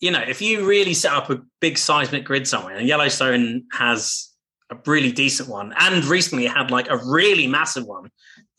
you 0.00 0.10
know, 0.10 0.22
if 0.26 0.40
you 0.40 0.66
really 0.66 0.94
set 0.94 1.12
up 1.12 1.30
a 1.30 1.40
big 1.60 1.78
seismic 1.78 2.24
grid 2.24 2.48
somewhere, 2.48 2.76
and 2.76 2.88
Yellowstone 2.88 3.64
has 3.72 4.28
a 4.70 4.76
really 4.86 5.12
decent 5.12 5.48
one, 5.48 5.74
and 5.78 6.04
recently 6.06 6.46
had 6.46 6.70
like 6.70 6.88
a 6.88 6.96
really 6.96 7.46
massive 7.46 7.86
one 7.86 8.10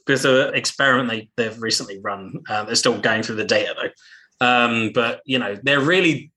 because 0.06 0.24
the 0.24 0.50
experiment 0.50 1.10
they, 1.10 1.30
they've 1.38 1.62
recently 1.62 2.00
run, 2.00 2.42
uh, 2.50 2.64
they're 2.64 2.76
still 2.76 3.00
going 3.00 3.24
through 3.24 3.36
the 3.36 3.46
data 3.46 3.76
though. 3.80 4.46
Um, 4.46 4.92
but 4.94 5.22
you 5.26 5.40
know, 5.40 5.58
they're 5.62 5.82
really 5.82 6.32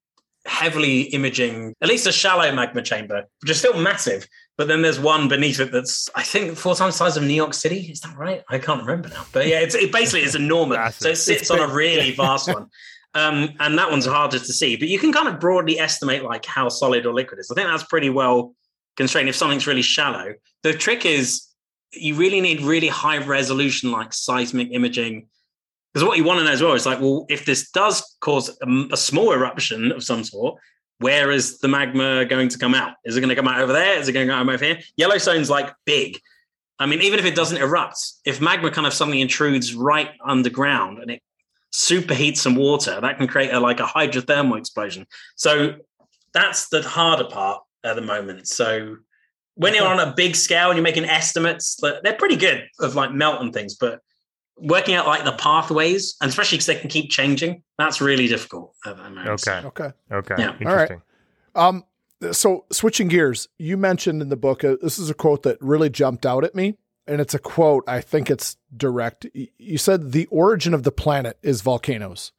heavily 0.47 1.03
imaging 1.03 1.75
at 1.81 1.89
least 1.89 2.07
a 2.07 2.13
shallow 2.13 2.53
magma 2.53 2.83
chamber, 2.83 3.25
which 3.41 3.51
is 3.51 3.59
still 3.59 3.79
massive. 3.79 4.27
But 4.57 4.69
then 4.69 4.83
there's 4.83 5.01
one 5.01 5.29
beneath 5.29 5.59
it 5.59 5.73
that's 5.73 6.09
I 6.15 6.23
think 6.23 6.57
four 6.57 6.75
times 6.75 6.95
the 6.95 6.99
size 6.99 7.17
of 7.17 7.25
New 7.25 7.35
York 7.35 7.55
City. 7.55 7.81
Is 7.91 8.01
that 8.01 8.17
right? 8.17 8.43
I 8.49 8.59
can't 8.59 8.81
remember 8.81 9.09
now. 9.09 9.25
But 9.33 9.49
yeah, 9.49 9.61
it's 9.61 9.75
it 9.75 9.91
basically 9.91 10.23
is 10.23 10.35
enormous. 10.35 10.97
so 10.97 11.09
it 11.09 11.17
sits 11.17 11.51
on 11.51 11.59
a 11.59 11.67
really 11.67 12.13
vast 12.13 12.49
one. 12.49 12.69
Um, 13.15 13.51
and 13.61 13.79
that 13.79 13.91
one's 13.91 14.07
harder 14.07 14.41
to 14.41 14.53
see, 14.53 14.77
but 14.77 14.89
you 14.89 14.99
can 14.99 15.13
kind 15.13 15.29
of 15.29 15.39
broadly 15.39 15.79
estimate 15.79 16.25
like 16.25 16.45
how 16.45 16.69
solid 16.69 17.07
or 17.07 17.15
liquid 17.15 17.39
is. 17.39 17.51
I 17.51 17.55
think 17.55 17.69
that's 17.69 17.85
pretty 17.85 18.11
well 18.11 18.55
constrained 18.97 19.29
if 19.29 19.37
something's 19.37 19.69
really 19.69 19.83
shallow. 19.83 20.35
The 20.65 20.73
trick 20.73 21.07
is 21.07 21.47
you 21.93 22.17
really 22.17 22.41
need 22.41 22.61
really 22.63 22.89
high 22.89 23.19
resolution, 23.19 23.93
like 23.93 24.13
seismic 24.13 24.71
imaging. 24.73 25.29
Because 25.93 26.07
what 26.07 26.19
you 26.19 26.25
want 26.25 26.41
to 26.41 26.45
know 26.45 26.51
as 26.51 26.63
well 26.63 26.73
is 26.73 26.87
like, 26.87 27.01
well, 27.01 27.25
if 27.29 27.47
this 27.47 27.71
does 27.71 28.17
cause 28.21 28.49
a, 28.61 28.87
a 28.93 28.97
small 28.97 29.33
eruption 29.33 29.93
of 29.93 30.03
some 30.03 30.25
sort, 30.25 30.61
where 30.99 31.31
is 31.31 31.59
the 31.59 31.69
magma 31.69 32.25
going 32.25 32.49
to 32.49 32.59
come 32.59 32.75
out? 32.75 32.95
Is 33.05 33.17
it 33.17 33.21
going 33.21 33.29
to 33.29 33.37
come 33.37 33.47
out 33.47 33.61
over 33.61 33.73
there? 33.73 33.99
Is 33.99 34.09
it 34.09 34.13
going 34.13 34.27
to 34.27 34.33
come 34.33 34.49
over 34.49 34.65
here? 34.65 34.81
Yellowstone's 34.97 35.51
like 35.51 35.73
big. 35.85 36.19
I 36.79 36.87
mean, 36.87 37.03
even 37.03 37.21
if 37.21 37.25
it 37.25 37.37
doesn't 37.37 37.59
erupt, 37.59 37.99
if 38.25 38.41
magma 38.41 38.71
kind 38.71 38.87
of 38.87 38.93
suddenly 38.93 39.21
intrudes 39.21 39.75
right 39.75 40.11
underground 40.25 40.99
and 40.99 41.13
it 41.13 41.23
superheat 41.75 42.37
some 42.37 42.55
water, 42.55 43.01
that 43.01 43.19
can 43.19 43.27
create 43.27 43.51
a, 43.53 43.59
like 43.59 43.81
a 43.81 43.85
hydrothermal 43.85 44.57
explosion. 44.57 45.05
So 45.35 45.75
that's 46.33 46.69
the 46.69 46.83
harder 46.83 47.25
part 47.25 47.63
at 47.83 47.97
the 47.97 48.03
moment. 48.03 48.47
So 48.47 48.97
when 49.57 49.75
you're 49.75 49.87
on 49.87 49.99
a 49.99 50.15
big 50.15 50.37
scale 50.37 50.71
and 50.71 50.77
you're 50.77 50.85
making 50.85 51.05
estimates, 51.05 51.77
they're 51.77 52.15
pretty 52.15 52.37
good 52.37 52.65
of 52.79 52.95
like 52.95 53.13
melt 53.13 53.41
and 53.41 53.53
things, 53.53 53.75
but 53.75 54.01
working 54.57 54.95
out 54.95 55.07
like 55.07 55.25
the 55.25 55.33
pathways, 55.33 56.15
and 56.21 56.29
especially 56.29 56.59
because 56.59 56.67
they 56.67 56.77
can 56.77 56.89
keep 56.89 57.11
changing, 57.11 57.63
that's 57.77 58.01
really 58.01 58.29
difficult 58.29 58.73
at 58.87 58.97
the 58.97 59.03
moment. 59.03 59.29
Okay. 59.29 59.61
Okay. 59.65 59.91
Okay. 60.13 60.35
Yeah. 60.39 60.53
Interesting. 60.61 61.03
All 61.57 61.73
right. 61.73 61.83
Um, 62.23 62.33
so 62.33 62.67
switching 62.71 63.09
gears, 63.09 63.49
you 63.59 63.77
mentioned 63.77 64.23
in 64.23 64.29
the 64.29 64.37
book, 64.37 64.63
uh, 64.63 64.77
this 64.81 64.99
is 64.99 65.11
a 65.11 65.15
quote 65.15 65.43
that 65.43 65.59
really 65.61 65.91
jumped 65.91 66.25
out 66.25 66.45
at 66.45 66.55
me 66.55 66.77
and 67.07 67.21
it's 67.21 67.35
a 67.35 67.39
quote. 67.39 67.85
I 67.87 68.01
think 68.01 68.31
it's 68.31 68.57
direct. 68.77 69.27
You 69.59 69.79
said 69.79 70.13
the 70.13 70.27
origin 70.27 70.75
of 70.75 70.83
the 70.83 70.93
planet 70.93 71.39
is 71.43 71.61
volcanoes. 71.61 72.33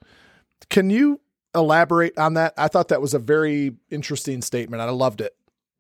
Can 0.70 0.90
you 0.90 1.22
elaborate 1.54 2.18
on 2.18 2.34
that? 2.34 2.54
I 2.58 2.68
thought 2.68 2.88
that 2.90 3.02
was 3.02 3.14
a 3.14 3.20
very 3.20 3.76
interesting 3.90 4.42
statement. 4.42 4.82
I 4.82 4.90
loved 4.90 5.22
it. 5.22 5.36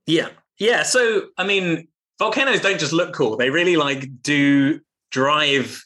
Yeah. 0.06 0.30
Yeah. 0.58 0.84
So, 0.84 1.28
I 1.38 1.46
mean, 1.46 1.88
volcanoes 2.20 2.62
don't 2.62 2.80
just 2.80 2.94
look 2.94 3.14
cool, 3.14 3.38
they 3.38 3.50
really 3.50 3.78
like 3.78 4.10
do 4.22 4.80
drive 5.12 5.84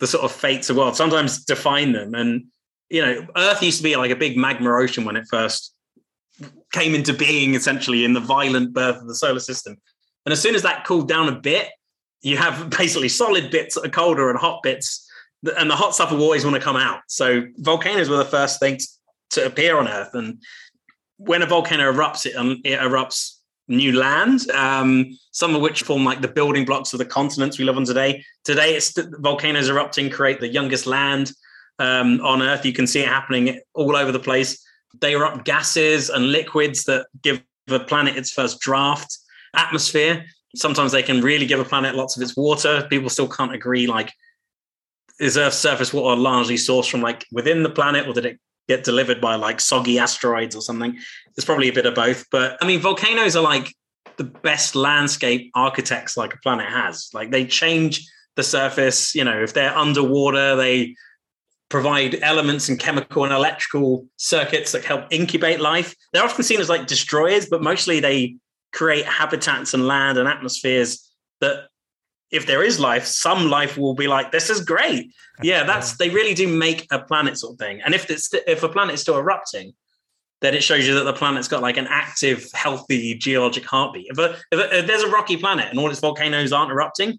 the 0.00 0.06
sort 0.06 0.24
of 0.24 0.32
fates 0.32 0.70
of 0.70 0.76
world, 0.76 0.96
sometimes 0.96 1.44
define 1.44 1.92
them. 1.92 2.14
And 2.14 2.44
you 2.90 3.02
know, 3.02 3.26
Earth 3.36 3.62
used 3.62 3.78
to 3.78 3.84
be 3.84 3.96
like 3.96 4.10
a 4.10 4.16
big 4.16 4.36
magma 4.36 4.70
ocean 4.70 5.04
when 5.04 5.16
it 5.16 5.26
first 5.30 5.74
came 6.72 6.94
into 6.94 7.12
being, 7.12 7.54
essentially 7.54 8.04
in 8.04 8.14
the 8.14 8.20
violent 8.20 8.72
birth 8.72 8.96
of 8.96 9.08
the 9.08 9.14
solar 9.14 9.40
system. 9.40 9.76
And 10.24 10.32
as 10.32 10.40
soon 10.40 10.54
as 10.54 10.62
that 10.62 10.86
cooled 10.86 11.08
down 11.08 11.28
a 11.28 11.32
bit, 11.32 11.68
you 12.22 12.36
have 12.36 12.70
basically 12.70 13.08
solid 13.08 13.50
bits 13.50 13.74
that 13.74 13.86
are 13.86 13.90
colder 13.90 14.30
and 14.30 14.38
hot 14.38 14.62
bits, 14.62 15.08
and 15.56 15.70
the 15.70 15.76
hot 15.76 15.94
stuff 15.94 16.10
will 16.10 16.22
always 16.22 16.44
want 16.44 16.56
to 16.56 16.62
come 16.62 16.76
out. 16.76 17.00
So 17.08 17.44
volcanoes 17.56 18.08
were 18.08 18.16
the 18.16 18.24
first 18.24 18.60
things 18.60 18.98
to 19.30 19.46
appear 19.46 19.76
on 19.78 19.88
Earth, 19.88 20.10
and 20.14 20.42
when 21.18 21.42
a 21.42 21.46
volcano 21.46 21.92
erupts, 21.92 22.26
it, 22.26 22.36
um, 22.36 22.60
it 22.64 22.78
erupts 22.78 23.38
new 23.68 23.92
land, 23.92 24.50
um, 24.50 25.06
some 25.30 25.54
of 25.54 25.60
which 25.60 25.82
form 25.82 26.04
like 26.04 26.22
the 26.22 26.28
building 26.28 26.64
blocks 26.64 26.92
of 26.92 26.98
the 26.98 27.04
continents 27.04 27.58
we 27.58 27.64
live 27.64 27.76
on 27.76 27.84
today. 27.84 28.24
Today, 28.44 28.74
it's 28.74 28.96
volcanoes 29.18 29.68
erupting 29.68 30.10
create 30.10 30.40
the 30.40 30.48
youngest 30.48 30.86
land 30.86 31.32
um, 31.78 32.20
on 32.22 32.40
Earth. 32.42 32.64
You 32.64 32.72
can 32.72 32.86
see 32.86 33.00
it 33.00 33.08
happening 33.08 33.60
all 33.74 33.94
over 33.94 34.10
the 34.10 34.18
place. 34.18 34.64
They 35.00 35.12
erupt 35.12 35.44
gases 35.44 36.08
and 36.08 36.32
liquids 36.32 36.84
that 36.84 37.06
give 37.22 37.42
the 37.66 37.80
planet 37.80 38.16
its 38.16 38.30
first 38.30 38.60
draft 38.60 39.18
atmosphere. 39.54 40.24
Sometimes 40.54 40.92
they 40.92 41.02
can 41.02 41.20
really 41.20 41.46
give 41.46 41.60
a 41.60 41.64
planet 41.64 41.94
lots 41.94 42.16
of 42.16 42.22
its 42.22 42.36
water. 42.36 42.86
People 42.88 43.10
still 43.10 43.28
can't 43.28 43.54
agree 43.54 43.86
like 43.86 44.12
is 45.20 45.36
Earth's 45.36 45.58
surface 45.58 45.92
water 45.92 46.18
largely 46.18 46.54
sourced 46.54 46.88
from 46.88 47.02
like 47.02 47.26
within 47.32 47.62
the 47.62 47.70
planet, 47.70 48.06
or 48.06 48.12
did 48.12 48.24
it 48.24 48.38
get 48.68 48.84
delivered 48.84 49.20
by 49.20 49.34
like 49.34 49.60
soggy 49.60 49.98
asteroids 49.98 50.54
or 50.54 50.60
something. 50.60 50.96
It's 51.36 51.44
probably 51.44 51.68
a 51.68 51.72
bit 51.72 51.86
of 51.86 51.94
both. 51.94 52.26
But 52.30 52.58
I 52.60 52.66
mean, 52.66 52.80
volcanoes 52.80 53.34
are 53.34 53.42
like 53.42 53.74
the 54.16 54.24
best 54.24 54.76
landscape 54.76 55.50
architects 55.54 56.16
like 56.16 56.34
a 56.34 56.38
planet 56.38 56.66
has. 56.66 57.08
Like 57.14 57.30
they 57.30 57.46
change 57.46 58.06
the 58.36 58.42
surface, 58.42 59.14
you 59.14 59.24
know, 59.24 59.42
if 59.42 59.54
they're 59.54 59.76
underwater, 59.76 60.54
they 60.54 60.94
provide 61.70 62.18
elements 62.22 62.68
and 62.68 62.78
chemical 62.78 63.24
and 63.24 63.32
electrical 63.32 64.06
circuits 64.16 64.72
that 64.72 64.84
help 64.84 65.06
incubate 65.10 65.60
life. 65.60 65.94
They're 66.12 66.24
often 66.24 66.44
seen 66.44 66.60
as 66.60 66.68
like 66.68 66.86
destroyers, 66.86 67.46
but 67.46 67.62
mostly 67.62 68.00
they 68.00 68.36
create 68.72 69.06
habitats 69.06 69.74
and 69.74 69.86
land 69.86 70.18
and 70.18 70.28
atmospheres 70.28 71.10
that 71.40 71.68
if 72.30 72.46
there 72.46 72.62
is 72.62 72.78
life, 72.78 73.06
some 73.06 73.48
life 73.48 73.78
will 73.78 73.94
be 73.94 74.06
like, 74.06 74.32
this 74.32 74.50
is 74.50 74.60
great. 74.60 75.12
Yeah, 75.42 75.64
that's 75.64 75.96
they 75.96 76.10
really 76.10 76.34
do 76.34 76.46
make 76.46 76.86
a 76.90 76.98
planet 76.98 77.38
sort 77.38 77.54
of 77.54 77.58
thing. 77.58 77.80
And 77.84 77.94
if 77.94 78.10
it's 78.10 78.32
if 78.46 78.62
a 78.62 78.68
planet 78.68 78.94
is 78.94 79.00
still 79.00 79.16
erupting, 79.16 79.72
then 80.40 80.54
it 80.54 80.62
shows 80.62 80.86
you 80.86 80.94
that 80.94 81.04
the 81.04 81.12
planet's 81.12 81.48
got 81.48 81.62
like 81.62 81.76
an 81.76 81.86
active, 81.88 82.48
healthy 82.54 83.14
geologic 83.14 83.64
heartbeat. 83.64 84.06
If, 84.10 84.18
a, 84.18 84.36
if, 84.52 84.58
a, 84.58 84.78
if 84.78 84.86
there's 84.86 85.02
a 85.02 85.08
rocky 85.08 85.36
planet 85.36 85.66
and 85.70 85.78
all 85.78 85.90
its 85.90 86.00
volcanoes 86.00 86.52
aren't 86.52 86.70
erupting, 86.70 87.18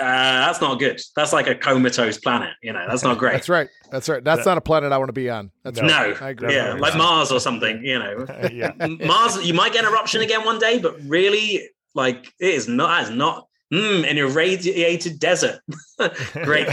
uh, 0.00 0.46
that's 0.46 0.60
not 0.60 0.78
good. 0.78 1.00
That's 1.14 1.32
like 1.32 1.46
a 1.46 1.54
comatose 1.54 2.18
planet. 2.18 2.54
You 2.62 2.72
know, 2.72 2.84
that's 2.88 3.04
not 3.04 3.18
great. 3.18 3.32
that's 3.32 3.48
right. 3.48 3.68
That's 3.90 4.08
right. 4.08 4.24
That's 4.24 4.44
not 4.44 4.58
a 4.58 4.60
planet 4.60 4.92
I 4.92 4.98
want 4.98 5.08
to 5.08 5.12
be 5.12 5.30
on. 5.30 5.52
That's 5.62 5.80
no, 5.80 5.86
right. 5.86 6.20
I 6.20 6.30
agree. 6.30 6.54
Yeah, 6.54 6.72
like 6.74 6.96
Mars 6.96 7.30
or 7.30 7.38
something. 7.38 7.84
You 7.84 7.98
know, 8.00 8.26
yeah. 8.52 8.72
Mars. 9.06 9.44
You 9.46 9.54
might 9.54 9.72
get 9.72 9.84
an 9.84 9.92
eruption 9.92 10.20
again 10.22 10.44
one 10.44 10.58
day, 10.58 10.78
but 10.78 11.00
really, 11.06 11.68
like 11.94 12.26
it 12.40 12.54
is 12.54 12.66
not. 12.68 12.88
That 12.88 13.10
is 13.10 13.16
not 13.16 13.48
Mm, 13.72 14.08
an 14.08 14.18
irradiated 14.18 15.18
desert. 15.18 15.58
Great. 16.44 16.68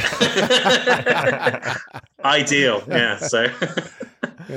Ideal. 2.24 2.84
Yeah. 2.88 3.18
So. 3.18 3.48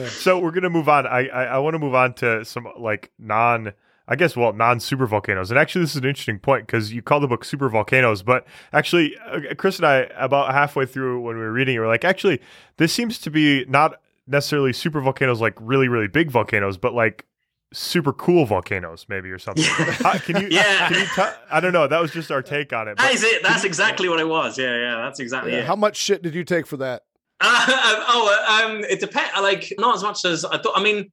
So 0.08 0.40
we're 0.40 0.50
gonna 0.50 0.68
move 0.68 0.88
on. 0.88 1.06
I 1.06 1.28
I, 1.28 1.44
I 1.44 1.58
want 1.58 1.74
to 1.74 1.78
move 1.78 1.94
on 1.94 2.12
to 2.14 2.44
some 2.44 2.66
like 2.78 3.12
non. 3.18 3.72
I 4.06 4.16
guess 4.16 4.36
well, 4.36 4.52
non 4.52 4.80
super 4.80 5.06
volcanoes. 5.06 5.50
And 5.50 5.58
actually, 5.58 5.82
this 5.82 5.92
is 5.92 5.96
an 5.96 6.04
interesting 6.04 6.38
point 6.38 6.66
because 6.66 6.92
you 6.92 7.00
call 7.00 7.20
the 7.20 7.26
book 7.26 7.44
Super 7.44 7.68
Volcanoes, 7.68 8.22
but 8.22 8.46
actually, 8.72 9.16
uh, 9.26 9.54
Chris 9.56 9.78
and 9.78 9.86
I, 9.86 10.08
about 10.16 10.52
halfway 10.52 10.84
through 10.84 11.20
when 11.22 11.36
we 11.36 11.42
were 11.42 11.52
reading 11.52 11.76
it, 11.76 11.78
we're 11.78 11.88
like, 11.88 12.04
actually, 12.04 12.40
this 12.76 12.92
seems 12.92 13.18
to 13.20 13.30
be 13.30 13.64
not 13.66 14.00
necessarily 14.26 14.72
super 14.72 15.00
volcanoes, 15.00 15.40
like 15.40 15.54
really, 15.58 15.88
really 15.88 16.08
big 16.08 16.30
volcanoes, 16.30 16.76
but 16.76 16.92
like 16.92 17.24
super 17.72 18.12
cool 18.12 18.44
volcanoes, 18.46 19.06
maybe 19.08 19.30
or 19.30 19.38
something. 19.38 19.64
How, 19.68 20.18
can 20.18 20.40
you? 20.40 20.48
yeah. 20.50 20.88
Can 20.88 21.00
you 21.00 21.06
t- 21.14 21.36
I 21.50 21.60
don't 21.60 21.72
know. 21.72 21.86
That 21.86 22.00
was 22.00 22.10
just 22.10 22.30
our 22.30 22.42
take 22.42 22.72
on 22.72 22.88
it. 22.88 22.98
That 22.98 23.12
is 23.12 23.22
it. 23.22 23.42
That's 23.42 23.64
exactly 23.64 24.08
what 24.08 24.20
it 24.20 24.28
was. 24.28 24.58
Yeah, 24.58 24.76
yeah. 24.76 24.96
That's 24.96 25.20
exactly 25.20 25.52
yeah. 25.52 25.58
it. 25.58 25.66
How 25.66 25.76
much 25.76 25.96
shit 25.96 26.22
did 26.22 26.34
you 26.34 26.44
take 26.44 26.66
for 26.66 26.76
that? 26.78 27.02
Uh, 27.40 27.66
oh, 28.08 28.64
um, 28.66 28.84
it 28.84 29.00
depends. 29.00 29.30
Like 29.40 29.72
not 29.78 29.96
as 29.96 30.02
much 30.02 30.24
as 30.24 30.44
I 30.44 30.58
thought. 30.58 30.76
I 30.76 30.82
mean, 30.82 31.10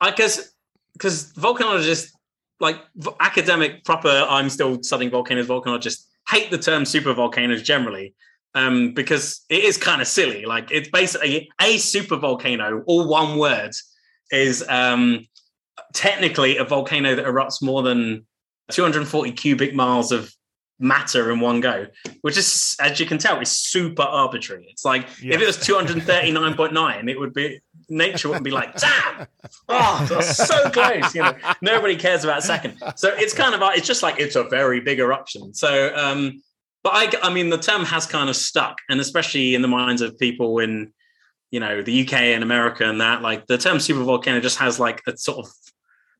I 0.00 0.10
guess 0.10 0.52
because 0.92 1.32
volcanologists, 1.32 2.10
like 2.64 2.80
academic 3.20 3.84
proper, 3.84 4.26
I'm 4.28 4.50
still 4.50 4.82
studying 4.82 5.10
volcanoes. 5.10 5.46
Volcanologists 5.46 6.06
hate 6.28 6.50
the 6.50 6.58
term 6.58 6.84
super 6.84 7.12
volcanoes 7.12 7.62
generally. 7.62 8.14
Um, 8.56 8.94
because 8.94 9.44
it 9.48 9.64
is 9.64 9.76
kind 9.76 10.00
of 10.00 10.06
silly. 10.06 10.44
Like 10.44 10.70
it's 10.70 10.88
basically 10.88 11.50
a 11.60 11.76
super 11.78 12.16
volcano, 12.16 12.84
all 12.86 13.08
one 13.08 13.36
word, 13.36 13.72
is 14.30 14.64
um, 14.68 15.26
technically 15.92 16.56
a 16.56 16.64
volcano 16.64 17.16
that 17.16 17.24
erupts 17.24 17.60
more 17.60 17.82
than 17.82 18.26
240 18.70 19.32
cubic 19.32 19.74
miles 19.74 20.12
of 20.12 20.32
matter 20.78 21.30
in 21.30 21.40
one 21.40 21.60
go, 21.60 21.86
which 22.22 22.36
is, 22.36 22.76
as 22.80 22.98
you 22.98 23.06
can 23.06 23.18
tell, 23.18 23.40
is 23.40 23.50
super 23.50 24.02
arbitrary. 24.02 24.66
It's 24.70 24.84
like 24.84 25.06
yeah. 25.22 25.34
if 25.34 25.40
it 25.40 25.46
was 25.46 25.56
239.9, 25.58 27.10
it 27.10 27.18
would 27.18 27.34
be 27.34 27.60
nature 27.88 28.28
wouldn't 28.28 28.44
be 28.44 28.50
like, 28.50 28.74
damn, 28.76 29.26
oh, 29.68 30.06
that's 30.08 30.36
so 30.36 30.70
close. 30.70 31.14
You 31.14 31.22
know, 31.22 31.34
nobody 31.60 31.96
cares 31.96 32.24
about 32.24 32.38
a 32.38 32.42
second. 32.42 32.78
So 32.96 33.14
it's 33.14 33.34
kind 33.34 33.54
of 33.54 33.62
it's 33.74 33.86
just 33.86 34.02
like 34.02 34.18
it's 34.18 34.36
a 34.36 34.44
very 34.44 34.80
big 34.80 34.98
eruption. 34.98 35.54
So, 35.54 35.94
um, 35.94 36.42
but 36.82 36.92
I, 36.94 37.28
I 37.28 37.32
mean, 37.32 37.50
the 37.50 37.58
term 37.58 37.84
has 37.84 38.06
kind 38.06 38.28
of 38.28 38.36
stuck, 38.36 38.78
and 38.88 39.00
especially 39.00 39.54
in 39.54 39.62
the 39.62 39.68
minds 39.68 40.02
of 40.02 40.18
people 40.18 40.58
in 40.58 40.92
you 41.50 41.60
know 41.60 41.82
the 41.82 42.04
UK 42.04 42.14
and 42.14 42.42
America 42.42 42.88
and 42.88 43.00
that, 43.00 43.22
like 43.22 43.46
the 43.46 43.58
term 43.58 43.80
super 43.80 44.02
volcano 44.02 44.40
just 44.40 44.58
has 44.58 44.80
like 44.80 45.00
a 45.06 45.16
sort 45.16 45.46
of 45.46 45.52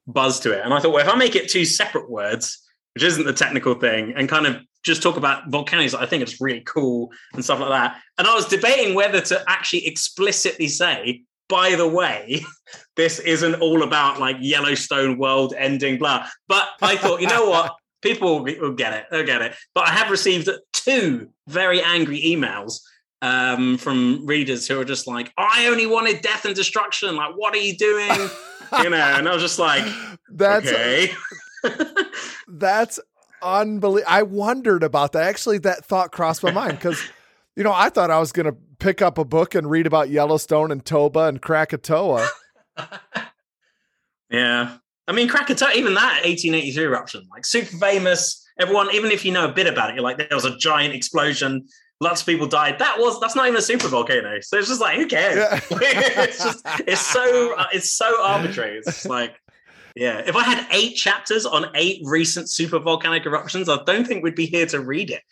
buzz 0.06 0.40
to 0.40 0.52
it. 0.52 0.64
And 0.64 0.72
I 0.72 0.80
thought, 0.80 0.92
well, 0.92 1.06
if 1.06 1.12
I 1.12 1.16
make 1.16 1.36
it 1.36 1.48
two 1.48 1.64
separate 1.64 2.10
words, 2.10 2.63
which 2.94 3.02
isn't 3.02 3.24
the 3.24 3.32
technical 3.32 3.74
thing, 3.74 4.14
and 4.16 4.28
kind 4.28 4.46
of 4.46 4.62
just 4.84 5.02
talk 5.02 5.16
about 5.16 5.48
volcanoes, 5.50 5.94
I 5.94 6.06
think 6.06 6.22
it's 6.22 6.40
really 6.40 6.60
cool 6.60 7.10
and 7.32 7.42
stuff 7.44 7.58
like 7.58 7.70
that. 7.70 8.00
And 8.18 8.26
I 8.28 8.34
was 8.34 8.46
debating 8.46 8.94
whether 8.94 9.20
to 9.20 9.42
actually 9.48 9.86
explicitly 9.86 10.68
say, 10.68 11.22
by 11.48 11.74
the 11.74 11.88
way, 11.88 12.44
this 12.96 13.18
isn't 13.18 13.56
all 13.56 13.82
about 13.82 14.20
like 14.20 14.36
Yellowstone 14.40 15.18
world 15.18 15.54
ending, 15.56 15.98
blah. 15.98 16.26
But 16.48 16.68
I 16.82 16.96
thought, 16.96 17.20
you 17.20 17.28
know 17.28 17.48
what? 17.50 17.74
People 18.02 18.44
will 18.44 18.74
get 18.74 18.92
it. 18.92 19.06
They'll 19.10 19.24
get 19.24 19.40
it. 19.40 19.54
But 19.74 19.88
I 19.88 19.92
have 19.92 20.10
received 20.10 20.50
two 20.74 21.30
very 21.48 21.80
angry 21.80 22.20
emails 22.20 22.80
um, 23.22 23.78
from 23.78 24.26
readers 24.26 24.68
who 24.68 24.78
are 24.78 24.84
just 24.84 25.06
like, 25.06 25.32
I 25.38 25.68
only 25.68 25.86
wanted 25.86 26.20
death 26.20 26.44
and 26.44 26.54
destruction. 26.54 27.16
Like, 27.16 27.32
what 27.34 27.54
are 27.54 27.58
you 27.58 27.74
doing? 27.78 28.10
you 28.82 28.90
know, 28.90 28.96
and 28.96 29.26
I 29.26 29.32
was 29.32 29.40
just 29.40 29.58
like, 29.58 29.84
that's 30.28 30.66
okay. 30.66 31.12
that's 32.48 33.00
unbelievable. 33.42 34.10
I 34.10 34.22
wondered 34.22 34.82
about 34.82 35.12
that. 35.12 35.24
Actually, 35.24 35.58
that 35.58 35.84
thought 35.84 36.12
crossed 36.12 36.42
my 36.42 36.50
mind 36.50 36.78
because, 36.78 37.02
you 37.56 37.64
know, 37.64 37.72
I 37.72 37.88
thought 37.88 38.10
I 38.10 38.18
was 38.18 38.32
going 38.32 38.46
to 38.46 38.56
pick 38.78 39.02
up 39.02 39.18
a 39.18 39.24
book 39.24 39.54
and 39.54 39.70
read 39.70 39.86
about 39.86 40.10
Yellowstone 40.10 40.70
and 40.70 40.84
Toba 40.84 41.24
and 41.24 41.40
Krakatoa. 41.40 42.28
yeah. 44.30 44.76
I 45.06 45.12
mean, 45.12 45.28
Krakatoa, 45.28 45.72
even 45.74 45.94
that 45.94 46.24
1883 46.24 46.84
eruption, 46.84 47.26
like 47.30 47.44
super 47.44 47.76
famous. 47.76 48.40
Everyone, 48.58 48.88
even 48.94 49.10
if 49.10 49.24
you 49.24 49.32
know 49.32 49.48
a 49.48 49.52
bit 49.52 49.66
about 49.66 49.90
it, 49.90 49.96
you're 49.96 50.04
like, 50.04 50.16
there 50.16 50.28
was 50.30 50.44
a 50.44 50.56
giant 50.56 50.94
explosion 50.94 51.66
lots 52.00 52.20
of 52.20 52.26
people 52.26 52.46
died. 52.46 52.78
That 52.78 52.98
was 52.98 53.20
that's 53.20 53.34
not 53.34 53.46
even 53.46 53.58
a 53.58 53.62
super 53.62 53.88
volcano. 53.88 54.40
So 54.40 54.58
it's 54.58 54.68
just 54.68 54.80
like 54.80 54.96
who 54.96 55.06
cares? 55.06 55.36
Yeah. 55.36 55.60
it's 55.70 56.42
just 56.42 56.62
it's 56.86 57.00
so 57.00 57.54
uh, 57.56 57.66
it's 57.72 57.92
so 57.92 58.22
arbitrary. 58.22 58.78
It's 58.78 58.86
just 58.86 59.06
like 59.06 59.40
yeah. 59.94 60.22
If 60.26 60.36
I 60.36 60.42
had 60.42 60.66
eight 60.70 60.96
chapters 60.96 61.46
on 61.46 61.70
eight 61.74 62.00
recent 62.04 62.50
super 62.50 62.78
volcanic 62.78 63.26
eruptions, 63.26 63.68
I 63.68 63.82
don't 63.84 64.06
think 64.06 64.22
we'd 64.24 64.34
be 64.34 64.46
here 64.46 64.66
to 64.66 64.80
read 64.80 65.10
it. 65.10 65.22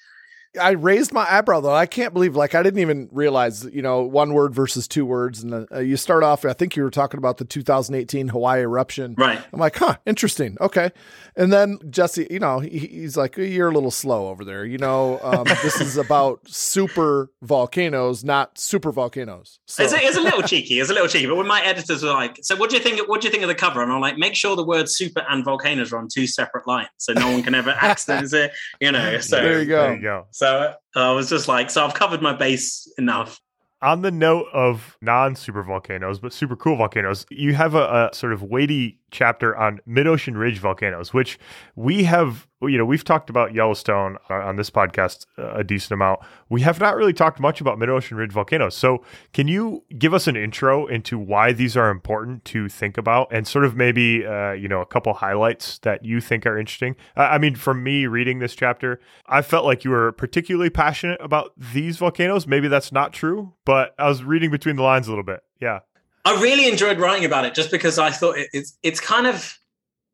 I 0.60 0.70
raised 0.70 1.12
my 1.12 1.26
eyebrow 1.30 1.60
though. 1.60 1.74
I 1.74 1.86
can't 1.86 2.12
believe 2.12 2.36
like 2.36 2.54
I 2.54 2.62
didn't 2.62 2.80
even 2.80 3.08
realize 3.10 3.64
you 3.64 3.80
know 3.80 4.02
one 4.02 4.34
word 4.34 4.54
versus 4.54 4.86
two 4.86 5.06
words, 5.06 5.42
and 5.42 5.66
uh, 5.72 5.78
you 5.80 5.96
start 5.96 6.22
off. 6.22 6.44
I 6.44 6.52
think 6.52 6.76
you 6.76 6.82
were 6.82 6.90
talking 6.90 7.18
about 7.18 7.38
the 7.38 7.44
2018 7.44 8.28
Hawaii 8.28 8.60
eruption, 8.60 9.14
right? 9.16 9.40
I'm 9.52 9.58
like, 9.58 9.76
huh, 9.76 9.96
interesting, 10.04 10.56
okay. 10.60 10.90
And 11.36 11.50
then 11.50 11.78
Jesse, 11.88 12.26
you 12.30 12.38
know, 12.38 12.58
he, 12.58 12.78
he's 12.78 13.16
like, 13.16 13.38
you're 13.38 13.70
a 13.70 13.72
little 13.72 13.90
slow 13.90 14.28
over 14.28 14.44
there. 14.44 14.66
You 14.66 14.76
know, 14.76 15.18
um, 15.22 15.44
this 15.62 15.80
is 15.80 15.96
about 15.96 16.46
super 16.46 17.30
volcanoes, 17.40 18.22
not 18.22 18.58
super 18.58 18.92
volcanoes. 18.92 19.58
So. 19.66 19.84
It's, 19.84 19.94
a, 19.94 19.96
it's 19.96 20.18
a 20.18 20.20
little 20.20 20.42
cheeky. 20.42 20.80
It's 20.80 20.90
a 20.90 20.92
little 20.92 21.08
cheeky. 21.08 21.26
But 21.26 21.36
when 21.36 21.46
my 21.46 21.62
editors 21.62 22.02
were 22.02 22.10
like, 22.10 22.38
so 22.42 22.56
what 22.56 22.68
do 22.68 22.76
you 22.76 22.82
think? 22.82 23.08
What 23.08 23.22
do 23.22 23.28
you 23.28 23.32
think 23.32 23.42
of 23.42 23.48
the 23.48 23.54
cover? 23.54 23.82
And 23.82 23.90
I'm 23.90 24.02
like, 24.02 24.18
make 24.18 24.34
sure 24.34 24.54
the 24.54 24.64
word 24.64 24.90
super 24.90 25.24
and 25.30 25.42
volcanoes 25.42 25.92
are 25.92 25.98
on 25.98 26.08
two 26.12 26.26
separate 26.26 26.66
lines, 26.66 26.88
so 26.98 27.14
no 27.14 27.30
one 27.30 27.42
can 27.42 27.54
ever 27.54 27.70
accident 27.80 28.32
it. 28.34 28.52
You 28.80 28.92
know, 28.92 29.18
so 29.20 29.36
there 29.36 29.60
you 29.60 29.66
go. 29.66 29.82
There 29.84 29.94
you 29.96 30.02
go. 30.02 30.26
So 30.30 30.41
uh, 30.42 30.74
I 30.94 31.12
was 31.12 31.28
just 31.28 31.48
like, 31.48 31.70
so 31.70 31.84
I've 31.84 31.94
covered 31.94 32.22
my 32.22 32.32
base 32.32 32.90
enough. 32.98 33.40
On 33.80 34.02
the 34.02 34.12
note 34.12 34.46
of 34.52 34.96
non 35.00 35.34
super 35.34 35.62
volcanoes, 35.62 36.20
but 36.20 36.32
super 36.32 36.54
cool 36.54 36.76
volcanoes, 36.76 37.26
you 37.30 37.54
have 37.54 37.74
a, 37.74 38.10
a, 38.12 38.14
sort 38.14 38.32
of 38.32 38.42
weighty 38.42 39.00
chapter 39.12 39.56
on 39.56 39.78
mid 39.86 40.06
ocean 40.08 40.36
ridge 40.36 40.58
volcanoes, 40.58 41.14
which 41.14 41.38
we 41.76 42.04
have, 42.04 42.48
you 42.62 42.76
know, 42.76 42.84
we've 42.84 43.04
talked 43.04 43.30
about 43.30 43.54
Yellowstone 43.54 44.16
on 44.28 44.56
this 44.56 44.70
podcast 44.70 45.26
a 45.36 45.62
decent 45.62 45.92
amount. 45.92 46.20
We 46.48 46.62
have 46.62 46.80
not 46.80 46.96
really 46.96 47.12
talked 47.12 47.38
much 47.38 47.60
about 47.60 47.78
mid 47.78 47.88
ocean 47.88 48.16
ridge 48.16 48.32
volcanoes. 48.32 48.74
So, 48.74 49.04
can 49.32 49.46
you 49.46 49.84
give 49.98 50.14
us 50.14 50.26
an 50.26 50.36
intro 50.36 50.86
into 50.86 51.18
why 51.18 51.52
these 51.52 51.76
are 51.76 51.90
important 51.90 52.44
to 52.46 52.68
think 52.68 52.98
about 52.98 53.28
and 53.30 53.46
sort 53.46 53.64
of 53.64 53.76
maybe, 53.76 54.26
uh, 54.26 54.52
you 54.52 54.66
know, 54.66 54.80
a 54.80 54.86
couple 54.86 55.12
highlights 55.14 55.78
that 55.80 56.04
you 56.04 56.20
think 56.20 56.46
are 56.46 56.58
interesting? 56.58 56.96
Uh, 57.16 57.28
I 57.30 57.38
mean, 57.38 57.54
for 57.54 57.74
me 57.74 58.06
reading 58.06 58.40
this 58.40 58.54
chapter, 58.54 58.98
I 59.26 59.42
felt 59.42 59.64
like 59.64 59.84
you 59.84 59.90
were 59.90 60.12
particularly 60.12 60.70
passionate 60.70 61.20
about 61.20 61.52
these 61.56 61.98
volcanoes. 61.98 62.46
Maybe 62.46 62.68
that's 62.68 62.90
not 62.90 63.12
true, 63.12 63.52
but 63.64 63.94
I 63.98 64.08
was 64.08 64.24
reading 64.24 64.50
between 64.50 64.76
the 64.76 64.82
lines 64.82 65.06
a 65.06 65.10
little 65.10 65.24
bit. 65.24 65.42
Yeah. 65.60 65.80
I 66.24 66.40
really 66.40 66.68
enjoyed 66.68 66.98
writing 66.98 67.24
about 67.24 67.44
it 67.44 67.54
just 67.54 67.70
because 67.70 67.98
I 67.98 68.10
thought 68.10 68.38
it, 68.38 68.48
it's 68.52 68.78
it's 68.82 69.00
kind 69.00 69.26
of 69.26 69.56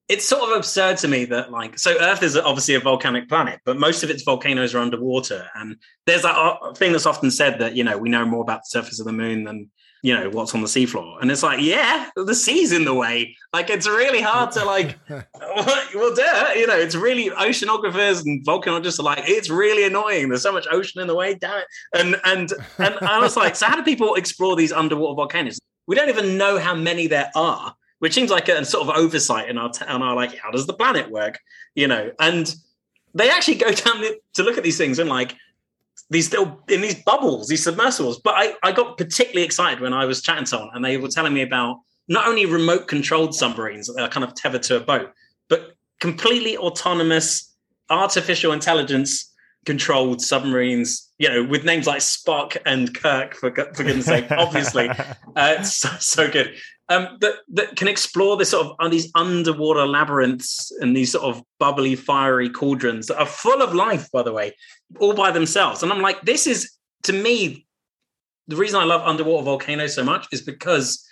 it's 0.08 0.26
sort 0.26 0.50
of 0.50 0.56
absurd 0.56 0.96
to 0.98 1.08
me 1.08 1.26
that 1.26 1.50
like 1.50 1.78
so 1.78 1.96
Earth 2.00 2.22
is 2.22 2.36
obviously 2.36 2.74
a 2.74 2.80
volcanic 2.80 3.28
planet, 3.28 3.60
but 3.64 3.78
most 3.78 4.02
of 4.02 4.10
its 4.10 4.22
volcanoes 4.22 4.74
are 4.74 4.78
underwater, 4.78 5.46
and 5.54 5.76
there's 6.06 6.22
that 6.22 6.34
uh, 6.34 6.72
thing 6.72 6.92
that's 6.92 7.06
often 7.06 7.30
said 7.30 7.58
that 7.58 7.76
you 7.76 7.84
know 7.84 7.98
we 7.98 8.08
know 8.08 8.24
more 8.24 8.40
about 8.40 8.60
the 8.60 8.70
surface 8.70 9.00
of 9.00 9.06
the 9.06 9.12
moon 9.12 9.44
than 9.44 9.70
you 10.02 10.14
know 10.14 10.30
what's 10.30 10.54
on 10.54 10.62
the 10.62 10.66
seafloor, 10.66 11.20
and 11.20 11.30
it's 11.30 11.42
like 11.42 11.60
yeah, 11.60 12.08
the 12.16 12.34
sea's 12.34 12.72
in 12.72 12.86
the 12.86 12.94
way. 12.94 13.36
Like 13.52 13.68
it's 13.68 13.86
really 13.86 14.22
hard 14.22 14.50
to 14.52 14.64
like 14.64 14.98
well, 15.10 16.14
duh, 16.14 16.52
you 16.56 16.66
know, 16.66 16.78
it's 16.78 16.94
really 16.94 17.28
oceanographers 17.28 18.24
and 18.24 18.42
volcanologists 18.46 18.98
are 18.98 19.02
like 19.02 19.24
it's 19.26 19.50
really 19.50 19.84
annoying. 19.84 20.30
There's 20.30 20.42
so 20.42 20.52
much 20.52 20.66
ocean 20.70 21.02
in 21.02 21.06
the 21.06 21.14
way, 21.14 21.34
damn 21.34 21.58
it. 21.58 21.66
And 21.92 22.16
and 22.24 22.50
and 22.78 22.96
I 23.02 23.18
was 23.18 23.36
like, 23.36 23.56
so 23.56 23.66
how 23.66 23.76
do 23.76 23.82
people 23.82 24.14
explore 24.14 24.56
these 24.56 24.72
underwater 24.72 25.16
volcanoes? 25.16 25.58
We 25.88 25.96
don't 25.96 26.10
even 26.10 26.36
know 26.36 26.58
how 26.58 26.74
many 26.74 27.08
there 27.08 27.32
are, 27.34 27.74
which 27.98 28.14
seems 28.14 28.30
like 28.30 28.48
a 28.48 28.64
sort 28.64 28.86
of 28.86 28.94
oversight 28.94 29.48
in 29.48 29.58
our 29.58 29.70
t- 29.72 29.86
on 29.86 30.02
our 30.02 30.14
like 30.14 30.36
how 30.36 30.50
does 30.52 30.66
the 30.66 30.74
planet 30.74 31.10
work, 31.10 31.40
you 31.74 31.88
know? 31.88 32.12
And 32.20 32.54
they 33.14 33.30
actually 33.30 33.56
go 33.56 33.72
down 33.72 34.04
to 34.34 34.42
look 34.44 34.58
at 34.58 34.62
these 34.62 34.78
things 34.78 35.00
and 35.00 35.08
like 35.08 35.34
these 36.10 36.26
still 36.26 36.62
in 36.68 36.82
these 36.82 37.02
bubbles, 37.02 37.48
these 37.48 37.64
submersibles. 37.64 38.20
But 38.20 38.34
I, 38.36 38.54
I 38.62 38.70
got 38.70 38.98
particularly 38.98 39.44
excited 39.44 39.80
when 39.80 39.94
I 39.94 40.04
was 40.04 40.22
chatting 40.22 40.44
to 40.44 40.50
someone 40.50 40.70
and 40.74 40.84
they 40.84 40.98
were 40.98 41.08
telling 41.08 41.32
me 41.32 41.42
about 41.42 41.80
not 42.06 42.28
only 42.28 42.44
remote 42.44 42.86
controlled 42.86 43.34
submarines 43.34 43.86
that 43.86 44.02
are 44.02 44.08
kind 44.08 44.24
of 44.24 44.34
tethered 44.34 44.62
to 44.64 44.76
a 44.76 44.80
boat, 44.80 45.10
but 45.48 45.72
completely 46.00 46.58
autonomous 46.58 47.54
artificial 47.88 48.52
intelligence 48.52 49.32
controlled 49.68 50.22
submarines, 50.22 51.12
you 51.18 51.28
know, 51.28 51.44
with 51.44 51.62
names 51.62 51.86
like 51.86 51.98
Spock 52.00 52.56
and 52.64 52.94
Kirk, 52.94 53.34
for, 53.34 53.54
for 53.54 53.84
goodness 53.84 54.06
sake, 54.06 54.30
obviously. 54.30 54.90
Uh, 55.36 55.62
so, 55.62 55.88
so 56.00 56.28
good. 56.28 56.52
Um, 56.88 57.16
that, 57.20 57.34
that 57.50 57.76
can 57.76 57.86
explore 57.86 58.36
this 58.36 58.50
sort 58.50 58.66
of 58.66 58.72
uh, 58.80 58.88
these 58.88 59.08
underwater 59.14 59.86
labyrinths 59.86 60.72
and 60.80 60.96
these 60.96 61.12
sort 61.12 61.26
of 61.26 61.44
bubbly, 61.60 61.94
fiery 61.94 62.50
cauldrons 62.50 63.06
that 63.06 63.20
are 63.20 63.26
full 63.26 63.62
of 63.62 63.72
life, 63.72 64.10
by 64.10 64.24
the 64.24 64.32
way, 64.32 64.56
all 64.98 65.14
by 65.14 65.30
themselves. 65.30 65.84
And 65.84 65.92
I'm 65.92 66.00
like, 66.00 66.22
this 66.22 66.48
is 66.48 66.72
to 67.04 67.12
me 67.12 67.68
the 68.48 68.56
reason 68.56 68.80
I 68.80 68.84
love 68.84 69.02
underwater 69.02 69.44
volcanoes 69.44 69.94
so 69.94 70.02
much 70.02 70.26
is 70.32 70.42
because 70.42 71.06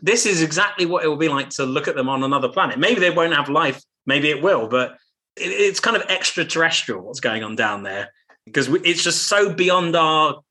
this 0.00 0.26
is 0.26 0.42
exactly 0.42 0.86
what 0.86 1.04
it 1.04 1.08
will 1.08 1.16
be 1.16 1.28
like 1.28 1.50
to 1.50 1.64
look 1.64 1.86
at 1.86 1.94
them 1.94 2.08
on 2.08 2.24
another 2.24 2.48
planet. 2.48 2.80
Maybe 2.80 2.98
they 2.98 3.10
won't 3.10 3.34
have 3.34 3.48
life, 3.48 3.80
maybe 4.06 4.30
it 4.30 4.42
will, 4.42 4.66
but 4.66 4.96
it's 5.36 5.80
kind 5.80 5.96
of 5.96 6.02
extraterrestrial 6.08 7.02
what's 7.02 7.20
going 7.20 7.42
on 7.42 7.56
down 7.56 7.82
there 7.82 8.12
because 8.44 8.68
it's 8.68 9.02
just 9.02 9.28
so 9.28 9.52
beyond 9.52 9.96
our 9.96 10.42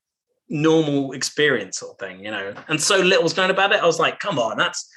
normal 0.49 1.13
experience 1.13 1.79
sort 1.79 1.93
of 1.93 1.99
thing, 1.99 2.23
you 2.23 2.31
know. 2.31 2.53
And 2.67 2.81
so 2.81 2.97
little's 2.97 3.37
known 3.37 3.49
about 3.49 3.71
it. 3.71 3.81
I 3.81 3.85
was 3.85 3.99
like, 3.99 4.19
come 4.19 4.39
on, 4.39 4.57
that's 4.57 4.89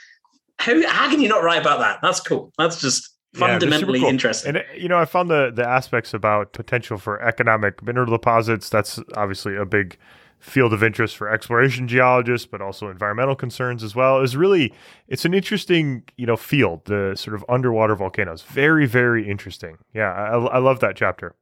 how 0.59 0.87
how 0.89 1.11
can 1.11 1.21
you 1.21 1.29
not 1.29 1.43
write 1.43 1.61
about 1.61 1.81
that? 1.81 1.99
That's 2.03 2.21
cool. 2.21 2.53
That's 2.59 2.81
just 2.81 3.11
fundamentally 3.35 3.99
yeah, 3.99 4.05
cool. 4.05 4.11
interesting. 4.11 4.57
And 4.57 4.65
you 4.77 4.89
know, 4.89 4.99
I 4.99 5.05
found 5.05 5.31
the 5.31 5.53
the 5.55 5.67
aspects 5.67 6.15
about 6.15 6.53
potential 6.53 6.99
for 6.99 7.21
economic 7.23 7.83
mineral 7.83 8.11
deposits. 8.11 8.69
That's 8.69 9.01
obviously 9.17 9.57
a 9.57 9.65
big 9.65 9.97
field 10.45 10.75
of 10.75 10.83
interest 10.83 11.17
for 11.17 11.29
exploration 11.29 11.89
geologists, 11.89 12.47
but 12.47 12.61
also 12.61 12.89
environmental 12.89 13.35
concerns 13.35 13.83
as 13.83 13.95
well. 13.97 14.21
Is 14.21 14.37
really 14.37 14.73
it's 15.09 15.25
an 15.25 15.33
interesting 15.33 16.05
you 16.17 16.27
know 16.27 16.37
field. 16.37 16.85
The 16.85 17.15
sort 17.17 17.35
of 17.35 17.45
underwater 17.49 17.97
volcanoes, 17.97 18.43
very 18.43 18.87
very 18.87 19.29
interesting. 19.29 19.79
Yeah, 19.95 20.13
I, 20.13 20.37
I 20.37 20.59
love 20.59 20.81
that 20.81 20.97
chapter. 20.97 21.35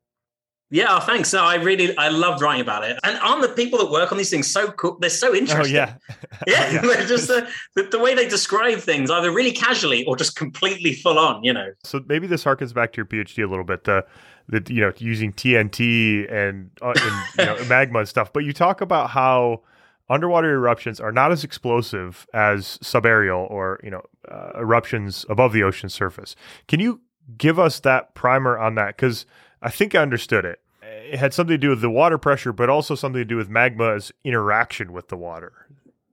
Yeah, 0.70 1.00
thanks. 1.00 1.32
No, 1.34 1.44
I 1.44 1.56
really 1.56 1.94
I 1.98 2.08
loved 2.08 2.40
writing 2.40 2.62
about 2.62 2.84
it. 2.84 2.98
And 3.04 3.18
aren't 3.18 3.42
the 3.42 3.48
people 3.48 3.78
that 3.80 3.90
work 3.90 4.10
on 4.10 4.16
these 4.16 4.30
things 4.30 4.50
so 4.50 4.70
cool? 4.72 4.96
They're 5.00 5.10
so 5.10 5.34
interesting. 5.34 5.76
Oh 5.76 5.78
yeah, 5.78 5.96
yeah. 6.46 6.70
yeah. 6.72 6.80
they're 6.80 7.06
just 7.06 7.28
uh, 7.28 7.46
the, 7.74 7.82
the, 7.82 7.98
way 7.98 8.14
they 8.14 8.26
describe 8.26 8.78
things, 8.78 9.10
either 9.10 9.30
really 9.30 9.52
casually 9.52 10.04
or 10.06 10.16
just 10.16 10.34
completely 10.36 10.94
full 10.94 11.18
on. 11.18 11.44
You 11.44 11.52
know. 11.52 11.72
So 11.84 12.00
maybe 12.06 12.26
this 12.26 12.44
harkens 12.44 12.72
back 12.72 12.92
to 12.92 12.96
your 12.98 13.06
PhD 13.06 13.44
a 13.44 13.46
little 13.48 13.64
bit. 13.64 13.84
The 13.84 14.06
the 14.48 14.62
you 14.72 14.80
know 14.80 14.92
using 14.98 15.32
TNT 15.32 16.30
and, 16.32 16.70
uh, 16.80 16.94
and 16.96 17.22
you 17.38 17.44
know, 17.44 17.64
magma 17.68 18.00
and 18.00 18.08
stuff. 18.08 18.32
But 18.32 18.44
you 18.44 18.52
talk 18.52 18.80
about 18.80 19.10
how 19.10 19.62
underwater 20.08 20.52
eruptions 20.52 21.00
are 21.00 21.12
not 21.12 21.32
as 21.32 21.44
explosive 21.44 22.26
as 22.34 22.78
subaerial 22.82 23.50
or 23.50 23.80
you 23.82 23.90
know 23.90 24.02
uh, 24.30 24.52
eruptions 24.56 25.24
above 25.28 25.52
the 25.52 25.62
ocean 25.62 25.88
surface. 25.88 26.36
Can 26.68 26.80
you 26.80 27.00
give 27.38 27.58
us 27.58 27.80
that 27.80 28.14
primer 28.14 28.58
on 28.58 28.74
that? 28.74 28.96
Because 28.96 29.26
I 29.62 29.70
think 29.70 29.94
I 29.94 30.02
understood 30.02 30.44
it. 30.44 30.60
It 30.82 31.18
had 31.18 31.32
something 31.32 31.54
to 31.54 31.58
do 31.58 31.70
with 31.70 31.80
the 31.80 31.90
water 31.90 32.18
pressure, 32.18 32.52
but 32.52 32.68
also 32.68 32.94
something 32.94 33.20
to 33.20 33.24
do 33.24 33.36
with 33.36 33.48
magma's 33.48 34.12
interaction 34.24 34.92
with 34.92 35.08
the 35.08 35.16
water. 35.16 35.61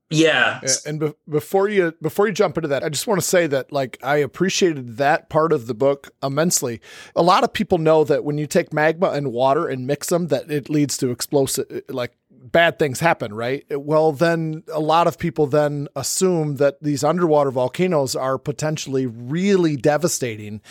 Yeah. 0.10 0.62
And 0.86 1.00
be- 1.00 1.14
before 1.30 1.70
you 1.70 1.94
before 2.02 2.28
you 2.28 2.34
jump 2.34 2.58
into 2.58 2.68
that, 2.70 2.84
I 2.84 2.90
just 2.90 3.06
want 3.08 3.22
to 3.22 3.28
say 3.28 3.48
that 3.48 3.72
like 3.72 3.98
I 4.04 4.18
appreciated 4.18 4.98
that 4.98 5.30
part 5.30 5.54
of 5.54 5.68
the 5.68 5.74
book 5.74 6.12
immensely. 6.24 6.82
A 7.16 7.22
lot 7.22 7.44
of 7.44 7.54
people 7.54 7.78
know 7.78 8.04
that 8.04 8.24
when 8.24 8.38
you 8.38 8.48
take 8.48 8.74
magma 8.74 9.12
and 9.12 9.32
water 9.32 9.68
and 9.68 9.86
mix 9.86 10.10
them 10.10 10.28
that 10.28 10.50
it 10.50 10.70
leads 10.70 10.98
to 10.98 11.12
explosive 11.12 11.84
like 11.90 12.14
bad 12.52 12.80
things 12.80 13.00
happen, 13.00 13.34
right? 13.34 13.66
Well, 13.70 14.12
then 14.12 14.64
a 14.74 14.80
lot 14.80 15.08
of 15.08 15.18
people 15.18 15.46
then 15.48 15.88
assume 15.96 16.56
that 16.56 16.82
these 16.82 17.04
underwater 17.04 17.52
volcanoes 17.52 18.16
are 18.16 18.38
potentially 18.38 19.06
really 19.06 19.76
devastating. 19.76 20.62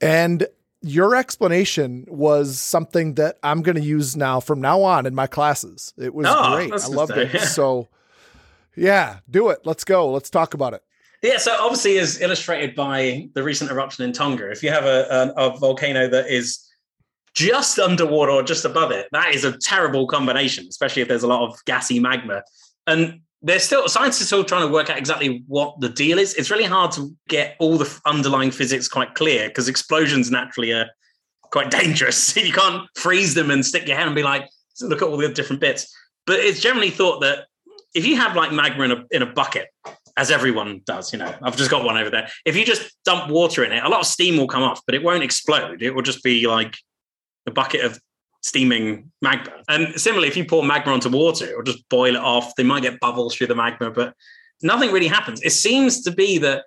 And 0.00 0.46
your 0.82 1.16
explanation 1.16 2.04
was 2.08 2.58
something 2.58 3.14
that 3.14 3.38
I'm 3.42 3.62
going 3.62 3.76
to 3.76 3.82
use 3.82 4.16
now 4.16 4.40
from 4.40 4.60
now 4.60 4.82
on 4.82 5.06
in 5.06 5.14
my 5.14 5.26
classes. 5.26 5.92
It 5.96 6.14
was 6.14 6.26
oh, 6.28 6.54
great. 6.54 6.72
I 6.72 6.86
loved 6.86 7.12
it. 7.12 7.34
Yeah. 7.34 7.44
So, 7.56 7.88
yeah, 8.76 9.18
do 9.30 9.48
it. 9.48 9.60
Let's 9.64 9.84
go. 9.84 10.10
Let's 10.10 10.30
talk 10.30 10.54
about 10.54 10.74
it. 10.74 10.82
Yeah, 11.22 11.38
so 11.38 11.56
obviously, 11.58 11.98
as 11.98 12.20
illustrated 12.20 12.74
by 12.74 13.28
the 13.34 13.42
recent 13.42 13.70
eruption 13.70 14.04
in 14.04 14.12
Tonga, 14.12 14.50
if 14.50 14.62
you 14.62 14.70
have 14.70 14.84
a, 14.84 15.32
a, 15.36 15.48
a 15.48 15.58
volcano 15.58 16.08
that 16.08 16.28
is 16.28 16.66
just 17.34 17.78
underwater 17.78 18.32
or 18.32 18.42
just 18.42 18.64
above 18.64 18.90
it, 18.90 19.08
that 19.12 19.34
is 19.34 19.44
a 19.44 19.56
terrible 19.58 20.06
combination, 20.06 20.66
especially 20.68 21.02
if 21.02 21.08
there's 21.08 21.22
a 21.22 21.26
lot 21.26 21.48
of 21.48 21.58
gassy 21.64 21.98
magma. 21.98 22.42
And 22.86 23.20
there's 23.42 23.62
still 23.62 23.88
scientists 23.88 24.22
are 24.22 24.26
still 24.26 24.44
trying 24.44 24.66
to 24.66 24.72
work 24.72 24.90
out 24.90 24.98
exactly 24.98 25.44
what 25.46 25.80
the 25.80 25.88
deal 25.88 26.18
is. 26.18 26.34
It's 26.34 26.50
really 26.50 26.64
hard 26.64 26.92
to 26.92 27.14
get 27.28 27.56
all 27.58 27.76
the 27.76 28.00
underlying 28.04 28.50
physics 28.50 28.88
quite 28.88 29.14
clear 29.14 29.48
because 29.48 29.68
explosions 29.68 30.30
naturally 30.30 30.72
are 30.72 30.86
quite 31.50 31.70
dangerous. 31.82 32.36
you 32.44 32.52
can't 32.52 32.88
freeze 32.94 33.34
them 33.34 33.50
and 33.50 33.64
stick 33.64 33.86
your 33.86 33.96
hand 33.96 34.08
and 34.08 34.16
be 34.16 34.22
like, 34.22 34.48
look 34.80 35.02
at 35.02 35.08
all 35.08 35.16
the 35.16 35.28
different 35.28 35.60
bits. 35.60 35.94
But 36.26 36.40
it's 36.40 36.60
generally 36.60 36.90
thought 36.90 37.20
that 37.20 37.46
if 37.96 38.06
you 38.06 38.16
have 38.16 38.36
like 38.36 38.52
magma 38.52 38.84
in 38.84 38.92
a 38.92 39.04
in 39.10 39.22
a 39.22 39.26
bucket, 39.26 39.68
as 40.16 40.30
everyone 40.30 40.82
does, 40.86 41.12
you 41.12 41.18
know, 41.18 41.34
I've 41.42 41.56
just 41.56 41.70
got 41.70 41.84
one 41.84 41.96
over 41.96 42.10
there. 42.10 42.28
If 42.44 42.56
you 42.56 42.64
just 42.64 42.96
dump 43.04 43.30
water 43.30 43.64
in 43.64 43.72
it, 43.72 43.82
a 43.82 43.88
lot 43.88 44.00
of 44.00 44.06
steam 44.06 44.36
will 44.36 44.46
come 44.46 44.62
off, 44.62 44.80
but 44.86 44.94
it 44.94 45.02
won't 45.02 45.22
explode. 45.22 45.82
It 45.82 45.94
will 45.94 46.02
just 46.02 46.22
be 46.22 46.46
like 46.46 46.76
a 47.46 47.50
bucket 47.50 47.84
of 47.84 47.98
steaming 48.42 49.10
magma. 49.22 49.52
And 49.68 49.98
similarly, 50.00 50.28
if 50.28 50.36
you 50.36 50.44
pour 50.44 50.62
magma 50.62 50.92
onto 50.92 51.08
water, 51.08 51.46
it'll 51.46 51.62
just 51.62 51.88
boil 51.88 52.14
it 52.14 52.22
off. 52.22 52.54
They 52.56 52.62
might 52.62 52.82
get 52.82 53.00
bubbles 53.00 53.34
through 53.34 53.48
the 53.48 53.54
magma, 53.54 53.90
but 53.90 54.14
nothing 54.62 54.92
really 54.92 55.08
happens. 55.08 55.42
It 55.42 55.50
seems 55.50 56.02
to 56.02 56.10
be 56.10 56.38
that 56.38 56.64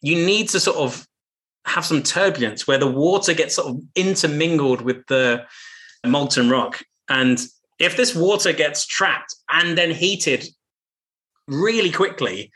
you 0.00 0.14
need 0.14 0.48
to 0.50 0.60
sort 0.60 0.78
of 0.78 1.06
have 1.66 1.84
some 1.84 2.02
turbulence 2.02 2.66
where 2.66 2.78
the 2.78 2.90
water 2.90 3.34
gets 3.34 3.56
sort 3.56 3.68
of 3.68 3.80
intermingled 3.94 4.80
with 4.80 5.04
the 5.08 5.44
molten 6.06 6.48
rock. 6.48 6.80
And 7.08 7.38
if 7.78 7.96
this 7.96 8.14
water 8.14 8.52
gets 8.52 8.86
trapped 8.86 9.34
and 9.50 9.76
then 9.76 9.90
heated 9.90 10.48
really 11.48 11.90
quickly, 11.90 12.52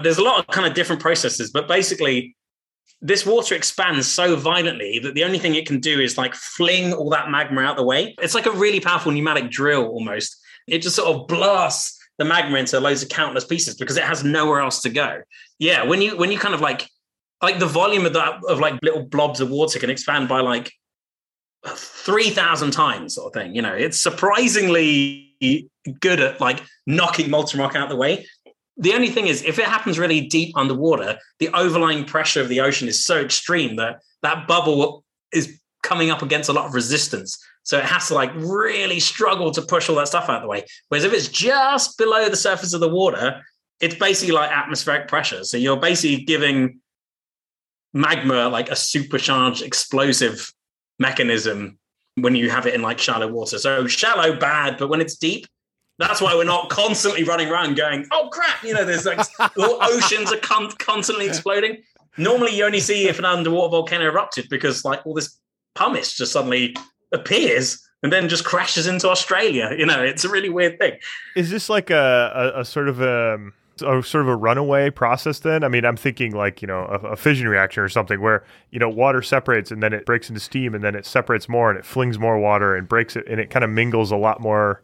there's 0.00 0.18
a 0.18 0.22
lot 0.22 0.40
of 0.40 0.46
kind 0.48 0.66
of 0.66 0.74
different 0.74 1.00
processes, 1.00 1.50
but 1.50 1.68
basically 1.68 2.36
this 3.02 3.24
water 3.24 3.54
expands 3.54 4.06
so 4.06 4.36
violently 4.36 4.98
that 4.98 5.14
the 5.14 5.24
only 5.24 5.38
thing 5.38 5.54
it 5.54 5.66
can 5.66 5.80
do 5.80 6.00
is 6.00 6.18
like 6.18 6.34
fling 6.34 6.92
all 6.92 7.08
that 7.10 7.30
magma 7.30 7.62
out 7.62 7.76
the 7.76 7.84
way. 7.84 8.14
It's 8.20 8.34
like 8.34 8.46
a 8.46 8.50
really 8.50 8.80
powerful 8.80 9.12
pneumatic 9.12 9.50
drill 9.50 9.86
almost. 9.86 10.36
It 10.66 10.82
just 10.82 10.96
sort 10.96 11.08
of 11.08 11.26
blasts 11.26 11.98
the 12.18 12.24
magma 12.26 12.58
into 12.58 12.78
loads 12.78 13.02
of 13.02 13.08
countless 13.08 13.44
pieces 13.44 13.76
because 13.76 13.96
it 13.96 14.04
has 14.04 14.22
nowhere 14.22 14.60
else 14.60 14.82
to 14.82 14.90
go. 14.90 15.22
Yeah, 15.58 15.84
when 15.84 16.02
you 16.02 16.16
when 16.18 16.30
you 16.30 16.38
kind 16.38 16.54
of 16.54 16.60
like 16.60 16.86
like 17.42 17.58
the 17.58 17.66
volume 17.66 18.04
of 18.04 18.12
that 18.12 18.40
of 18.48 18.60
like 18.60 18.78
little 18.82 19.04
blobs 19.04 19.40
of 19.40 19.48
water 19.48 19.78
can 19.78 19.90
expand 19.90 20.28
by 20.28 20.40
like 20.40 20.72
3000 21.66 22.70
times 22.70 23.14
sort 23.14 23.26
of 23.34 23.40
thing 23.40 23.54
you 23.54 23.60
know 23.60 23.74
it's 23.74 24.00
surprisingly 24.00 25.29
good 26.00 26.20
at 26.20 26.40
like 26.40 26.62
knocking 26.86 27.30
molten 27.30 27.58
rock 27.58 27.74
out 27.74 27.84
of 27.84 27.88
the 27.88 27.96
way 27.96 28.26
the 28.80 28.94
only 28.94 29.10
thing 29.10 29.26
is, 29.26 29.42
if 29.42 29.58
it 29.58 29.66
happens 29.66 29.98
really 29.98 30.22
deep 30.22 30.56
underwater, 30.56 31.18
the 31.38 31.50
overlying 31.54 32.04
pressure 32.04 32.40
of 32.40 32.48
the 32.48 32.60
ocean 32.60 32.88
is 32.88 33.04
so 33.04 33.20
extreme 33.20 33.76
that 33.76 34.00
that 34.22 34.48
bubble 34.48 35.04
is 35.34 35.60
coming 35.82 36.10
up 36.10 36.22
against 36.22 36.48
a 36.48 36.52
lot 36.52 36.66
of 36.66 36.74
resistance. 36.74 37.38
So 37.62 37.76
it 37.76 37.84
has 37.84 38.08
to 38.08 38.14
like 38.14 38.32
really 38.34 38.98
struggle 38.98 39.50
to 39.50 39.60
push 39.60 39.90
all 39.90 39.96
that 39.96 40.08
stuff 40.08 40.30
out 40.30 40.36
of 40.36 40.42
the 40.42 40.48
way. 40.48 40.64
Whereas 40.88 41.04
if 41.04 41.12
it's 41.12 41.28
just 41.28 41.98
below 41.98 42.30
the 42.30 42.36
surface 42.36 42.72
of 42.72 42.80
the 42.80 42.88
water, 42.88 43.42
it's 43.80 43.96
basically 43.96 44.34
like 44.34 44.50
atmospheric 44.50 45.08
pressure. 45.08 45.44
So 45.44 45.58
you're 45.58 45.76
basically 45.76 46.24
giving 46.24 46.80
magma 47.92 48.48
like 48.48 48.70
a 48.70 48.76
supercharged 48.76 49.62
explosive 49.62 50.52
mechanism 50.98 51.78
when 52.16 52.34
you 52.34 52.50
have 52.50 52.66
it 52.66 52.74
in 52.74 52.82
like 52.82 52.98
shallow 52.98 53.28
water. 53.28 53.58
So 53.58 53.86
shallow, 53.86 54.36
bad, 54.36 54.76
but 54.78 54.88
when 54.88 55.00
it's 55.00 55.16
deep, 55.16 55.46
that's 55.98 56.20
why 56.20 56.34
we're 56.34 56.44
not 56.44 56.70
constantly 56.70 57.24
running 57.24 57.48
around 57.48 57.76
going, 57.76 58.06
oh 58.10 58.28
crap, 58.32 58.62
you 58.64 58.74
know, 58.74 58.84
there's 58.84 59.04
like 59.04 59.20
oceans 59.58 60.32
are 60.32 60.38
con- 60.38 60.72
constantly 60.78 61.26
exploding. 61.26 61.82
Normally, 62.16 62.56
you 62.56 62.64
only 62.64 62.80
see 62.80 63.08
if 63.08 63.18
an 63.18 63.24
underwater 63.24 63.70
volcano 63.70 64.06
erupted 64.06 64.48
because 64.48 64.84
like 64.84 65.06
all 65.06 65.14
this 65.14 65.38
pumice 65.74 66.16
just 66.16 66.32
suddenly 66.32 66.74
appears 67.12 67.86
and 68.02 68.12
then 68.12 68.28
just 68.28 68.44
crashes 68.44 68.86
into 68.86 69.08
Australia. 69.08 69.74
You 69.76 69.86
know, 69.86 70.02
it's 70.02 70.24
a 70.24 70.28
really 70.28 70.48
weird 70.48 70.78
thing. 70.78 70.94
Is 71.36 71.50
this 71.50 71.68
like 71.68 71.90
a, 71.90 72.52
a, 72.56 72.60
a 72.60 72.64
sort 72.64 72.88
of 72.88 73.00
a, 73.00 73.38
a 73.82 74.02
sort 74.02 74.22
of 74.22 74.28
a 74.28 74.36
runaway 74.36 74.90
process 74.90 75.40
then? 75.40 75.64
I 75.64 75.68
mean, 75.68 75.84
I'm 75.84 75.96
thinking 75.96 76.32
like, 76.32 76.62
you 76.62 76.68
know, 76.68 76.80
a, 76.80 77.12
a, 77.12 77.16
fission 77.16 77.48
reaction 77.48 77.82
or 77.82 77.88
something 77.88 78.20
where, 78.20 78.44
you 78.70 78.78
know, 78.78 78.88
water 78.88 79.22
separates 79.22 79.70
and 79.70 79.82
then 79.82 79.92
it 79.92 80.06
breaks 80.06 80.28
into 80.28 80.40
steam 80.40 80.74
and 80.74 80.82
then 80.82 80.94
it 80.94 81.06
separates 81.06 81.48
more 81.48 81.70
and 81.70 81.78
it 81.78 81.84
flings 81.84 82.18
more 82.18 82.38
water 82.38 82.74
and 82.76 82.88
breaks 82.88 83.16
it 83.16 83.24
and 83.28 83.40
it 83.40 83.50
kind 83.50 83.64
of 83.64 83.70
mingles 83.70 84.10
a 84.10 84.16
lot 84.16 84.40
more. 84.40 84.82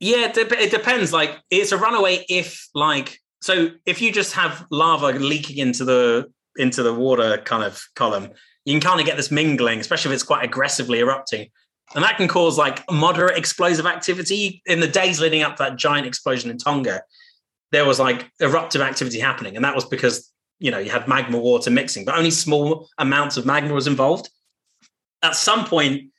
Yeah, 0.00 0.32
it 0.34 0.70
depends. 0.70 1.12
Like 1.12 1.38
it's 1.50 1.72
a 1.72 1.78
runaway 1.78 2.24
if 2.28 2.68
like 2.74 3.20
so 3.40 3.70
if 3.86 4.00
you 4.00 4.12
just 4.12 4.32
have 4.34 4.66
lava 4.70 5.18
leaking 5.18 5.58
into 5.58 5.84
the 5.84 6.30
into 6.56 6.82
the 6.82 6.94
water 6.94 7.38
kind 7.44 7.62
of 7.62 7.82
column, 7.94 8.30
you 8.64 8.72
can 8.72 8.80
kind 8.80 9.00
of 9.00 9.06
get 9.06 9.16
this 9.16 9.30
mingling, 9.30 9.80
especially 9.80 10.10
if 10.10 10.14
it's 10.14 10.22
quite 10.22 10.44
aggressively 10.44 11.00
erupting. 11.00 11.48
And 11.94 12.02
that 12.02 12.16
can 12.16 12.28
cause 12.28 12.58
like 12.58 12.82
moderate 12.90 13.36
explosive 13.36 13.86
activity 13.86 14.62
in 14.66 14.80
the 14.80 14.88
days 14.88 15.20
leading 15.20 15.42
up 15.42 15.56
to 15.56 15.64
that 15.64 15.76
giant 15.76 16.06
explosion 16.06 16.50
in 16.50 16.58
Tonga. 16.58 17.02
There 17.74 17.84
was 17.84 17.98
like 17.98 18.30
eruptive 18.40 18.80
activity 18.80 19.18
happening, 19.18 19.56
and 19.56 19.64
that 19.64 19.74
was 19.74 19.84
because 19.84 20.30
you 20.60 20.70
know 20.70 20.78
you 20.78 20.90
had 20.90 21.08
magma 21.08 21.38
water 21.38 21.70
mixing, 21.72 22.04
but 22.04 22.16
only 22.16 22.30
small 22.30 22.88
amounts 22.98 23.36
of 23.36 23.44
magma 23.44 23.74
was 23.74 23.88
involved. 23.88 24.30
At 25.24 25.34
some 25.34 25.64
point, 25.64 26.12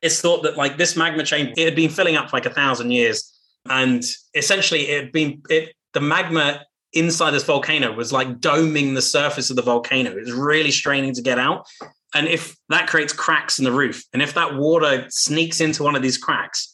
it's 0.00 0.22
thought 0.22 0.42
that 0.44 0.56
like 0.56 0.78
this 0.78 0.96
magma 0.96 1.22
chain 1.22 1.52
it 1.54 1.66
had 1.66 1.76
been 1.76 1.90
filling 1.90 2.16
up 2.16 2.30
for 2.30 2.36
like 2.38 2.46
a 2.46 2.54
thousand 2.54 2.92
years, 2.92 3.30
and 3.68 4.02
essentially 4.34 4.88
it 4.88 5.04
had 5.04 5.12
been 5.12 5.42
it 5.50 5.74
the 5.92 6.00
magma 6.00 6.64
inside 6.94 7.32
this 7.32 7.44
volcano 7.44 7.92
was 7.92 8.10
like 8.10 8.40
doming 8.40 8.94
the 8.94 9.02
surface 9.02 9.50
of 9.50 9.56
the 9.56 9.62
volcano. 9.62 10.10
It 10.10 10.24
was 10.24 10.32
really 10.32 10.70
straining 10.70 11.12
to 11.14 11.22
get 11.22 11.38
out. 11.38 11.66
And 12.14 12.26
if 12.26 12.56
that 12.70 12.88
creates 12.88 13.12
cracks 13.12 13.58
in 13.58 13.64
the 13.66 13.70
roof, 13.72 14.02
and 14.14 14.22
if 14.22 14.32
that 14.32 14.54
water 14.56 15.04
sneaks 15.10 15.60
into 15.60 15.82
one 15.82 15.94
of 15.94 16.00
these 16.00 16.16
cracks 16.16 16.69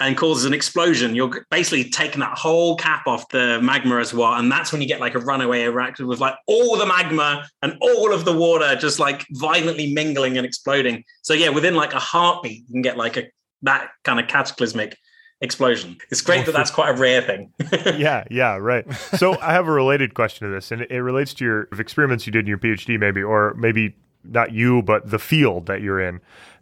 and 0.00 0.16
causes 0.16 0.46
an 0.46 0.54
explosion, 0.54 1.14
you're 1.14 1.44
basically 1.50 1.84
taking 1.90 2.20
that 2.20 2.36
whole 2.36 2.76
cap 2.76 3.06
off 3.06 3.28
the 3.28 3.60
magma 3.62 3.94
reservoir. 3.94 4.38
And 4.38 4.50
that's 4.50 4.72
when 4.72 4.80
you 4.80 4.88
get 4.88 4.98
like 4.98 5.14
a 5.14 5.18
runaway 5.18 5.62
eruption 5.62 6.06
with 6.06 6.20
like 6.20 6.34
all 6.46 6.76
the 6.76 6.86
magma 6.86 7.46
and 7.62 7.76
all 7.80 8.12
of 8.12 8.24
the 8.24 8.32
water 8.32 8.74
just 8.76 8.98
like 8.98 9.26
violently 9.32 9.92
mingling 9.92 10.38
and 10.38 10.46
exploding. 10.46 11.04
So 11.22 11.34
yeah, 11.34 11.50
within 11.50 11.74
like 11.74 11.92
a 11.92 11.98
heartbeat, 11.98 12.64
you 12.66 12.72
can 12.72 12.82
get 12.82 12.96
like 12.96 13.16
a 13.18 13.24
that 13.62 13.90
kind 14.04 14.18
of 14.18 14.26
cataclysmic 14.26 14.96
explosion. 15.42 15.98
It's 16.10 16.22
great 16.22 16.46
that 16.46 16.52
that's 16.52 16.70
quite 16.70 16.90
a 16.90 16.98
rare 16.98 17.20
thing. 17.20 17.52
yeah, 17.98 18.24
yeah, 18.30 18.56
right. 18.56 18.90
So 19.18 19.38
I 19.40 19.52
have 19.52 19.68
a 19.68 19.72
related 19.72 20.14
question 20.14 20.48
to 20.48 20.54
this, 20.54 20.72
and 20.72 20.82
it 20.82 21.00
relates 21.00 21.34
to 21.34 21.44
your 21.44 21.68
experiments 21.78 22.26
you 22.26 22.32
did 22.32 22.40
in 22.40 22.46
your 22.46 22.58
PhD, 22.58 22.98
maybe, 22.98 23.22
or 23.22 23.54
maybe 23.54 23.94
not 24.24 24.52
you, 24.52 24.82
but 24.82 25.10
the 25.10 25.18
field 25.18 25.66
that 25.66 25.82
you're 25.82 26.00
in 26.00 26.20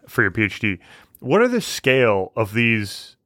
for 0.08 0.22
your 0.22 0.30
PhD. 0.30 0.78
What 1.20 1.40
are 1.40 1.48
the 1.48 1.60
scale 1.60 2.32
of 2.36 2.54
these 2.54 3.16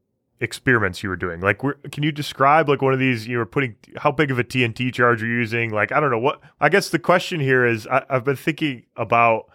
experiments 0.43 1.03
you 1.03 1.09
were 1.09 1.17
doing? 1.17 1.41
Like, 1.41 1.61
can 1.93 2.03
you 2.03 2.13
describe 2.13 2.69
like 2.69 2.83
one 2.83 2.93
of 2.93 2.99
these? 2.99 3.27
You 3.27 3.39
were 3.39 3.47
putting 3.47 3.77
how 3.97 4.11
big 4.11 4.31
of 4.31 4.39
a 4.39 4.45
TNT 4.45 4.93
charge 4.93 5.23
you're 5.23 5.31
using? 5.31 5.71
Like, 5.71 5.93
I 5.93 6.01
don't 6.01 6.11
know 6.11 6.19
what. 6.19 6.41
I 6.61 6.69
guess 6.69 6.91
the 6.91 6.99
question 6.99 7.41
here 7.41 7.65
is, 7.65 7.87
I, 7.87 8.05
I've 8.11 8.25
been 8.25 8.37
thinking 8.37 8.85
about 8.97 9.49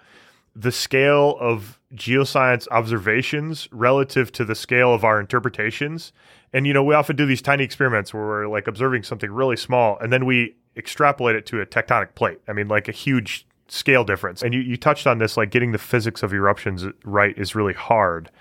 the 0.55 0.71
scale 0.71 1.37
of 1.39 1.79
geoscience 1.93 2.67
observations 2.71 3.67
relative 3.71 4.31
to 4.31 4.43
the 4.43 4.55
scale 4.55 4.93
of 4.93 5.03
our 5.03 5.19
interpretations. 5.19 6.13
And 6.51 6.65
you 6.65 6.73
know, 6.73 6.83
we 6.83 6.95
often 6.95 7.15
do 7.15 7.25
these 7.25 7.41
tiny 7.41 7.63
experiments 7.63 8.13
where 8.13 8.25
we're 8.25 8.47
like 8.47 8.67
observing 8.67 9.03
something 9.03 9.29
really 9.29 9.57
small 9.57 9.99
and 9.99 10.11
then 10.11 10.25
we 10.25 10.55
extrapolate 10.75 11.35
it 11.35 11.45
to 11.47 11.61
a 11.61 11.65
tectonic 11.65 12.15
plate. 12.15 12.39
I 12.47 12.53
mean, 12.53 12.67
like 12.67 12.87
a 12.87 12.91
huge 12.91 13.45
scale 13.67 14.03
difference. 14.03 14.41
And 14.41 14.53
you, 14.53 14.61
you 14.61 14.77
touched 14.77 15.05
on 15.05 15.19
this, 15.19 15.37
like 15.37 15.51
getting 15.51 15.73
the 15.73 15.77
physics 15.77 16.23
of 16.23 16.33
eruptions 16.33 16.85
right 17.03 17.37
is 17.37 17.53
really 17.53 17.73
hard. 17.73 18.31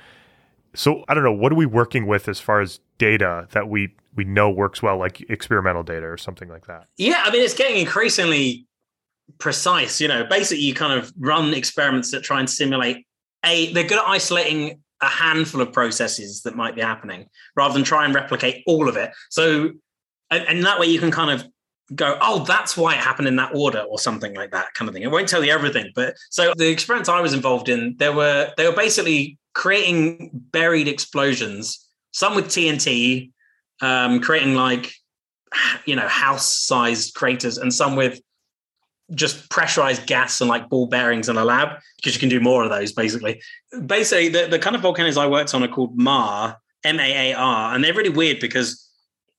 So 0.76 1.04
I 1.08 1.14
don't 1.14 1.24
know, 1.24 1.32
what 1.32 1.52
are 1.52 1.56
we 1.56 1.66
working 1.66 2.06
with 2.06 2.28
as 2.28 2.38
far 2.38 2.60
as 2.60 2.80
data 2.98 3.48
that 3.52 3.68
we 3.68 3.94
we 4.14 4.24
know 4.24 4.50
works 4.50 4.82
well, 4.82 4.98
like 4.98 5.20
experimental 5.30 5.82
data 5.82 6.06
or 6.06 6.16
something 6.16 6.48
like 6.48 6.66
that? 6.66 6.86
Yeah, 6.96 7.22
I 7.24 7.30
mean, 7.30 7.42
it's 7.42 7.54
getting 7.54 7.78
increasingly 7.78 8.66
precise. 9.38 10.00
You 10.00 10.08
know, 10.08 10.24
basically, 10.24 10.64
you 10.64 10.74
kind 10.74 10.98
of 10.98 11.12
run 11.18 11.52
experiments 11.54 12.10
that 12.12 12.22
try 12.22 12.38
and 12.40 12.48
simulate 12.48 13.06
a. 13.44 13.72
They're 13.72 13.84
good 13.84 13.98
at 13.98 14.06
isolating 14.06 14.80
a 15.02 15.06
handful 15.08 15.60
of 15.60 15.72
processes 15.72 16.42
that 16.42 16.56
might 16.56 16.74
be 16.74 16.80
happening 16.80 17.26
rather 17.54 17.74
than 17.74 17.84
try 17.84 18.04
and 18.04 18.14
replicate 18.14 18.62
all 18.66 18.88
of 18.88 18.96
it. 18.96 19.10
So, 19.30 19.70
and, 20.30 20.48
and 20.48 20.64
that 20.64 20.80
way 20.80 20.86
you 20.86 20.98
can 20.98 21.10
kind 21.10 21.30
of 21.30 21.46
go, 21.94 22.18
oh, 22.20 22.44
that's 22.44 22.76
why 22.76 22.94
it 22.94 23.00
happened 23.00 23.28
in 23.28 23.36
that 23.36 23.54
order 23.54 23.80
or 23.80 23.98
something 23.98 24.34
like 24.34 24.50
that 24.52 24.72
kind 24.74 24.88
of 24.88 24.94
thing. 24.94 25.02
It 25.02 25.10
won't 25.10 25.28
tell 25.28 25.44
you 25.44 25.52
everything, 25.52 25.92
but 25.94 26.14
so 26.30 26.52
the 26.56 26.68
experiments 26.68 27.08
I 27.08 27.20
was 27.20 27.34
involved 27.34 27.68
in, 27.68 27.96
there 27.98 28.12
were 28.12 28.52
they 28.56 28.66
were 28.66 28.74
basically 28.74 29.38
creating 29.56 30.30
buried 30.32 30.86
explosions, 30.86 31.88
some 32.12 32.34
with 32.34 32.44
TNT, 32.44 33.32
um, 33.80 34.20
creating 34.20 34.54
like 34.54 34.92
you 35.86 35.96
know 35.96 36.06
house-sized 36.06 37.14
craters, 37.14 37.56
and 37.56 37.72
some 37.72 37.96
with 37.96 38.20
just 39.14 39.48
pressurized 39.48 40.06
gas 40.06 40.40
and 40.42 40.50
like 40.50 40.68
ball 40.68 40.86
bearings 40.86 41.28
in 41.28 41.38
a 41.38 41.44
lab 41.44 41.78
because 41.96 42.12
you 42.12 42.20
can 42.20 42.28
do 42.28 42.38
more 42.38 42.64
of 42.64 42.70
those 42.70 42.92
basically. 42.92 43.40
Basically, 43.86 44.28
the, 44.28 44.46
the 44.46 44.58
kind 44.58 44.76
of 44.76 44.82
volcanoes 44.82 45.16
I 45.16 45.26
worked 45.26 45.54
on 45.54 45.64
are 45.64 45.68
called 45.68 45.96
maar, 45.96 46.56
M 46.84 47.00
A 47.00 47.30
A 47.30 47.34
R, 47.34 47.74
and 47.74 47.82
they're 47.82 47.94
really 47.94 48.10
weird 48.10 48.40
because 48.40 48.86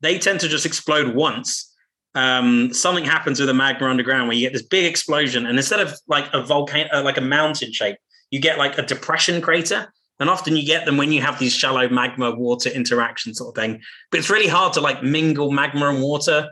they 0.01 0.17
tend 0.17 0.39
to 0.39 0.47
just 0.47 0.65
explode 0.65 1.13
once. 1.13 1.75
Um, 2.15 2.73
something 2.73 3.05
happens 3.05 3.39
with 3.39 3.49
the 3.49 3.53
magma 3.53 3.87
underground 3.87 4.27
where 4.27 4.35
you 4.35 4.47
get 4.47 4.53
this 4.53 4.63
big 4.63 4.85
explosion, 4.85 5.45
and 5.45 5.57
instead 5.57 5.79
of 5.79 5.93
like 6.07 6.25
a 6.33 6.41
volcano, 6.41 6.89
uh, 6.91 7.03
like 7.03 7.17
a 7.17 7.21
mountain 7.21 7.71
shape, 7.71 7.97
you 8.31 8.39
get 8.39 8.57
like 8.57 8.79
a 8.79 8.81
depression 8.81 9.41
crater. 9.41 9.93
And 10.19 10.29
often 10.29 10.55
you 10.55 10.65
get 10.65 10.85
them 10.85 10.97
when 10.97 11.11
you 11.11 11.21
have 11.21 11.37
these 11.37 11.53
shallow 11.53 11.87
magma 11.89 12.31
water 12.31 12.69
interaction 12.69 13.33
sort 13.33 13.55
of 13.55 13.61
thing. 13.61 13.81
But 14.09 14.19
it's 14.19 14.29
really 14.29 14.47
hard 14.47 14.73
to 14.73 14.81
like 14.81 15.03
mingle 15.03 15.51
magma 15.51 15.89
and 15.89 16.01
water 16.01 16.49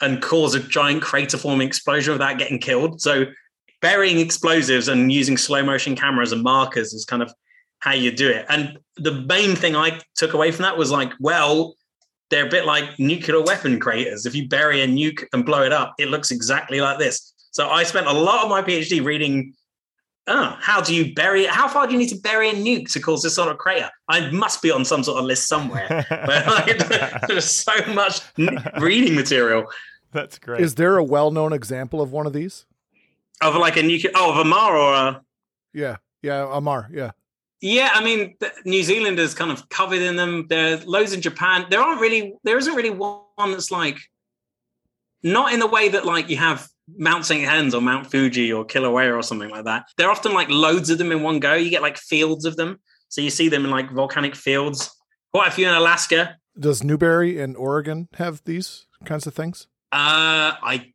and 0.00 0.22
cause 0.22 0.54
a 0.54 0.60
giant 0.60 1.02
crater 1.02 1.38
forming 1.38 1.66
explosion 1.66 2.12
without 2.12 2.38
getting 2.38 2.58
killed. 2.58 3.00
So 3.00 3.26
burying 3.80 4.18
explosives 4.18 4.88
and 4.88 5.12
using 5.12 5.36
slow 5.36 5.62
motion 5.62 5.96
cameras 5.96 6.32
and 6.32 6.42
markers 6.42 6.92
is 6.92 7.04
kind 7.04 7.22
of 7.22 7.32
how 7.80 7.92
you 7.92 8.12
do 8.12 8.28
it. 8.28 8.46
And 8.48 8.78
the 8.96 9.12
main 9.12 9.56
thing 9.56 9.74
I 9.74 10.00
took 10.14 10.34
away 10.34 10.52
from 10.52 10.62
that 10.62 10.76
was 10.76 10.90
like, 10.90 11.12
well, 11.18 11.74
they're 12.30 12.46
a 12.46 12.50
bit 12.50 12.64
like 12.64 12.98
nuclear 12.98 13.42
weapon 13.42 13.78
craters. 13.78 14.24
If 14.24 14.34
you 14.34 14.48
bury 14.48 14.82
a 14.82 14.86
nuke 14.86 15.24
and 15.32 15.44
blow 15.44 15.62
it 15.62 15.72
up, 15.72 15.94
it 15.98 16.08
looks 16.08 16.30
exactly 16.30 16.80
like 16.80 16.98
this. 16.98 17.34
So 17.50 17.68
I 17.68 17.82
spent 17.82 18.06
a 18.06 18.12
lot 18.12 18.42
of 18.42 18.48
my 18.48 18.62
PhD 18.62 19.04
reading 19.04 19.52
oh, 20.26 20.56
how 20.60 20.80
do 20.80 20.94
you 20.94 21.14
bury 21.14 21.44
it? 21.44 21.50
How 21.50 21.68
far 21.68 21.86
do 21.86 21.92
you 21.92 21.98
need 21.98 22.08
to 22.08 22.20
bury 22.20 22.50
a 22.50 22.54
nuke 22.54 22.90
to 22.92 23.00
cause 23.00 23.22
this 23.22 23.34
sort 23.34 23.50
of 23.50 23.58
crater? 23.58 23.90
I 24.08 24.30
must 24.30 24.62
be 24.62 24.70
on 24.70 24.84
some 24.84 25.02
sort 25.02 25.18
of 25.18 25.24
list 25.24 25.48
somewhere. 25.48 25.86
but 26.10 27.28
there's 27.28 27.50
so 27.50 27.72
much 27.92 28.20
reading 28.80 29.14
material. 29.14 29.66
That's 30.12 30.38
great. 30.38 30.60
Is 30.60 30.74
there 30.74 30.96
a 30.98 31.04
well-known 31.04 31.52
example 31.52 32.00
of 32.00 32.12
one 32.12 32.26
of 32.26 32.32
these? 32.32 32.66
Of 33.40 33.56
like 33.56 33.76
a 33.76 33.82
nuclear? 33.82 34.12
Oh, 34.14 34.32
of 34.32 34.38
a 34.38 34.44
maar 34.44 34.76
or 34.76 34.94
a? 34.94 35.22
Yeah, 35.72 35.96
yeah, 36.22 36.48
a 36.50 36.60
maar. 36.60 36.88
Yeah. 36.92 37.12
Yeah, 37.60 37.90
I 37.94 38.02
mean, 38.02 38.34
New 38.64 38.82
Zealand 38.82 39.20
is 39.20 39.34
kind 39.34 39.50
of 39.50 39.68
covered 39.68 40.02
in 40.02 40.16
them. 40.16 40.46
There 40.48 40.74
are 40.74 40.76
loads 40.84 41.12
in 41.12 41.20
Japan. 41.20 41.66
There 41.70 41.80
aren't 41.80 42.00
really. 42.00 42.34
There 42.42 42.58
isn't 42.58 42.74
really 42.74 42.90
one 42.90 43.22
that's 43.36 43.70
like. 43.70 43.98
Not 45.22 45.52
in 45.52 45.60
the 45.60 45.68
way 45.68 45.88
that 45.88 46.04
like 46.04 46.28
you 46.28 46.36
have 46.38 46.68
Mount 46.96 47.24
St. 47.24 47.44
Helens 47.44 47.74
or 47.74 47.80
Mount 47.80 48.10
Fuji 48.10 48.52
or 48.52 48.64
Kilauea 48.64 49.16
or 49.16 49.22
something 49.22 49.50
like 49.50 49.64
that. 49.64 49.84
They're 49.96 50.10
often 50.10 50.32
like 50.32 50.48
loads 50.50 50.90
of 50.90 50.98
them 50.98 51.12
in 51.12 51.22
one 51.22 51.38
go. 51.38 51.54
You 51.54 51.70
get 51.70 51.82
like 51.82 51.96
fields 51.96 52.44
of 52.44 52.56
them. 52.56 52.80
So 53.08 53.20
you 53.20 53.30
see 53.30 53.48
them 53.48 53.64
in 53.64 53.70
like 53.70 53.90
volcanic 53.90 54.34
fields. 54.34 54.90
Quite 55.32 55.48
a 55.48 55.50
few 55.50 55.68
in 55.68 55.74
Alaska. 55.74 56.36
Does 56.58 56.82
Newberry 56.82 57.38
in 57.38 57.56
Oregon 57.56 58.08
have 58.14 58.42
these 58.44 58.86
kinds 59.04 59.26
of 59.26 59.34
things? 59.34 59.66
Uh, 59.90 60.56
I 60.62 60.92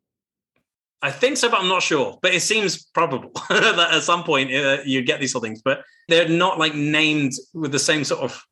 I 1.01 1.11
think 1.11 1.37
so, 1.37 1.49
but 1.49 1.59
I'm 1.59 1.67
not 1.67 1.83
sure. 1.83 2.17
But 2.21 2.33
it 2.33 2.41
seems 2.41 2.83
probable 2.85 3.31
that 3.49 3.89
at 3.93 4.03
some 4.03 4.23
point 4.23 4.53
uh, 4.53 4.79
you 4.85 5.03
get 5.03 5.19
these 5.19 5.31
sort 5.31 5.43
of 5.43 5.47
things, 5.47 5.61
but 5.63 5.83
they're 6.07 6.29
not 6.29 6.59
like 6.59 6.75
named 6.75 7.33
with 7.53 7.71
the 7.71 7.79
same 7.79 8.03
sort 8.03 8.21
of. 8.21 8.43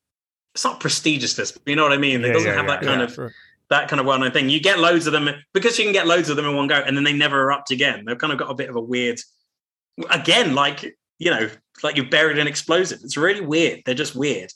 It's 0.54 0.64
not 0.64 0.80
prestigiousness, 0.80 1.58
you 1.66 1.76
know 1.76 1.84
what 1.84 1.92
I 1.92 1.98
mean? 1.98 2.24
It 2.24 2.28
yeah, 2.28 2.34
doesn't 2.34 2.48
yeah, 2.48 2.56
have 2.56 2.66
yeah. 2.66 2.78
that 2.78 2.84
kind 2.86 3.02
of 3.02 3.20
that 3.70 3.90
kind 3.90 4.00
of 4.00 4.06
well-known 4.06 4.32
thing. 4.32 4.50
You 4.50 4.60
get 4.60 4.80
loads 4.80 5.08
of 5.08 5.14
them 5.14 5.30
because 5.54 5.78
you 5.78 5.86
can 5.86 5.94
get 5.94 6.08
loads 6.08 6.30
of 6.30 6.36
them 6.36 6.46
in 6.46 6.56
one 6.56 6.68
go, 6.68 6.76
and 6.76 6.96
then 6.96 7.04
they 7.04 7.14
never 7.14 7.42
erupt 7.42 7.72
again. 7.72 8.06
They've 8.06 8.18
kind 8.18 8.34
of 8.34 8.40
got 8.40 8.50
a 8.50 8.56
bit 8.56 8.70
of 8.70 8.76
a 8.76 8.82
weird, 8.82 9.20
again, 10.10 10.56
like 10.56 10.96
you 11.18 11.32
know, 11.32 11.50
like 11.84 11.96
you've 11.98 12.10
buried 12.10 12.38
an 12.38 12.48
explosive. 12.48 13.00
It's 13.04 13.18
really 13.18 13.42
weird. 13.42 13.82
They're 13.86 13.96
just 13.96 14.16
weird, 14.16 14.52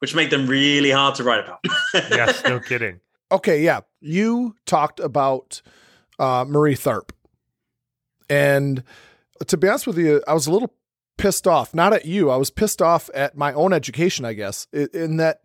which 0.00 0.14
make 0.14 0.30
them 0.30 0.46
really 0.46 0.90
hard 0.90 1.14
to 1.16 1.24
write 1.24 1.44
about. 1.44 1.60
yes, 1.94 2.42
no 2.44 2.60
kidding. 2.60 3.00
Okay, 3.32 3.62
yeah, 3.62 3.80
you 4.00 4.56
talked 4.66 4.98
about 4.98 5.62
uh, 6.18 6.44
Marie 6.46 6.74
Tharp, 6.74 7.10
and 8.28 8.82
to 9.46 9.56
be 9.56 9.68
honest 9.68 9.86
with 9.86 9.98
you, 9.98 10.22
I 10.26 10.34
was 10.34 10.46
a 10.46 10.52
little 10.52 10.74
pissed 11.16 11.46
off. 11.46 11.74
Not 11.74 11.92
at 11.92 12.04
you. 12.04 12.30
I 12.30 12.36
was 12.36 12.50
pissed 12.50 12.82
off 12.82 13.10
at 13.14 13.36
my 13.36 13.52
own 13.52 13.72
education, 13.72 14.24
I 14.24 14.32
guess, 14.32 14.66
in 14.72 15.18
that 15.18 15.42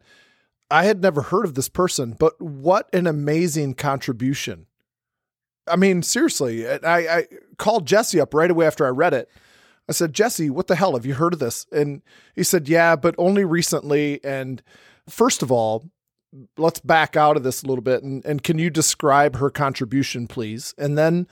I 0.69 0.85
had 0.85 1.01
never 1.01 1.21
heard 1.21 1.45
of 1.45 1.53
this 1.53 1.69
person, 1.69 2.15
but 2.17 2.39
what 2.41 2.89
an 2.93 3.07
amazing 3.07 3.75
contribution. 3.75 4.67
I 5.67 5.75
mean, 5.75 6.03
seriously, 6.03 6.67
I, 6.67 7.17
I 7.17 7.27
called 7.57 7.87
Jesse 7.87 8.19
up 8.19 8.33
right 8.33 8.51
away 8.51 8.67
after 8.67 8.85
I 8.85 8.89
read 8.89 9.13
it. 9.13 9.29
I 9.87 9.91
said, 9.91 10.13
Jesse, 10.13 10.49
what 10.49 10.67
the 10.67 10.75
hell? 10.75 10.93
Have 10.93 11.05
you 11.05 11.13
heard 11.13 11.33
of 11.33 11.39
this? 11.39 11.65
And 11.71 12.01
he 12.35 12.43
said, 12.43 12.67
Yeah, 12.67 12.95
but 12.95 13.15
only 13.17 13.45
recently. 13.45 14.23
And 14.23 14.61
first 15.07 15.43
of 15.43 15.51
all, 15.51 15.89
let's 16.57 16.79
back 16.79 17.15
out 17.15 17.37
of 17.37 17.43
this 17.43 17.63
a 17.63 17.67
little 17.67 17.83
bit. 17.83 18.03
And, 18.03 18.25
and 18.25 18.43
can 18.43 18.57
you 18.57 18.69
describe 18.69 19.35
her 19.37 19.49
contribution, 19.49 20.27
please? 20.27 20.73
And 20.77 20.97
then, 20.97 21.27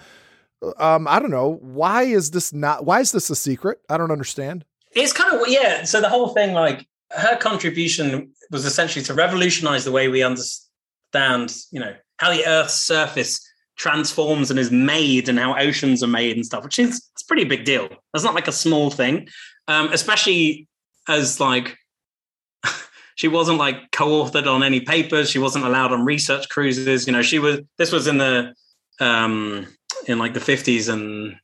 um, 0.78 1.08
I 1.08 1.20
don't 1.20 1.32
know, 1.32 1.58
why 1.62 2.04
is 2.04 2.32
this 2.32 2.54
not, 2.54 2.86
why 2.86 3.00
is 3.00 3.12
this 3.12 3.30
a 3.30 3.36
secret? 3.36 3.80
I 3.90 3.98
don't 3.98 4.12
understand. 4.12 4.66
It's 4.92 5.14
kind 5.14 5.34
of, 5.34 5.48
yeah. 5.48 5.84
So 5.84 6.00
the 6.00 6.10
whole 6.10 6.30
thing, 6.30 6.54
like, 6.54 6.88
her 7.14 7.38
contribution 7.38 8.32
was 8.52 8.66
essentially 8.66 9.04
to 9.06 9.14
revolutionize 9.14 9.86
the 9.86 9.92
way 9.92 10.08
we 10.08 10.24
understand, 10.24 11.56
you 11.72 11.80
know, 11.80 11.96
how 12.18 12.32
the 12.32 12.46
Earth's 12.46 12.74
surface 12.74 13.40
transforms 13.76 14.52
and 14.52 14.60
is 14.60 14.72
made 14.72 15.28
and 15.30 15.40
how 15.40 15.58
oceans 15.58 16.04
are 16.04 16.08
made 16.08 16.36
and 16.36 16.46
stuff, 16.46 16.64
which 16.64 16.80
is 16.80 17.10
it's 17.14 17.24
pretty 17.24 17.44
big 17.44 17.66
deal. 17.66 17.90
That's 18.14 18.24
not 18.24 18.36
like 18.36 18.48
a 18.48 18.52
small 18.52 18.90
thing, 18.90 19.28
um, 19.68 19.92
especially 19.92 20.68
as 21.08 21.40
like 21.40 21.78
she 23.16 23.28
wasn't 23.28 23.58
like 23.58 23.92
co-authored 23.92 24.48
on 24.48 24.64
any 24.64 24.82
papers. 24.82 25.30
She 25.30 25.40
wasn't 25.40 25.66
allowed 25.66 25.92
on 25.92 26.06
research 26.06 26.50
cruises. 26.50 27.08
You 27.08 27.14
know, 27.14 27.22
she 27.22 27.40
was. 27.40 27.62
This 27.78 27.92
was 27.92 28.08
in 28.08 28.18
the 28.18 28.54
um, 29.00 29.68
in 30.08 30.20
like 30.20 30.34
the 30.34 30.40
fifties 30.40 30.88
and 30.88 31.36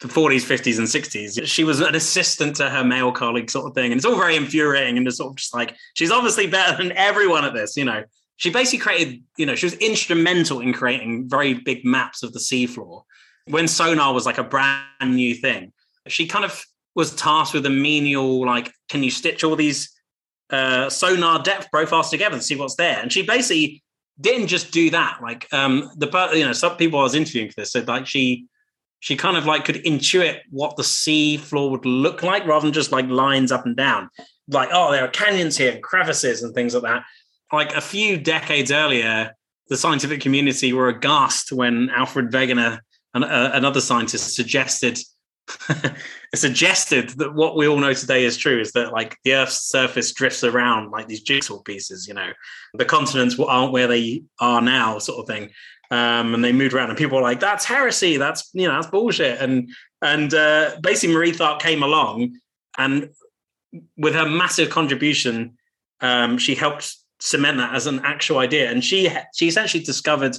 the 0.00 0.08
40s, 0.08 0.44
50s, 0.44 0.78
and 0.78 0.86
60s. 0.86 1.46
She 1.46 1.64
was 1.64 1.80
an 1.80 1.94
assistant 1.94 2.56
to 2.56 2.68
her 2.68 2.84
male 2.84 3.12
colleague, 3.12 3.50
sort 3.50 3.66
of 3.66 3.74
thing. 3.74 3.92
And 3.92 3.98
it's 3.98 4.04
all 4.04 4.16
very 4.16 4.36
infuriating 4.36 4.98
and 4.98 5.06
it's 5.06 5.18
sort 5.18 5.30
of 5.30 5.36
just 5.36 5.54
like, 5.54 5.74
she's 5.94 6.10
obviously 6.10 6.46
better 6.46 6.76
than 6.76 6.92
everyone 6.92 7.44
at 7.44 7.54
this, 7.54 7.76
you 7.76 7.84
know. 7.84 8.04
She 8.36 8.50
basically 8.50 8.80
created, 8.80 9.22
you 9.38 9.46
know, 9.46 9.54
she 9.54 9.66
was 9.66 9.74
instrumental 9.74 10.60
in 10.60 10.72
creating 10.72 11.28
very 11.28 11.54
big 11.54 11.84
maps 11.84 12.22
of 12.22 12.32
the 12.32 12.40
seafloor 12.40 13.02
when 13.46 13.68
sonar 13.68 14.12
was 14.12 14.26
like 14.26 14.38
a 14.38 14.44
brand 14.44 14.82
new 15.14 15.34
thing. 15.34 15.72
She 16.08 16.26
kind 16.26 16.44
of 16.44 16.64
was 16.94 17.14
tasked 17.14 17.54
with 17.54 17.66
a 17.66 17.70
menial, 17.70 18.44
like, 18.44 18.72
can 18.88 19.02
you 19.02 19.10
stitch 19.10 19.44
all 19.44 19.56
these 19.56 19.90
uh, 20.50 20.88
sonar 20.90 21.42
depth 21.42 21.70
profiles 21.70 22.10
together 22.10 22.36
to 22.36 22.42
see 22.42 22.56
what's 22.56 22.76
there? 22.76 22.98
And 23.00 23.12
she 23.12 23.22
basically 23.22 23.82
didn't 24.20 24.48
just 24.48 24.72
do 24.72 24.90
that. 24.90 25.18
Like, 25.22 25.52
um, 25.52 25.90
the, 25.96 26.30
you 26.34 26.44
know, 26.44 26.52
some 26.52 26.76
people 26.76 27.00
I 27.00 27.04
was 27.04 27.14
interviewing 27.14 27.48
for 27.48 27.60
this 27.60 27.72
said, 27.72 27.88
like, 27.88 28.06
she, 28.06 28.46
she 29.04 29.16
kind 29.16 29.36
of 29.36 29.44
like 29.44 29.64
could 29.64 29.84
intuit 29.84 30.40
what 30.50 30.76
the 30.76 30.84
sea 30.84 31.36
floor 31.36 31.70
would 31.70 31.84
look 31.84 32.22
like 32.22 32.46
rather 32.46 32.66
than 32.66 32.72
just 32.72 32.90
like 32.90 33.06
lines 33.06 33.52
up 33.52 33.66
and 33.66 33.76
down. 33.76 34.08
Like, 34.48 34.70
oh, 34.72 34.92
there 34.92 35.04
are 35.04 35.08
canyons 35.08 35.58
here 35.58 35.72
and 35.72 35.82
crevices 35.82 36.42
and 36.42 36.54
things 36.54 36.74
like 36.74 36.84
that 36.84 37.04
like 37.54 37.74
a 37.74 37.80
few 37.80 38.18
decades 38.18 38.70
earlier, 38.70 39.34
the 39.68 39.76
scientific 39.76 40.20
community 40.20 40.72
were 40.72 40.88
aghast 40.88 41.52
when 41.52 41.88
Alfred 41.90 42.30
Wegener 42.30 42.80
and 43.14 43.24
uh, 43.24 43.50
another 43.54 43.80
scientist 43.80 44.34
suggested 44.34 44.98
suggested 46.34 47.10
that 47.10 47.34
what 47.34 47.54
we 47.54 47.68
all 47.68 47.76
know 47.76 47.92
today 47.92 48.24
is 48.24 48.38
true 48.38 48.58
is 48.58 48.72
that 48.72 48.92
like 48.92 49.16
the 49.24 49.34
Earth's 49.34 49.68
surface 49.68 50.12
drifts 50.12 50.42
around 50.42 50.90
like 50.90 51.06
these 51.06 51.20
jigsaw 51.20 51.60
pieces. 51.60 52.08
You 52.08 52.14
know, 52.14 52.30
the 52.74 52.84
continents 52.84 53.38
aren't 53.38 53.72
where 53.72 53.86
they 53.86 54.22
are 54.40 54.62
now, 54.62 54.98
sort 54.98 55.20
of 55.20 55.26
thing. 55.26 55.50
Um, 55.90 56.34
and 56.34 56.42
they 56.42 56.52
moved 56.52 56.74
around, 56.74 56.88
and 56.88 56.98
people 56.98 57.16
were 57.16 57.22
like, 57.22 57.40
"That's 57.40 57.64
heresy. 57.64 58.16
That's 58.16 58.50
you 58.52 58.66
know, 58.66 58.74
that's 58.74 58.86
bullshit." 58.86 59.40
And 59.40 59.70
and 60.02 60.32
uh, 60.32 60.76
basically, 60.80 61.14
Marie 61.14 61.32
Tharp 61.32 61.60
came 61.60 61.82
along, 61.82 62.38
and 62.78 63.10
with 63.96 64.14
her 64.14 64.28
massive 64.28 64.70
contribution, 64.70 65.56
um, 66.00 66.38
she 66.38 66.54
helped 66.54 66.96
cement 67.20 67.58
that 67.58 67.74
as 67.74 67.86
an 67.86 68.00
actual 68.04 68.38
idea. 68.38 68.70
And 68.70 68.84
she 68.84 69.10
she 69.34 69.48
essentially 69.48 69.82
discovered 69.82 70.36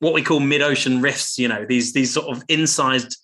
what 0.00 0.14
we 0.14 0.22
call 0.22 0.40
mid-ocean 0.40 1.00
rifts. 1.00 1.38
You 1.38 1.48
know, 1.48 1.64
these 1.64 1.92
these 1.92 2.12
sort 2.12 2.36
of 2.36 2.42
incised 2.48 3.16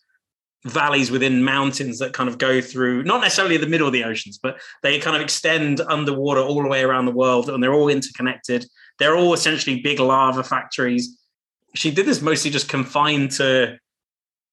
valleys 0.65 1.11
within 1.11 1.45
mountains 1.45 1.99
that 1.99 2.15
kind 2.15 2.29
of 2.29 2.39
go 2.39 2.61
through 2.61 3.03
not 3.05 3.21
necessarily 3.21 3.59
the 3.59 3.67
middle 3.67 3.87
of 3.87 3.93
the 3.93 4.05
oceans, 4.05 4.39
but 4.43 4.59
they 4.83 4.99
kind 4.99 5.15
of 5.15 5.21
extend 5.21 5.81
underwater 5.83 6.41
all 6.41 6.63
the 6.63 6.69
way 6.69 6.83
around 6.83 7.05
the 7.05 7.13
world, 7.13 7.51
and 7.51 7.63
they're 7.63 7.75
all 7.75 7.89
interconnected. 7.89 8.67
They're 8.99 9.17
all 9.17 9.35
essentially 9.35 9.81
big 9.81 10.01
lava 10.01 10.43
factories. 10.43 11.19
She 11.75 11.91
did 11.91 12.07
this 12.07 12.23
mostly 12.23 12.51
just 12.51 12.69
confined 12.69 13.33
to, 13.33 13.79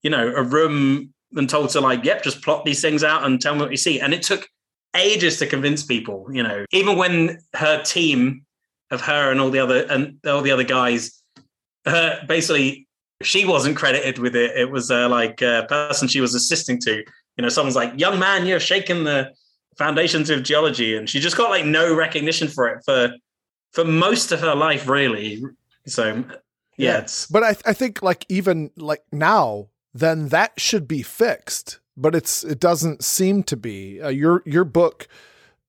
you 0.04 0.10
know, 0.10 0.34
a 0.36 0.44
room 0.44 1.14
and 1.34 1.50
told 1.50 1.70
to 1.70 1.82
like, 1.82 2.04
yep, 2.04 2.24
just 2.24 2.42
plot 2.42 2.66
these 2.66 2.82
things 2.82 3.04
out 3.04 3.24
and 3.24 3.42
tell 3.42 3.56
me 3.56 3.62
what 3.62 3.72
you 3.72 3.78
see. 3.78 4.00
And 4.00 4.14
it 4.14 4.24
took 4.24 4.48
ages 4.96 5.38
to 5.38 5.48
convince 5.48 5.84
people. 5.84 6.28
You 6.32 6.44
know, 6.44 6.66
even 6.72 6.98
when 6.98 7.40
her 7.54 7.82
team 7.84 8.46
of 8.90 9.02
her 9.02 9.32
and 9.32 9.40
all 9.40 9.50
the 9.50 9.60
other 9.60 9.86
and 9.90 10.20
all 10.26 10.42
the 10.42 10.52
other 10.52 10.64
guys, 10.64 11.22
her 11.86 12.24
basically 12.28 12.88
she 13.24 13.46
wasn't 13.46 13.78
credited 13.78 14.20
with 14.20 14.36
it. 14.36 14.58
It 14.58 14.72
was 14.72 14.92
uh, 14.92 15.08
like 15.10 15.42
a 15.42 15.66
person 15.70 16.08
she 16.08 16.22
was 16.22 16.36
assisting 16.36 16.80
to. 16.82 16.98
You 17.38 17.42
know, 17.44 17.50
someone's 17.50 17.76
like, 17.76 18.00
"Young 18.00 18.20
man, 18.20 18.46
you're 18.46 18.60
shaking 18.60 19.04
the 19.04 19.32
foundations 19.78 20.30
of 20.30 20.44
geology," 20.44 20.96
and 20.96 21.10
she 21.10 21.20
just 21.20 21.38
got 21.38 21.50
like 21.50 21.66
no 21.66 21.96
recognition 21.96 22.48
for 22.48 22.68
it 22.68 22.84
for 22.84 23.14
for 23.72 23.86
most 23.86 24.32
of 24.32 24.42
her 24.42 24.56
life, 24.56 24.88
really. 24.88 25.42
So, 25.88 26.24
yeah, 26.78 27.00
yeah. 27.00 27.08
but 27.30 27.44
I, 27.44 27.50
I 27.66 27.74
think 27.74 28.02
like 28.02 28.26
even 28.30 28.72
like 28.76 29.04
now, 29.12 29.70
then 29.94 30.30
that 30.30 30.60
should 30.60 30.88
be 30.88 31.02
fixed 31.02 31.80
but 31.98 32.16
it's 32.16 32.44
it 32.44 32.60
doesn't 32.60 33.04
seem 33.04 33.44
to 33.44 33.58
be. 33.58 34.02
Uh, 34.02 34.10
your 34.10 34.44
your 34.46 34.64
book, 34.64 35.08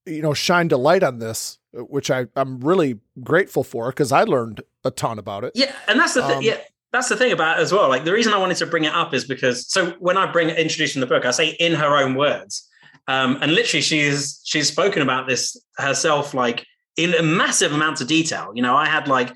you 0.06 0.22
know, 0.22 0.34
shined 0.34 0.72
a 0.72 0.76
light 0.76 1.02
on 1.02 1.18
this, 1.18 1.58
which 1.72 2.10
I 2.10 2.26
I'm 2.36 2.60
really 2.60 2.98
grateful 3.22 3.64
for 3.64 3.90
because 3.90 4.12
I 4.12 4.24
learned 4.24 4.62
a 4.84 4.90
ton 4.90 5.18
about 5.18 5.44
it. 5.44 5.52
Yeah, 5.54 5.74
and 5.88 5.98
that's 5.98 6.14
the 6.14 6.22
thing. 6.22 6.38
Um, 6.38 6.42
yeah, 6.42 6.58
that's 6.92 7.08
the 7.08 7.16
thing 7.16 7.32
about 7.32 7.58
it 7.58 7.62
as 7.62 7.72
well. 7.72 7.88
Like 7.88 8.04
the 8.04 8.12
reason 8.12 8.32
I 8.32 8.38
wanted 8.38 8.56
to 8.58 8.66
bring 8.66 8.84
it 8.84 8.94
up 8.94 9.14
is 9.14 9.24
because 9.24 9.70
so 9.70 9.90
when 9.98 10.16
I 10.16 10.30
bring 10.30 10.48
introducing 10.50 11.00
the 11.00 11.06
book, 11.06 11.24
I 11.24 11.30
say 11.30 11.50
in 11.60 11.74
her 11.74 11.96
own 11.96 12.14
words, 12.14 12.68
um, 13.08 13.38
and 13.42 13.54
literally 13.54 13.82
she's 13.82 14.40
she's 14.44 14.68
spoken 14.68 15.02
about 15.02 15.28
this 15.28 15.56
herself, 15.76 16.34
like 16.34 16.64
in 16.96 17.14
a 17.14 17.22
massive 17.22 17.72
amounts 17.72 18.00
of 18.00 18.08
detail. 18.08 18.52
You 18.54 18.62
know, 18.62 18.76
I 18.76 18.86
had 18.86 19.08
like 19.08 19.32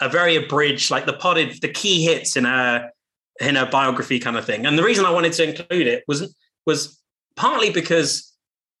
a 0.00 0.08
very 0.08 0.36
abridged, 0.36 0.90
like 0.90 1.06
the 1.06 1.12
potted, 1.12 1.60
the 1.60 1.68
key 1.68 2.04
hits 2.04 2.36
in 2.36 2.44
her 2.44 2.90
in 3.40 3.56
a 3.56 3.66
biography 3.66 4.18
kind 4.18 4.36
of 4.36 4.44
thing. 4.44 4.66
And 4.66 4.78
the 4.78 4.82
reason 4.82 5.04
I 5.04 5.10
wanted 5.10 5.32
to 5.34 5.48
include 5.48 5.86
it 5.86 6.04
was 6.08 6.34
was 6.66 7.00
partly 7.36 7.70
because 7.70 8.32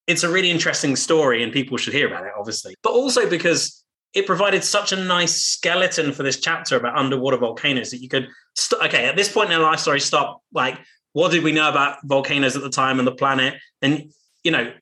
it's 0.06 0.22
a 0.22 0.30
really 0.30 0.50
interesting 0.50 0.96
story 0.96 1.42
and 1.42 1.52
people 1.52 1.76
should 1.76 1.92
hear 1.92 2.06
about 2.06 2.24
it, 2.24 2.32
obviously, 2.38 2.74
but 2.82 2.90
also 2.90 3.28
because 3.28 3.84
it 4.16 4.26
provided 4.26 4.64
such 4.64 4.92
a 4.92 4.96
nice 4.96 5.34
skeleton 5.34 6.10
for 6.12 6.22
this 6.22 6.40
chapter 6.40 6.76
about 6.76 6.96
underwater 6.96 7.36
volcanoes 7.36 7.90
that 7.90 7.98
you 7.98 8.08
could 8.08 8.28
st- 8.54 8.82
okay 8.82 9.06
at 9.06 9.14
this 9.14 9.30
point 9.30 9.50
in 9.50 9.56
our 9.56 9.62
life 9.62 9.78
story 9.78 10.00
stop 10.00 10.40
like 10.52 10.78
what 11.12 11.30
did 11.30 11.44
we 11.44 11.52
know 11.52 11.68
about 11.68 11.98
volcanoes 12.04 12.56
at 12.56 12.62
the 12.62 12.70
time 12.70 12.98
and 12.98 13.06
the 13.06 13.12
planet 13.12 13.54
and 13.82 14.10
you 14.42 14.50
know 14.50 14.72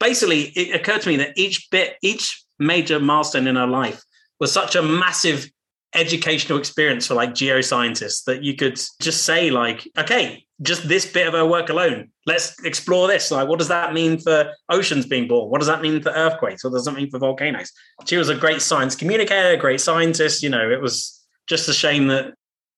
basically 0.00 0.42
it 0.56 0.74
occurred 0.74 1.00
to 1.00 1.08
me 1.08 1.16
that 1.16 1.38
each 1.38 1.68
bit 1.70 1.96
each 2.02 2.44
major 2.58 2.98
milestone 2.98 3.46
in 3.46 3.56
our 3.56 3.68
life 3.68 4.02
was 4.40 4.52
such 4.52 4.74
a 4.74 4.82
massive 4.82 5.48
educational 5.94 6.58
experience 6.58 7.06
for 7.06 7.14
like 7.14 7.30
geoscientists 7.30 8.24
that 8.24 8.44
you 8.44 8.54
could 8.54 8.80
just 9.00 9.24
say 9.24 9.50
like 9.50 9.88
okay 9.98 10.44
just 10.62 10.86
this 10.86 11.10
bit 11.10 11.26
of 11.26 11.32
her 11.32 11.44
work 11.44 11.68
alone 11.68 12.10
let's 12.30 12.62
explore 12.64 13.08
this. 13.08 13.30
Like 13.30 13.48
what 13.48 13.58
does 13.58 13.68
that 13.68 13.92
mean 13.92 14.18
for 14.18 14.52
oceans 14.68 15.06
being 15.06 15.26
born? 15.26 15.50
What 15.50 15.58
does 15.58 15.66
that 15.66 15.82
mean 15.82 16.00
for 16.00 16.10
earthquakes? 16.10 16.62
What 16.62 16.72
does 16.72 16.84
that 16.84 16.92
mean 16.92 17.10
for 17.10 17.18
volcanoes? 17.18 17.72
She 18.06 18.16
was 18.16 18.28
a 18.28 18.34
great 18.34 18.62
science 18.62 18.94
communicator 18.94 19.56
great 19.56 19.80
scientist 19.80 20.42
you 20.42 20.48
know 20.48 20.70
it 20.70 20.80
was 20.80 21.24
just 21.46 21.68
a 21.68 21.72
shame 21.72 22.06
that 22.08 22.34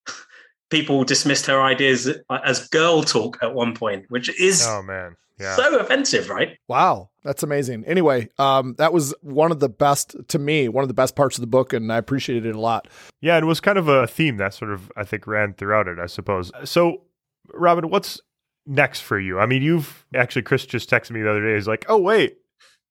people 0.70 1.04
dismissed 1.04 1.46
her 1.46 1.62
ideas 1.62 2.10
as 2.44 2.68
girl 2.68 3.02
talk 3.02 3.38
at 3.42 3.54
one 3.54 3.74
point 3.74 4.06
which 4.08 4.28
is 4.40 4.64
oh 4.66 4.82
man 4.82 5.16
yeah. 5.38 5.56
so 5.56 5.78
offensive 5.78 6.28
right 6.28 6.58
wow 6.68 7.08
that's 7.24 7.42
amazing. 7.42 7.84
Anyway, 7.84 8.28
um, 8.38 8.74
that 8.78 8.92
was 8.92 9.14
one 9.20 9.52
of 9.52 9.60
the 9.60 9.68
best 9.68 10.16
to 10.28 10.38
me, 10.38 10.68
one 10.68 10.82
of 10.82 10.88
the 10.88 10.94
best 10.94 11.14
parts 11.14 11.36
of 11.36 11.40
the 11.40 11.46
book, 11.46 11.72
and 11.72 11.92
I 11.92 11.96
appreciated 11.96 12.46
it 12.46 12.56
a 12.56 12.60
lot. 12.60 12.88
Yeah, 13.20 13.38
it 13.38 13.44
was 13.44 13.60
kind 13.60 13.78
of 13.78 13.88
a 13.88 14.06
theme 14.06 14.38
that 14.38 14.54
sort 14.54 14.72
of 14.72 14.90
I 14.96 15.04
think 15.04 15.26
ran 15.26 15.54
throughout 15.54 15.86
it. 15.86 15.98
I 15.98 16.06
suppose. 16.06 16.50
So, 16.64 17.02
Robin, 17.54 17.88
what's 17.90 18.20
next 18.66 19.00
for 19.00 19.20
you? 19.20 19.38
I 19.38 19.46
mean, 19.46 19.62
you've 19.62 20.04
actually 20.14 20.42
Chris 20.42 20.66
just 20.66 20.90
texted 20.90 21.12
me 21.12 21.22
the 21.22 21.30
other 21.30 21.46
day. 21.46 21.54
He's 21.54 21.68
like, 21.68 21.84
"Oh 21.88 21.98
wait, 21.98 22.38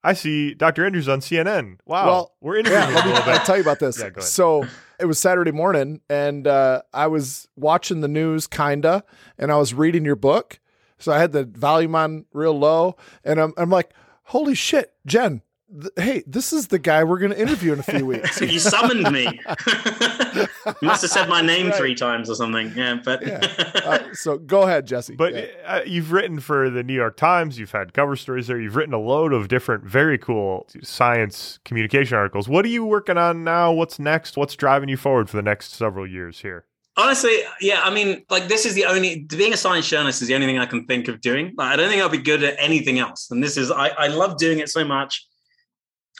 I 0.01 0.13
see 0.13 0.53
Dr. 0.53 0.85
Andrews 0.85 1.09
on 1.09 1.19
CNN. 1.19 1.79
Wow, 1.85 2.05
well, 2.05 2.31
we're 2.39 2.57
interviewing 2.57 2.89
yeah, 2.89 2.95
let 2.95 3.27
me, 3.27 3.31
I'll 3.33 3.45
tell 3.45 3.57
you 3.57 3.63
about 3.63 3.79
this. 3.79 3.99
yeah, 3.99 4.21
so 4.21 4.65
it 4.97 5.05
was 5.05 5.19
Saturday 5.19 5.51
morning, 5.51 5.99
and 6.09 6.47
uh, 6.47 6.83
I 6.93 7.07
was 7.07 7.49
watching 7.57 7.99
the 7.99 8.07
news, 8.07 8.47
kinda, 8.47 9.03
and 9.37 9.51
I 9.51 9.57
was 9.57 9.73
reading 9.73 10.05
your 10.05 10.15
book. 10.15 10.59
So 11.01 11.11
I 11.11 11.19
had 11.19 11.31
the 11.31 11.43
volume 11.43 11.95
on 11.95 12.25
real 12.33 12.57
low, 12.57 12.95
and 13.23 13.39
I'm 13.39 13.53
I'm 13.57 13.69
like, 13.69 13.93
holy 14.25 14.55
shit, 14.55 14.93
Jen. 15.05 15.41
Th- 15.73 15.93
hey, 15.95 16.23
this 16.27 16.51
is 16.51 16.67
the 16.67 16.79
guy 16.79 17.05
we're 17.05 17.17
going 17.17 17.31
to 17.31 17.39
interview 17.39 17.71
in 17.71 17.79
a 17.79 17.83
few 17.83 18.05
weeks. 18.05 18.41
you 18.41 18.59
summoned 18.59 19.09
me. 19.09 19.23
you 19.65 20.47
must 20.81 21.01
have 21.01 21.11
said 21.11 21.29
my 21.29 21.41
name 21.41 21.67
right. 21.67 21.75
three 21.75 21.95
times 21.95 22.29
or 22.29 22.35
something. 22.35 22.73
Yeah, 22.75 22.99
but 23.03 23.25
yeah. 23.25 23.39
Uh, 23.85 23.99
so 24.13 24.37
go 24.37 24.63
ahead, 24.63 24.85
Jesse. 24.85 25.15
But 25.15 25.33
yeah. 25.33 25.45
uh, 25.65 25.81
you've 25.85 26.11
written 26.11 26.41
for 26.41 26.69
the 26.69 26.83
New 26.83 26.93
York 26.93 27.15
Times. 27.15 27.57
You've 27.57 27.71
had 27.71 27.93
cover 27.93 28.17
stories 28.17 28.47
there. 28.47 28.59
You've 28.59 28.75
written 28.75 28.93
a 28.93 28.99
load 28.99 29.31
of 29.31 29.47
different, 29.47 29.85
very 29.85 30.17
cool 30.17 30.67
science 30.83 31.59
communication 31.63 32.17
articles. 32.17 32.49
What 32.49 32.65
are 32.65 32.69
you 32.69 32.85
working 32.85 33.17
on 33.17 33.45
now? 33.45 33.71
What's 33.71 33.97
next? 33.97 34.35
What's 34.35 34.55
driving 34.55 34.89
you 34.89 34.97
forward 34.97 35.29
for 35.29 35.37
the 35.37 35.43
next 35.43 35.73
several 35.73 36.05
years 36.05 36.41
here? 36.41 36.65
Honestly, 36.97 37.37
yeah, 37.61 37.81
I 37.83 37.89
mean, 37.89 38.25
like 38.29 38.47
this 38.47 38.65
is 38.65 38.73
the 38.73 38.85
only 38.85 39.21
being 39.21 39.53
a 39.53 39.57
science 39.57 39.87
journalist 39.87 40.21
is 40.21 40.27
the 40.27 40.35
only 40.35 40.47
thing 40.47 40.59
I 40.59 40.65
can 40.65 40.85
think 40.85 41.07
of 41.07 41.21
doing. 41.21 41.53
Like, 41.57 41.73
I 41.73 41.75
don't 41.77 41.89
think 41.89 42.01
I'll 42.01 42.09
be 42.09 42.17
good 42.17 42.43
at 42.43 42.55
anything 42.59 42.99
else. 42.99 43.31
And 43.31 43.41
this 43.41 43.55
is 43.55 43.71
I, 43.71 43.87
I 43.89 44.07
love 44.07 44.37
doing 44.37 44.59
it 44.59 44.69
so 44.69 44.83
much. 44.83 45.25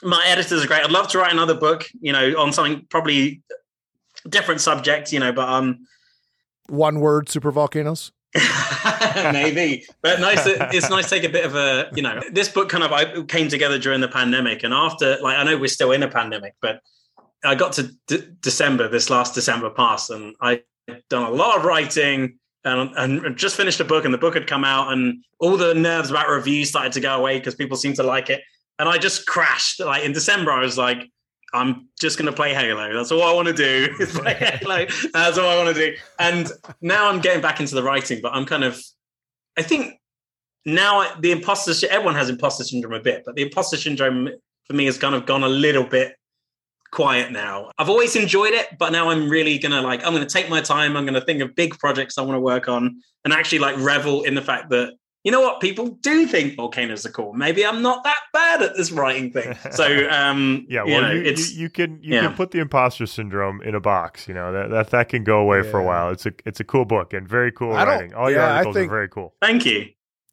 My 0.02 0.24
editors 0.26 0.64
are 0.64 0.66
great. 0.66 0.82
I'd 0.82 0.90
love 0.90 1.08
to 1.08 1.18
write 1.18 1.32
another 1.32 1.54
book, 1.54 1.86
you 2.00 2.12
know, 2.12 2.40
on 2.40 2.52
something 2.52 2.86
probably 2.88 3.42
different 4.28 4.60
subject, 4.60 5.12
you 5.12 5.20
know, 5.20 5.32
but 5.32 5.48
um 5.48 5.86
one 6.68 7.00
word 7.00 7.28
super 7.28 7.50
volcanoes. 7.50 8.12
Maybe, 9.14 9.84
but 10.00 10.20
nice. 10.20 10.46
It's 10.46 10.88
nice 10.88 11.04
to 11.04 11.10
take 11.10 11.24
a 11.24 11.28
bit 11.28 11.44
of 11.44 11.54
a, 11.54 11.90
you 11.94 12.02
know, 12.02 12.22
this 12.32 12.48
book 12.48 12.70
kind 12.70 12.82
of 12.82 12.90
I 12.90 13.22
came 13.24 13.48
together 13.48 13.78
during 13.78 14.00
the 14.00 14.08
pandemic, 14.08 14.62
and 14.62 14.72
after, 14.72 15.18
like, 15.20 15.36
I 15.36 15.44
know 15.44 15.58
we're 15.58 15.68
still 15.68 15.92
in 15.92 16.02
a 16.02 16.08
pandemic, 16.08 16.54
but 16.62 16.80
I 17.44 17.54
got 17.54 17.72
to 17.74 17.90
D- 18.06 18.28
December, 18.40 18.88
this 18.88 19.10
last 19.10 19.34
December 19.34 19.70
pass, 19.70 20.10
and 20.10 20.34
I 20.40 20.62
had 20.88 21.02
done 21.08 21.24
a 21.24 21.30
lot 21.30 21.58
of 21.58 21.64
writing 21.64 22.38
and, 22.64 22.96
and 22.96 23.36
just 23.36 23.56
finished 23.56 23.80
a 23.80 23.84
book, 23.84 24.04
and 24.04 24.14
the 24.14 24.18
book 24.18 24.34
had 24.34 24.46
come 24.46 24.64
out, 24.64 24.92
and 24.92 25.24
all 25.40 25.56
the 25.56 25.74
nerves 25.74 26.10
about 26.10 26.28
reviews 26.28 26.68
started 26.68 26.92
to 26.92 27.00
go 27.00 27.16
away 27.16 27.38
because 27.38 27.54
people 27.54 27.76
seemed 27.76 27.96
to 27.96 28.02
like 28.02 28.30
it, 28.30 28.42
and 28.78 28.88
I 28.88 28.98
just 28.98 29.26
crashed. 29.26 29.80
Like 29.80 30.04
in 30.04 30.12
December, 30.12 30.52
I 30.52 30.60
was 30.60 30.78
like, 30.78 31.10
I'm 31.52 31.88
just 32.00 32.18
going 32.18 32.26
to 32.26 32.32
play 32.32 32.54
Halo. 32.54 32.94
That's 32.94 33.12
all 33.12 33.22
I 33.22 33.32
want 33.32 33.48
to 33.48 33.54
do. 33.54 33.94
Play 34.06 34.32
Halo. 34.32 34.86
That's 35.12 35.36
all 35.36 35.48
I 35.48 35.62
want 35.62 35.76
to 35.76 35.90
do. 35.90 35.96
And 36.18 36.50
now 36.80 37.10
I'm 37.10 37.20
getting 37.20 37.42
back 37.42 37.60
into 37.60 37.74
the 37.74 37.82
writing, 37.82 38.20
but 38.22 38.32
I'm 38.32 38.46
kind 38.46 38.64
of, 38.64 38.82
I 39.58 39.62
think 39.62 40.00
now 40.64 41.14
the 41.20 41.30
imposter, 41.30 41.72
everyone 41.90 42.14
has 42.14 42.30
imposter 42.30 42.64
syndrome 42.64 42.94
a 42.94 43.00
bit, 43.00 43.24
but 43.26 43.34
the 43.34 43.42
imposter 43.42 43.76
syndrome 43.76 44.30
for 44.64 44.72
me 44.72 44.86
has 44.86 44.96
kind 44.96 45.14
of 45.14 45.26
gone 45.26 45.42
a 45.42 45.48
little 45.48 45.84
bit 45.84 46.14
quiet 46.92 47.32
now. 47.32 47.70
I've 47.78 47.88
always 47.88 48.14
enjoyed 48.14 48.52
it, 48.52 48.78
but 48.78 48.92
now 48.92 49.10
I'm 49.10 49.28
really 49.28 49.58
gonna 49.58 49.82
like 49.82 50.06
I'm 50.06 50.12
gonna 50.12 50.26
take 50.26 50.48
my 50.48 50.60
time. 50.60 50.96
I'm 50.96 51.04
gonna 51.04 51.20
think 51.20 51.42
of 51.42 51.56
big 51.56 51.76
projects 51.78 52.18
I 52.18 52.22
want 52.22 52.36
to 52.36 52.40
work 52.40 52.68
on 52.68 53.00
and 53.24 53.32
actually 53.32 53.58
like 53.58 53.76
revel 53.78 54.22
in 54.22 54.34
the 54.34 54.42
fact 54.42 54.70
that 54.70 54.92
you 55.24 55.32
know 55.32 55.40
what 55.40 55.60
people 55.60 55.88
do 56.02 56.26
think 56.26 56.54
volcanoes 56.54 57.06
are 57.06 57.10
cool. 57.10 57.32
Maybe 57.32 57.64
I'm 57.64 57.80
not 57.80 58.04
that 58.04 58.18
bad 58.32 58.62
at 58.62 58.76
this 58.76 58.92
writing 58.92 59.32
thing. 59.32 59.56
So 59.72 59.84
um 60.10 60.66
yeah, 60.68 60.84
well 60.84 60.94
you, 60.94 61.00
know, 61.00 61.12
you, 61.12 61.30
you, 61.30 61.44
you, 61.62 61.70
can 61.70 61.98
you 62.02 62.14
yeah. 62.14 62.20
can 62.22 62.34
put 62.34 62.50
the 62.52 62.60
imposter 62.60 63.06
syndrome 63.06 63.62
in 63.62 63.74
a 63.74 63.80
box. 63.80 64.28
You 64.28 64.34
know 64.34 64.52
that 64.52 64.70
that, 64.70 64.90
that 64.90 65.08
can 65.08 65.24
go 65.24 65.40
away 65.40 65.62
yeah. 65.62 65.70
for 65.70 65.80
a 65.80 65.84
while. 65.84 66.10
It's 66.10 66.26
a 66.26 66.32
it's 66.44 66.60
a 66.60 66.64
cool 66.64 66.84
book 66.84 67.12
and 67.12 67.26
very 67.26 67.50
cool 67.50 67.70
writing. 67.70 68.14
All 68.14 68.30
your 68.30 68.40
yeah, 68.40 68.52
articles 68.52 68.76
think, 68.76 68.88
are 68.88 68.94
very 68.94 69.08
cool. 69.08 69.34
Thank 69.40 69.64
you 69.66 69.86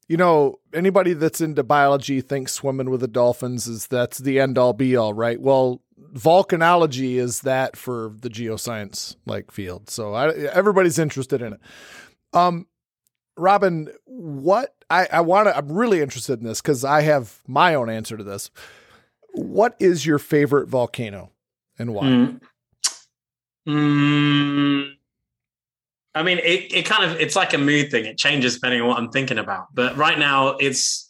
you 0.09 0.17
know, 0.17 0.59
anybody 0.73 1.13
that's 1.13 1.39
into 1.39 1.63
biology 1.63 2.19
thinks 2.19 2.51
swimming 2.51 2.89
with 2.89 2.99
the 2.99 3.07
dolphins 3.07 3.67
is 3.67 3.85
that's 3.85 4.17
the 4.17 4.39
end 4.39 4.57
all 4.57 4.73
be 4.73 4.95
all, 4.95 5.13
right? 5.13 5.39
Well, 5.39 5.83
volcanology 6.13 7.15
is 7.15 7.41
that 7.41 7.75
for 7.75 8.13
the 8.21 8.29
geoscience 8.29 9.15
like 9.25 9.51
field. 9.51 9.89
So 9.89 10.13
I, 10.13 10.31
everybody's 10.31 10.99
interested 10.99 11.41
in 11.41 11.53
it. 11.53 11.59
Um, 12.33 12.67
Robin, 13.37 13.89
what 14.05 14.75
I, 14.89 15.07
I 15.11 15.21
want 15.21 15.47
to, 15.47 15.57
I'm 15.57 15.71
really 15.71 16.01
interested 16.01 16.39
in 16.39 16.45
this 16.45 16.61
because 16.61 16.83
I 16.83 17.01
have 17.01 17.39
my 17.47 17.75
own 17.75 17.89
answer 17.89 18.17
to 18.17 18.23
this. 18.23 18.51
What 19.33 19.75
is 19.79 20.05
your 20.05 20.19
favorite 20.19 20.67
volcano 20.67 21.31
and 21.77 21.93
why? 21.93 22.05
Mm. 22.05 22.41
Mm. 23.67 24.91
I 26.15 26.23
mean, 26.23 26.39
it, 26.39 26.73
it 26.73 26.85
kind 26.85 27.09
of 27.09 27.19
it's 27.19 27.35
like 27.35 27.53
a 27.53 27.57
mood 27.57 27.91
thing. 27.91 28.05
It 28.05 28.17
changes 28.17 28.55
depending 28.55 28.81
on 28.81 28.87
what 28.87 28.97
I'm 28.97 29.11
thinking 29.11 29.37
about. 29.37 29.67
But 29.73 29.95
right 29.95 30.17
now, 30.17 30.49
it's 30.57 31.08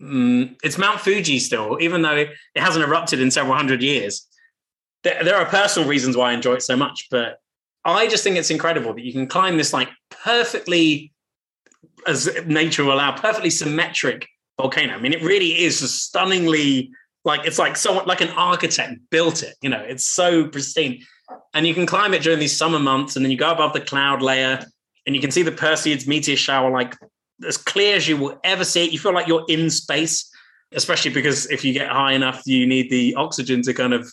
mm, 0.00 0.56
it's 0.62 0.78
Mount 0.78 1.00
Fuji 1.00 1.38
still, 1.38 1.78
even 1.80 2.02
though 2.02 2.16
it, 2.16 2.30
hasn't 2.56 2.84
erupted 2.84 3.20
in 3.20 3.30
several 3.30 3.56
hundred 3.56 3.82
years. 3.82 4.26
There, 5.02 5.22
there 5.22 5.36
are 5.36 5.46
personal 5.46 5.88
reasons 5.88 6.16
why 6.16 6.30
I 6.30 6.34
enjoy 6.34 6.54
it 6.54 6.62
so 6.62 6.76
much, 6.76 7.08
but 7.10 7.38
I 7.84 8.06
just 8.06 8.24
think 8.24 8.36
it's 8.36 8.50
incredible 8.50 8.94
that 8.94 9.04
you 9.04 9.12
can 9.12 9.26
climb 9.26 9.56
this 9.56 9.72
like 9.72 9.90
perfectly, 10.10 11.12
as 12.06 12.30
nature 12.46 12.84
will 12.84 12.94
allow, 12.94 13.12
perfectly 13.12 13.50
symmetric 13.50 14.26
volcano. 14.58 14.94
I 14.94 14.98
mean, 14.98 15.12
it 15.12 15.22
really 15.22 15.62
is 15.62 15.78
stunningly 15.92 16.90
like 17.24 17.46
it's 17.46 17.58
like 17.58 17.76
someone 17.76 18.06
like 18.06 18.20
an 18.20 18.30
architect 18.30 18.94
built 19.10 19.42
it. 19.42 19.54
You 19.62 19.70
know, 19.70 19.80
it's 19.80 20.06
so 20.06 20.46
pristine 20.48 21.02
and 21.54 21.66
you 21.66 21.74
can 21.74 21.86
climb 21.86 22.14
it 22.14 22.22
during 22.22 22.38
these 22.38 22.56
summer 22.56 22.78
months, 22.78 23.16
and 23.16 23.24
then 23.24 23.30
you 23.30 23.38
go 23.38 23.50
above 23.50 23.72
the 23.72 23.80
cloud 23.80 24.22
layer, 24.22 24.64
and 25.06 25.14
you 25.14 25.20
can 25.20 25.30
see 25.30 25.42
the 25.42 25.52
Perseids 25.52 26.06
meteor 26.06 26.36
shower 26.36 26.70
like 26.70 26.96
as 27.46 27.56
clear 27.56 27.96
as 27.96 28.08
you 28.08 28.16
will 28.16 28.38
ever 28.44 28.64
see 28.64 28.84
it. 28.84 28.92
You 28.92 28.98
feel 28.98 29.14
like 29.14 29.26
you're 29.26 29.44
in 29.48 29.70
space, 29.70 30.30
especially 30.72 31.12
because 31.12 31.50
if 31.50 31.64
you 31.64 31.72
get 31.72 31.90
high 31.90 32.12
enough, 32.12 32.42
you 32.46 32.66
need 32.66 32.90
the 32.90 33.14
oxygen 33.16 33.62
to 33.62 33.74
kind 33.74 33.92
of 33.92 34.10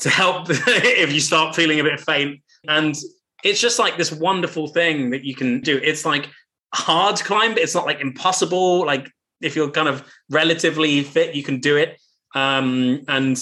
to 0.00 0.10
help 0.10 0.46
if 0.50 1.12
you 1.12 1.20
start 1.20 1.54
feeling 1.54 1.80
a 1.80 1.84
bit 1.84 2.00
faint. 2.00 2.40
And 2.68 2.94
it's 3.42 3.60
just 3.60 3.78
like 3.78 3.96
this 3.96 4.12
wonderful 4.12 4.68
thing 4.68 5.10
that 5.10 5.24
you 5.24 5.34
can 5.34 5.60
do. 5.60 5.78
It's 5.82 6.04
like 6.04 6.28
hard 6.74 7.16
climb, 7.16 7.54
but 7.54 7.62
it's 7.62 7.74
not 7.74 7.86
like 7.86 8.00
impossible. 8.00 8.86
Like 8.86 9.10
if 9.40 9.54
you're 9.54 9.70
kind 9.70 9.88
of 9.88 10.04
relatively 10.30 11.02
fit, 11.02 11.34
you 11.34 11.42
can 11.42 11.60
do 11.60 11.76
it. 11.76 12.00
Um, 12.34 13.04
and 13.06 13.40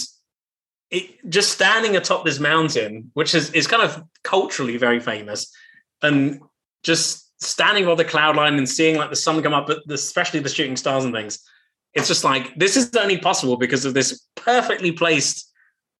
it, 0.90 1.28
just 1.28 1.52
standing 1.52 1.96
atop 1.96 2.24
this 2.24 2.38
mountain, 2.38 3.10
which 3.14 3.34
is, 3.34 3.50
is 3.52 3.66
kind 3.66 3.82
of 3.82 4.02
culturally 4.22 4.76
very 4.76 5.00
famous, 5.00 5.50
and 6.02 6.40
just 6.82 7.21
standing 7.42 7.84
above 7.84 7.98
the 7.98 8.04
cloud 8.04 8.36
line 8.36 8.54
and 8.54 8.68
seeing 8.68 8.96
like 8.96 9.10
the 9.10 9.16
sun 9.16 9.42
come 9.42 9.54
up, 9.54 9.66
but 9.66 9.80
especially 9.90 10.40
the 10.40 10.48
shooting 10.48 10.76
stars 10.76 11.04
and 11.04 11.14
things, 11.14 11.38
it's 11.94 12.08
just 12.08 12.24
like 12.24 12.54
this 12.56 12.76
is 12.76 12.94
only 12.96 13.18
possible 13.18 13.56
because 13.56 13.84
of 13.84 13.94
this 13.94 14.26
perfectly 14.34 14.92
placed 14.92 15.50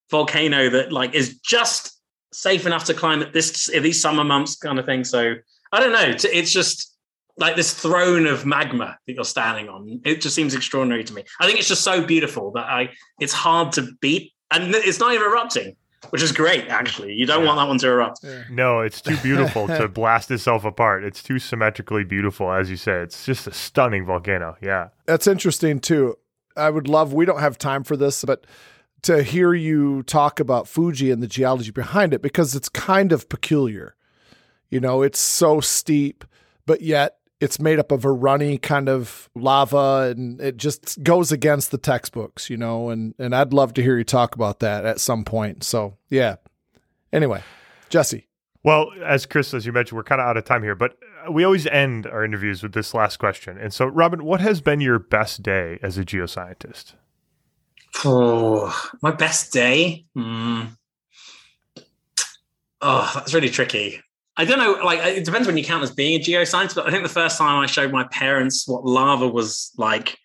volcano 0.09 0.69
that 0.69 0.91
like 0.91 1.13
is 1.13 1.39
just 1.39 1.99
safe 2.33 2.65
enough 2.65 2.85
to 2.85 2.93
climb 2.93 3.21
at 3.21 3.33
this 3.33 3.67
these 3.67 4.01
summer 4.01 4.23
months 4.23 4.55
kind 4.55 4.79
of 4.79 4.85
thing. 4.85 5.03
So 5.03 5.35
I 5.71 5.79
don't 5.79 5.91
know. 5.91 6.15
It's 6.31 6.51
just 6.51 6.95
like 7.37 7.55
this 7.55 7.73
throne 7.73 8.27
of 8.27 8.45
magma 8.45 8.97
that 9.07 9.13
you're 9.13 9.23
standing 9.23 9.69
on. 9.69 10.01
It 10.05 10.21
just 10.21 10.35
seems 10.35 10.53
extraordinary 10.53 11.03
to 11.03 11.13
me. 11.13 11.23
I 11.39 11.45
think 11.45 11.59
it's 11.59 11.67
just 11.67 11.83
so 11.83 12.05
beautiful 12.05 12.51
that 12.51 12.65
I 12.65 12.89
it's 13.19 13.33
hard 13.33 13.71
to 13.73 13.87
beat 14.01 14.33
and 14.51 14.73
it's 14.75 14.99
not 14.99 15.13
even 15.13 15.25
erupting, 15.25 15.75
which 16.09 16.21
is 16.21 16.31
great. 16.31 16.67
Actually, 16.67 17.13
you 17.13 17.25
don't 17.25 17.41
yeah. 17.41 17.47
want 17.47 17.57
that 17.59 17.67
one 17.67 17.77
to 17.79 17.87
erupt. 17.87 18.19
Yeah. 18.23 18.43
No, 18.49 18.79
it's 18.79 19.01
too 19.01 19.17
beautiful 19.17 19.67
to 19.67 19.87
blast 19.89 20.31
itself 20.31 20.65
apart. 20.65 21.03
It's 21.03 21.23
too 21.23 21.39
symmetrically 21.39 22.03
beautiful, 22.03 22.51
as 22.51 22.69
you 22.69 22.77
say. 22.77 23.01
It's 23.01 23.25
just 23.25 23.47
a 23.47 23.53
stunning 23.53 24.05
volcano. 24.05 24.55
Yeah, 24.61 24.89
that's 25.05 25.27
interesting 25.27 25.79
too. 25.79 26.17
I 26.55 26.69
would 26.69 26.87
love. 26.87 27.13
We 27.13 27.25
don't 27.25 27.39
have 27.39 27.57
time 27.57 27.83
for 27.83 27.97
this, 27.97 28.23
but 28.23 28.45
to 29.03 29.21
hear 29.21 29.53
you 29.53 30.03
talk 30.03 30.39
about 30.39 30.67
Fuji 30.67 31.11
and 31.11 31.21
the 31.21 31.27
geology 31.27 31.71
behind 31.71 32.13
it 32.13 32.21
because 32.21 32.55
it's 32.55 32.69
kind 32.69 33.11
of 33.11 33.29
peculiar. 33.29 33.95
You 34.69 34.79
know, 34.79 35.01
it's 35.01 35.19
so 35.19 35.59
steep, 35.59 36.23
but 36.65 36.81
yet 36.81 37.17
it's 37.43 37.59
made 37.59 37.77
up 37.77 37.91
of 37.91 38.05
a 38.05 38.11
runny 38.11 38.57
kind 38.57 38.87
of 38.87 39.29
lava 39.35 40.13
and 40.15 40.39
it 40.39 40.55
just 40.55 41.03
goes 41.03 41.31
against 41.31 41.71
the 41.71 41.77
textbooks, 41.77 42.49
you 42.49 42.55
know, 42.55 42.89
and 42.89 43.13
and 43.19 43.35
I'd 43.35 43.51
love 43.51 43.73
to 43.73 43.83
hear 43.83 43.97
you 43.97 44.05
talk 44.05 44.33
about 44.33 44.59
that 44.61 44.85
at 44.85 45.01
some 45.01 45.25
point. 45.25 45.63
So, 45.63 45.97
yeah. 46.09 46.37
Anyway, 47.11 47.43
Jesse. 47.89 48.27
Well, 48.63 48.87
as 49.05 49.25
Chris, 49.25 49.53
as 49.53 49.65
you 49.65 49.73
mentioned, 49.73 49.97
we're 49.97 50.05
kind 50.05 50.21
of 50.21 50.27
out 50.27 50.37
of 50.37 50.45
time 50.45 50.63
here, 50.63 50.73
but 50.73 50.97
we 51.29 51.43
always 51.43 51.67
end 51.67 52.07
our 52.07 52.23
interviews 52.23 52.63
with 52.63 52.73
this 52.73 52.93
last 52.93 53.17
question. 53.17 53.57
And 53.57 53.73
so, 53.73 53.85
Robin, 53.87 54.23
what 54.23 54.39
has 54.39 54.61
been 54.61 54.79
your 54.79 54.99
best 54.99 55.43
day 55.43 55.79
as 55.83 55.97
a 55.97 56.05
geoscientist? 56.05 56.93
Oh, 58.05 58.73
my 59.01 59.11
best 59.11 59.51
day? 59.51 60.05
Mm. 60.17 60.77
Oh, 62.81 63.11
that's 63.13 63.33
really 63.33 63.49
tricky. 63.49 64.01
I 64.35 64.45
don't 64.45 64.57
know. 64.57 64.83
Like, 64.83 64.99
it 64.99 65.25
depends 65.25 65.47
when 65.47 65.57
you 65.57 65.63
count 65.63 65.83
as 65.83 65.91
being 65.91 66.19
a 66.19 66.23
geoscientist. 66.23 66.75
But 66.75 66.87
I 66.87 66.91
think 66.91 67.03
the 67.03 67.09
first 67.09 67.37
time 67.37 67.61
I 67.61 67.67
showed 67.67 67.91
my 67.91 68.05
parents 68.05 68.67
what 68.67 68.83
lava 68.83 69.27
was 69.27 69.71
like 69.77 70.17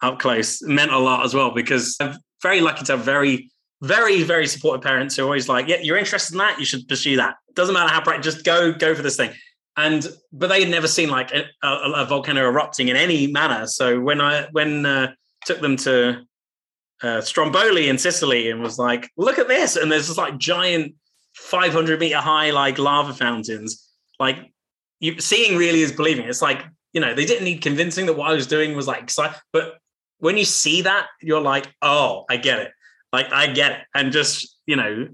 up 0.00 0.20
close 0.20 0.62
meant 0.62 0.92
a 0.92 0.98
lot 0.98 1.24
as 1.24 1.34
well 1.34 1.50
because 1.52 1.96
I'm 2.00 2.16
very 2.40 2.60
lucky 2.60 2.84
to 2.84 2.92
have 2.92 3.04
very, 3.04 3.50
very, 3.82 4.22
very 4.22 4.46
supportive 4.46 4.82
parents 4.82 5.16
who 5.16 5.22
are 5.22 5.26
always 5.26 5.48
like, 5.48 5.66
"Yeah, 5.66 5.78
you're 5.80 5.96
interested 5.96 6.34
in 6.34 6.38
that. 6.38 6.58
You 6.58 6.64
should 6.64 6.86
pursue 6.86 7.16
that. 7.16 7.36
Doesn't 7.54 7.74
matter 7.74 7.92
how 7.92 8.02
bright. 8.02 8.22
Just 8.22 8.44
go, 8.44 8.72
go 8.72 8.94
for 8.94 9.02
this 9.02 9.16
thing." 9.16 9.32
And 9.76 10.06
but 10.32 10.48
they 10.48 10.60
had 10.60 10.70
never 10.70 10.88
seen 10.88 11.08
like 11.08 11.32
a, 11.32 11.44
a, 11.62 11.92
a 11.96 12.04
volcano 12.06 12.44
erupting 12.44 12.88
in 12.88 12.96
any 12.96 13.26
manner. 13.26 13.66
So 13.66 14.00
when 14.00 14.20
I 14.20 14.46
when 14.52 14.86
uh, 14.86 15.12
took 15.46 15.60
them 15.60 15.76
to 15.78 16.24
uh, 17.02 17.20
Stromboli 17.20 17.88
in 17.88 17.98
Sicily 17.98 18.50
and 18.50 18.60
was 18.60 18.78
like, 18.78 19.10
"Look 19.16 19.38
at 19.38 19.48
this!" 19.48 19.76
and 19.76 19.90
there's 19.90 20.08
this 20.08 20.18
like 20.18 20.38
giant 20.38 20.94
500 21.38 22.00
meter 22.00 22.18
high 22.18 22.50
like 22.50 22.78
lava 22.78 23.14
fountains. 23.14 23.88
Like 24.18 24.52
you 25.00 25.20
seeing 25.20 25.56
really 25.56 25.80
is 25.80 25.92
believing. 25.92 26.26
It's 26.26 26.42
like 26.42 26.64
you 26.92 27.00
know 27.00 27.14
they 27.14 27.24
didn't 27.24 27.44
need 27.44 27.62
convincing 27.62 28.06
that 28.06 28.14
what 28.14 28.30
I 28.30 28.34
was 28.34 28.46
doing 28.46 28.76
was 28.76 28.86
like 28.86 29.02
exciting, 29.02 29.36
but 29.52 29.78
when 30.18 30.36
you 30.36 30.44
see 30.44 30.82
that, 30.82 31.06
you're 31.20 31.40
like, 31.40 31.72
oh, 31.80 32.24
I 32.28 32.36
get 32.36 32.58
it. 32.58 32.72
Like 33.12 33.32
I 33.32 33.46
get 33.46 33.72
it, 33.72 33.78
and 33.94 34.12
just 34.12 34.56
you 34.66 34.76
know, 34.76 35.08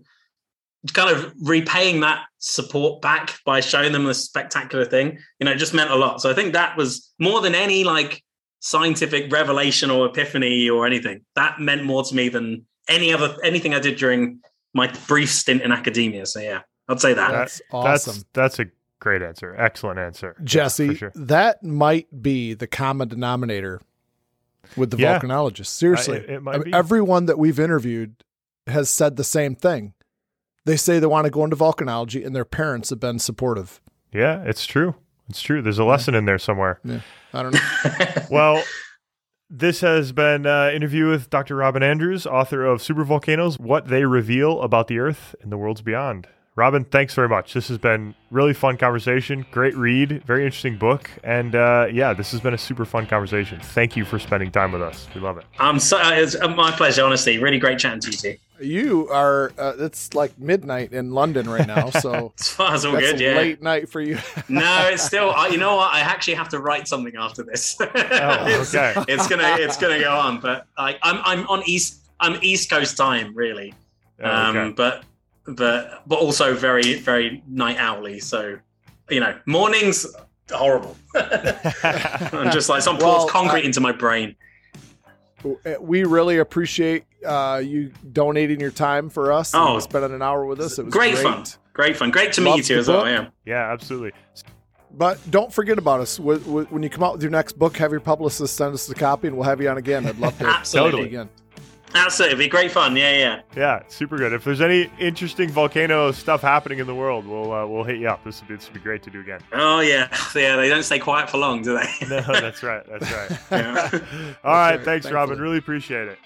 kind 0.93 1.17
of 1.17 1.33
repaying 1.41 2.01
that 2.01 2.25
support 2.39 3.01
back 3.01 3.39
by 3.47 3.61
showing 3.61 3.93
them 3.93 4.05
the 4.05 4.15
spectacular 4.15 4.85
thing, 4.85 5.19
you 5.39 5.45
know, 5.45 5.55
just 5.55 5.75
meant 5.75 5.91
a 5.91 5.97
lot. 5.97 6.21
So 6.21 6.31
I 6.31 6.35
think 6.35 6.53
that 6.53 6.77
was 6.77 7.13
more 7.19 7.41
than 7.41 7.55
any 7.55 7.85
like 7.85 8.23
scientific 8.61 9.33
revelation 9.33 9.91
or 9.91 10.07
epiphany 10.07 10.69
or 10.69 10.87
anything. 10.87 11.25
That 11.37 11.61
meant 11.61 11.85
more 11.85 12.03
to 12.03 12.15
me 12.15 12.29
than 12.29 12.67
any 12.89 13.13
other 13.13 13.37
anything 13.45 13.75
I 13.75 13.81
did 13.81 13.97
during 13.97 14.41
my 14.75 14.93
brief 15.07 15.31
stint 15.31 15.63
in 15.63 15.73
academia. 15.73 16.27
So 16.27 16.41
yeah, 16.41 16.61
I'd 16.89 17.01
say 17.01 17.15
that. 17.15 17.31
That's 17.33 17.63
awesome. 17.73 18.13
That's, 18.33 18.57
that's 18.57 18.59
a 18.59 18.67
great 19.01 19.23
answer. 19.23 19.55
Excellent 19.57 19.99
answer. 19.99 20.37
Jesse, 20.45 20.87
Yeah, 20.87 20.93
sure. 20.95 21.13
that 21.15 21.63
might 21.63 22.23
be 22.23 22.55
the 22.55 22.67
common 22.67 23.09
denominator 23.09 23.81
with 24.77 24.91
the 24.91 24.97
Yeah. 24.99 25.19
volcanologists. 25.19 25.67
Seriously. 25.67 26.19
I- 26.19 26.21
it- 26.21 26.31
it 26.31 26.43
might 26.43 26.55
I 26.55 26.59
mean, 26.59 26.65
be. 26.65 26.73
everyone 26.75 27.27
that 27.27 27.39
we've 27.39 27.61
interviewed 27.61 28.17
has 28.67 28.89
said 28.91 29.17
the 29.17 29.25
same 29.25 29.55
thing. 29.55 29.95
They 30.65 30.77
say 30.77 30.99
they 30.99 31.07
want 31.07 31.27
to 31.27 31.31
go 31.31 31.45
into 31.45 31.57
volcanology 31.57 32.25
and 32.25 32.35
their 32.35 32.47
parents 32.47 32.89
have 32.91 32.99
been 33.01 33.19
supportive. 33.19 33.81
Yeah, 34.13 34.43
it's 34.45 34.65
true. 34.67 34.95
It's 35.29 35.43
true. 35.43 35.61
There's 35.61 35.79
a 35.79 35.85
lesson 35.85 36.15
in 36.15 36.25
there 36.25 36.39
somewhere. 36.39 36.81
I 37.35 37.43
don't 37.43 37.53
know. 37.55 37.61
Well, 38.31 38.63
this 39.57 39.83
has 39.83 40.11
been 40.11 40.47
an 40.47 40.75
interview 40.75 41.09
with 41.09 41.31
Dr. 41.31 41.55
Robin 41.55 41.83
Andrews, 41.83 42.27
author 42.27 42.65
of 42.65 42.81
Supervolcanoes 42.81 43.61
What 43.61 43.87
They 43.87 44.05
Reveal 44.05 44.61
About 44.61 44.89
the 44.89 44.99
Earth 44.99 45.37
and 45.41 45.53
the 45.53 45.57
Worlds 45.57 45.81
Beyond. 45.81 46.27
Robin, 46.57 46.85
thanks 46.85 47.15
very 47.15 47.29
much. 47.29 47.53
This 47.53 47.67
has 47.67 47.79
been 47.79 48.15
really 48.31 48.55
fun 48.55 48.77
conversation. 48.77 49.45
Great 49.51 49.77
read, 49.77 50.23
very 50.25 50.45
interesting 50.45 50.79
book, 50.79 51.11
and 51.25 51.57
uh, 51.57 51.89
yeah, 51.93 52.13
this 52.13 52.31
has 52.31 52.41
been 52.41 52.55
a 52.55 52.59
super 52.59 52.85
fun 52.85 53.07
conversation. 53.07 53.59
Thank 53.59 53.97
you 53.97 54.05
for 54.05 54.21
spending 54.21 54.53
time 54.53 54.71
with 54.71 54.81
us. 54.81 55.09
We 55.17 55.21
love 55.21 55.37
it. 55.39 55.47
I'm 55.59 55.81
so 55.81 55.99
it's 56.01 56.37
my 56.41 56.71
pleasure, 56.71 57.03
honestly. 57.05 57.39
Really 57.39 57.59
great 57.59 57.81
chatting 57.81 57.99
to 58.01 58.11
you 58.13 58.17
two. 58.17 58.37
you 58.65 59.09
are, 59.09 59.53
uh, 59.59 59.73
it's 59.81 60.15
like 60.15 60.39
midnight 60.39 60.93
in 60.93 61.11
London 61.11 61.51
right 61.51 61.67
now. 61.67 61.91
So 61.91 62.33
As 62.39 62.49
far 62.51 62.73
as 62.75 62.85
all 62.85 62.97
good, 62.97 63.19
yeah. 63.19 63.35
late 63.35 63.61
night 63.61 63.89
for 63.89 64.01
you. 64.01 64.19
No, 64.49 64.89
it's 64.93 65.03
still. 65.03 65.33
I 65.33 65.49
you 65.49 65.59
know 65.59 65.75
what? 65.75 65.93
I 65.93 66.01
actually 66.01 66.35
have 66.35 66.51
to 66.51 66.61
write 66.61 66.87
something 66.87 67.17
after 67.17 67.43
this. 67.43 67.77
Oh, 67.81 67.89
it's, 68.47 68.73
okay. 68.73 68.95
it's 69.09 69.27
gonna 69.27 69.57
it's 69.59 69.77
gonna 69.77 69.99
go 69.99 70.13
on, 70.17 70.39
but 70.39 70.67
I, 70.79 70.99
I'm 71.03 71.19
I'm 71.25 71.49
on 71.49 71.65
east 71.67 71.99
I'm 72.21 72.39
East 72.43 72.71
Coast 72.71 72.97
time 72.97 73.35
really, 73.35 73.75
um, 74.23 74.57
Okay. 74.57 74.73
but 74.77 75.03
but 75.47 76.03
but 76.07 76.19
also 76.19 76.55
very 76.55 76.95
very 76.95 77.43
night 77.49 77.79
owly. 77.81 78.21
So 78.21 78.57
you 79.11 79.21
know, 79.21 79.39
mornings 79.47 80.07
horrible. 80.51 80.97
I'm 81.15 82.51
just 82.53 82.69
like 82.69 82.83
some 82.83 82.99
Well, 82.99 83.19
pours 83.21 83.31
concrete 83.31 83.63
I- 83.63 83.67
into 83.67 83.81
my 83.81 83.93
brain. 83.93 84.37
we 85.81 86.05
really 86.05 86.39
appreciate 86.39 87.05
uh, 87.27 87.61
you 87.65 87.93
donating 88.13 88.61
your 88.61 88.71
time 88.71 89.11
for 89.11 89.31
us 89.33 89.55
Oh. 89.55 89.75
and 89.75 89.83
spending 89.83 90.13
an 90.15 90.23
hour 90.23 90.47
with 90.47 90.61
us. 90.61 90.79
It 90.79 90.85
was 90.87 90.93
Great, 90.95 91.13
great. 91.15 91.23
fun, 91.23 91.45
great 91.75 91.97
fun, 91.97 92.11
great 92.11 92.33
to 92.35 92.41
meet 92.41 92.51
you 92.51 92.57
Loved 92.57 92.67
too 92.67 92.75
the 92.75 92.81
as 92.81 92.89
well. 92.89 93.07
Yeah. 93.09 93.27
yeah, 93.45 93.73
absolutely. 93.73 94.13
But 94.97 95.19
don't 95.31 95.53
forget 95.53 95.77
about 95.77 96.01
us. 96.01 96.17
Wh- 96.19 96.41
wh- 96.45 96.73
When 96.73 96.83
you 96.83 96.89
come 96.89 97.03
out 97.03 97.15
with 97.15 97.23
your 97.23 97.31
next 97.33 97.59
book, 97.59 97.77
have 97.79 97.91
your 97.91 98.01
publicist 98.01 98.57
send 98.57 98.73
us 98.75 98.89
a 98.89 98.95
copy 98.95 99.27
and 99.29 99.37
we'll 99.37 99.45
have 99.45 99.61
you 99.61 99.69
on 99.69 99.77
again. 99.77 100.07
I'd 100.07 100.19
love 100.19 100.39
to 100.39 100.47
Absolutely. 100.59 101.03
have 101.03 101.13
you 101.13 101.21
again. 101.21 101.31
Absolutely, 101.97 102.35
it'd 102.35 102.39
be 102.45 102.49
great 102.49 102.73
fun. 102.73 102.97
Yeah, 102.97 103.17
yeah. 103.17 103.41
Yeah, 103.57 103.83
super 103.89 104.17
good. 104.17 104.33
If 104.33 104.43
there's 104.45 104.61
any 104.61 104.91
interesting 104.99 105.49
volcano 105.49 106.11
stuff 106.13 106.43
happening 106.43 106.81
in 106.81 106.87
the 106.89 106.95
world, 106.95 107.25
we'll 107.27 107.53
uh, 107.53 107.67
we'll 107.67 107.85
hit 107.85 107.99
you 107.99 108.09
up. 108.09 108.25
This 108.25 108.41
would 108.41 108.49
be 108.49 108.57
this 108.57 108.67
would 108.67 108.75
be 108.75 108.81
great 108.81 109.03
to 109.05 109.11
do 109.11 109.21
again. 109.21 109.41
Oh 109.53 109.79
yeah, 109.81 110.09
yeah. 110.35 110.57
They 110.57 110.69
don't 110.69 110.83
stay 110.83 110.99
quiet 110.99 111.31
for 111.31 111.39
long, 111.39 111.63
do 111.63 111.79
they? 111.79 112.07
No, 112.09 112.21
that's 112.21 112.63
right. 112.63 112.83
That's 112.89 113.13
right. 113.13 113.41
Yeah. 113.53 114.01
All 114.43 114.53
right, 114.53 114.77
right, 114.77 114.81
thanks, 114.85 115.11
Robin. 115.11 115.39
Really 115.41 115.59
appreciate 115.59 116.09
it. 116.09 116.19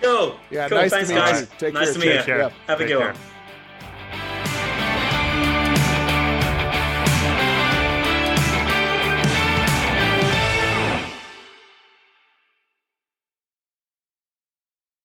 Cool. 0.00 0.38
Yeah, 0.50 0.68
cool. 0.68 0.78
nice 0.78 0.90
to 0.90 0.96
Thanks, 0.96 1.08
meet 1.10 1.14
guys. 1.16 1.40
you. 1.40 1.46
Take 1.58 1.74
nice 1.74 1.84
care. 1.86 1.92
to 1.94 1.98
meet 1.98 2.04
Take 2.06 2.18
you. 2.18 2.24
care. 2.24 2.38
Yeah. 2.38 2.48
Have 2.68 2.80
a 2.80 2.84
Take 2.84 2.88
good 2.92 2.98
care. 2.98 3.12
one. 3.12 3.16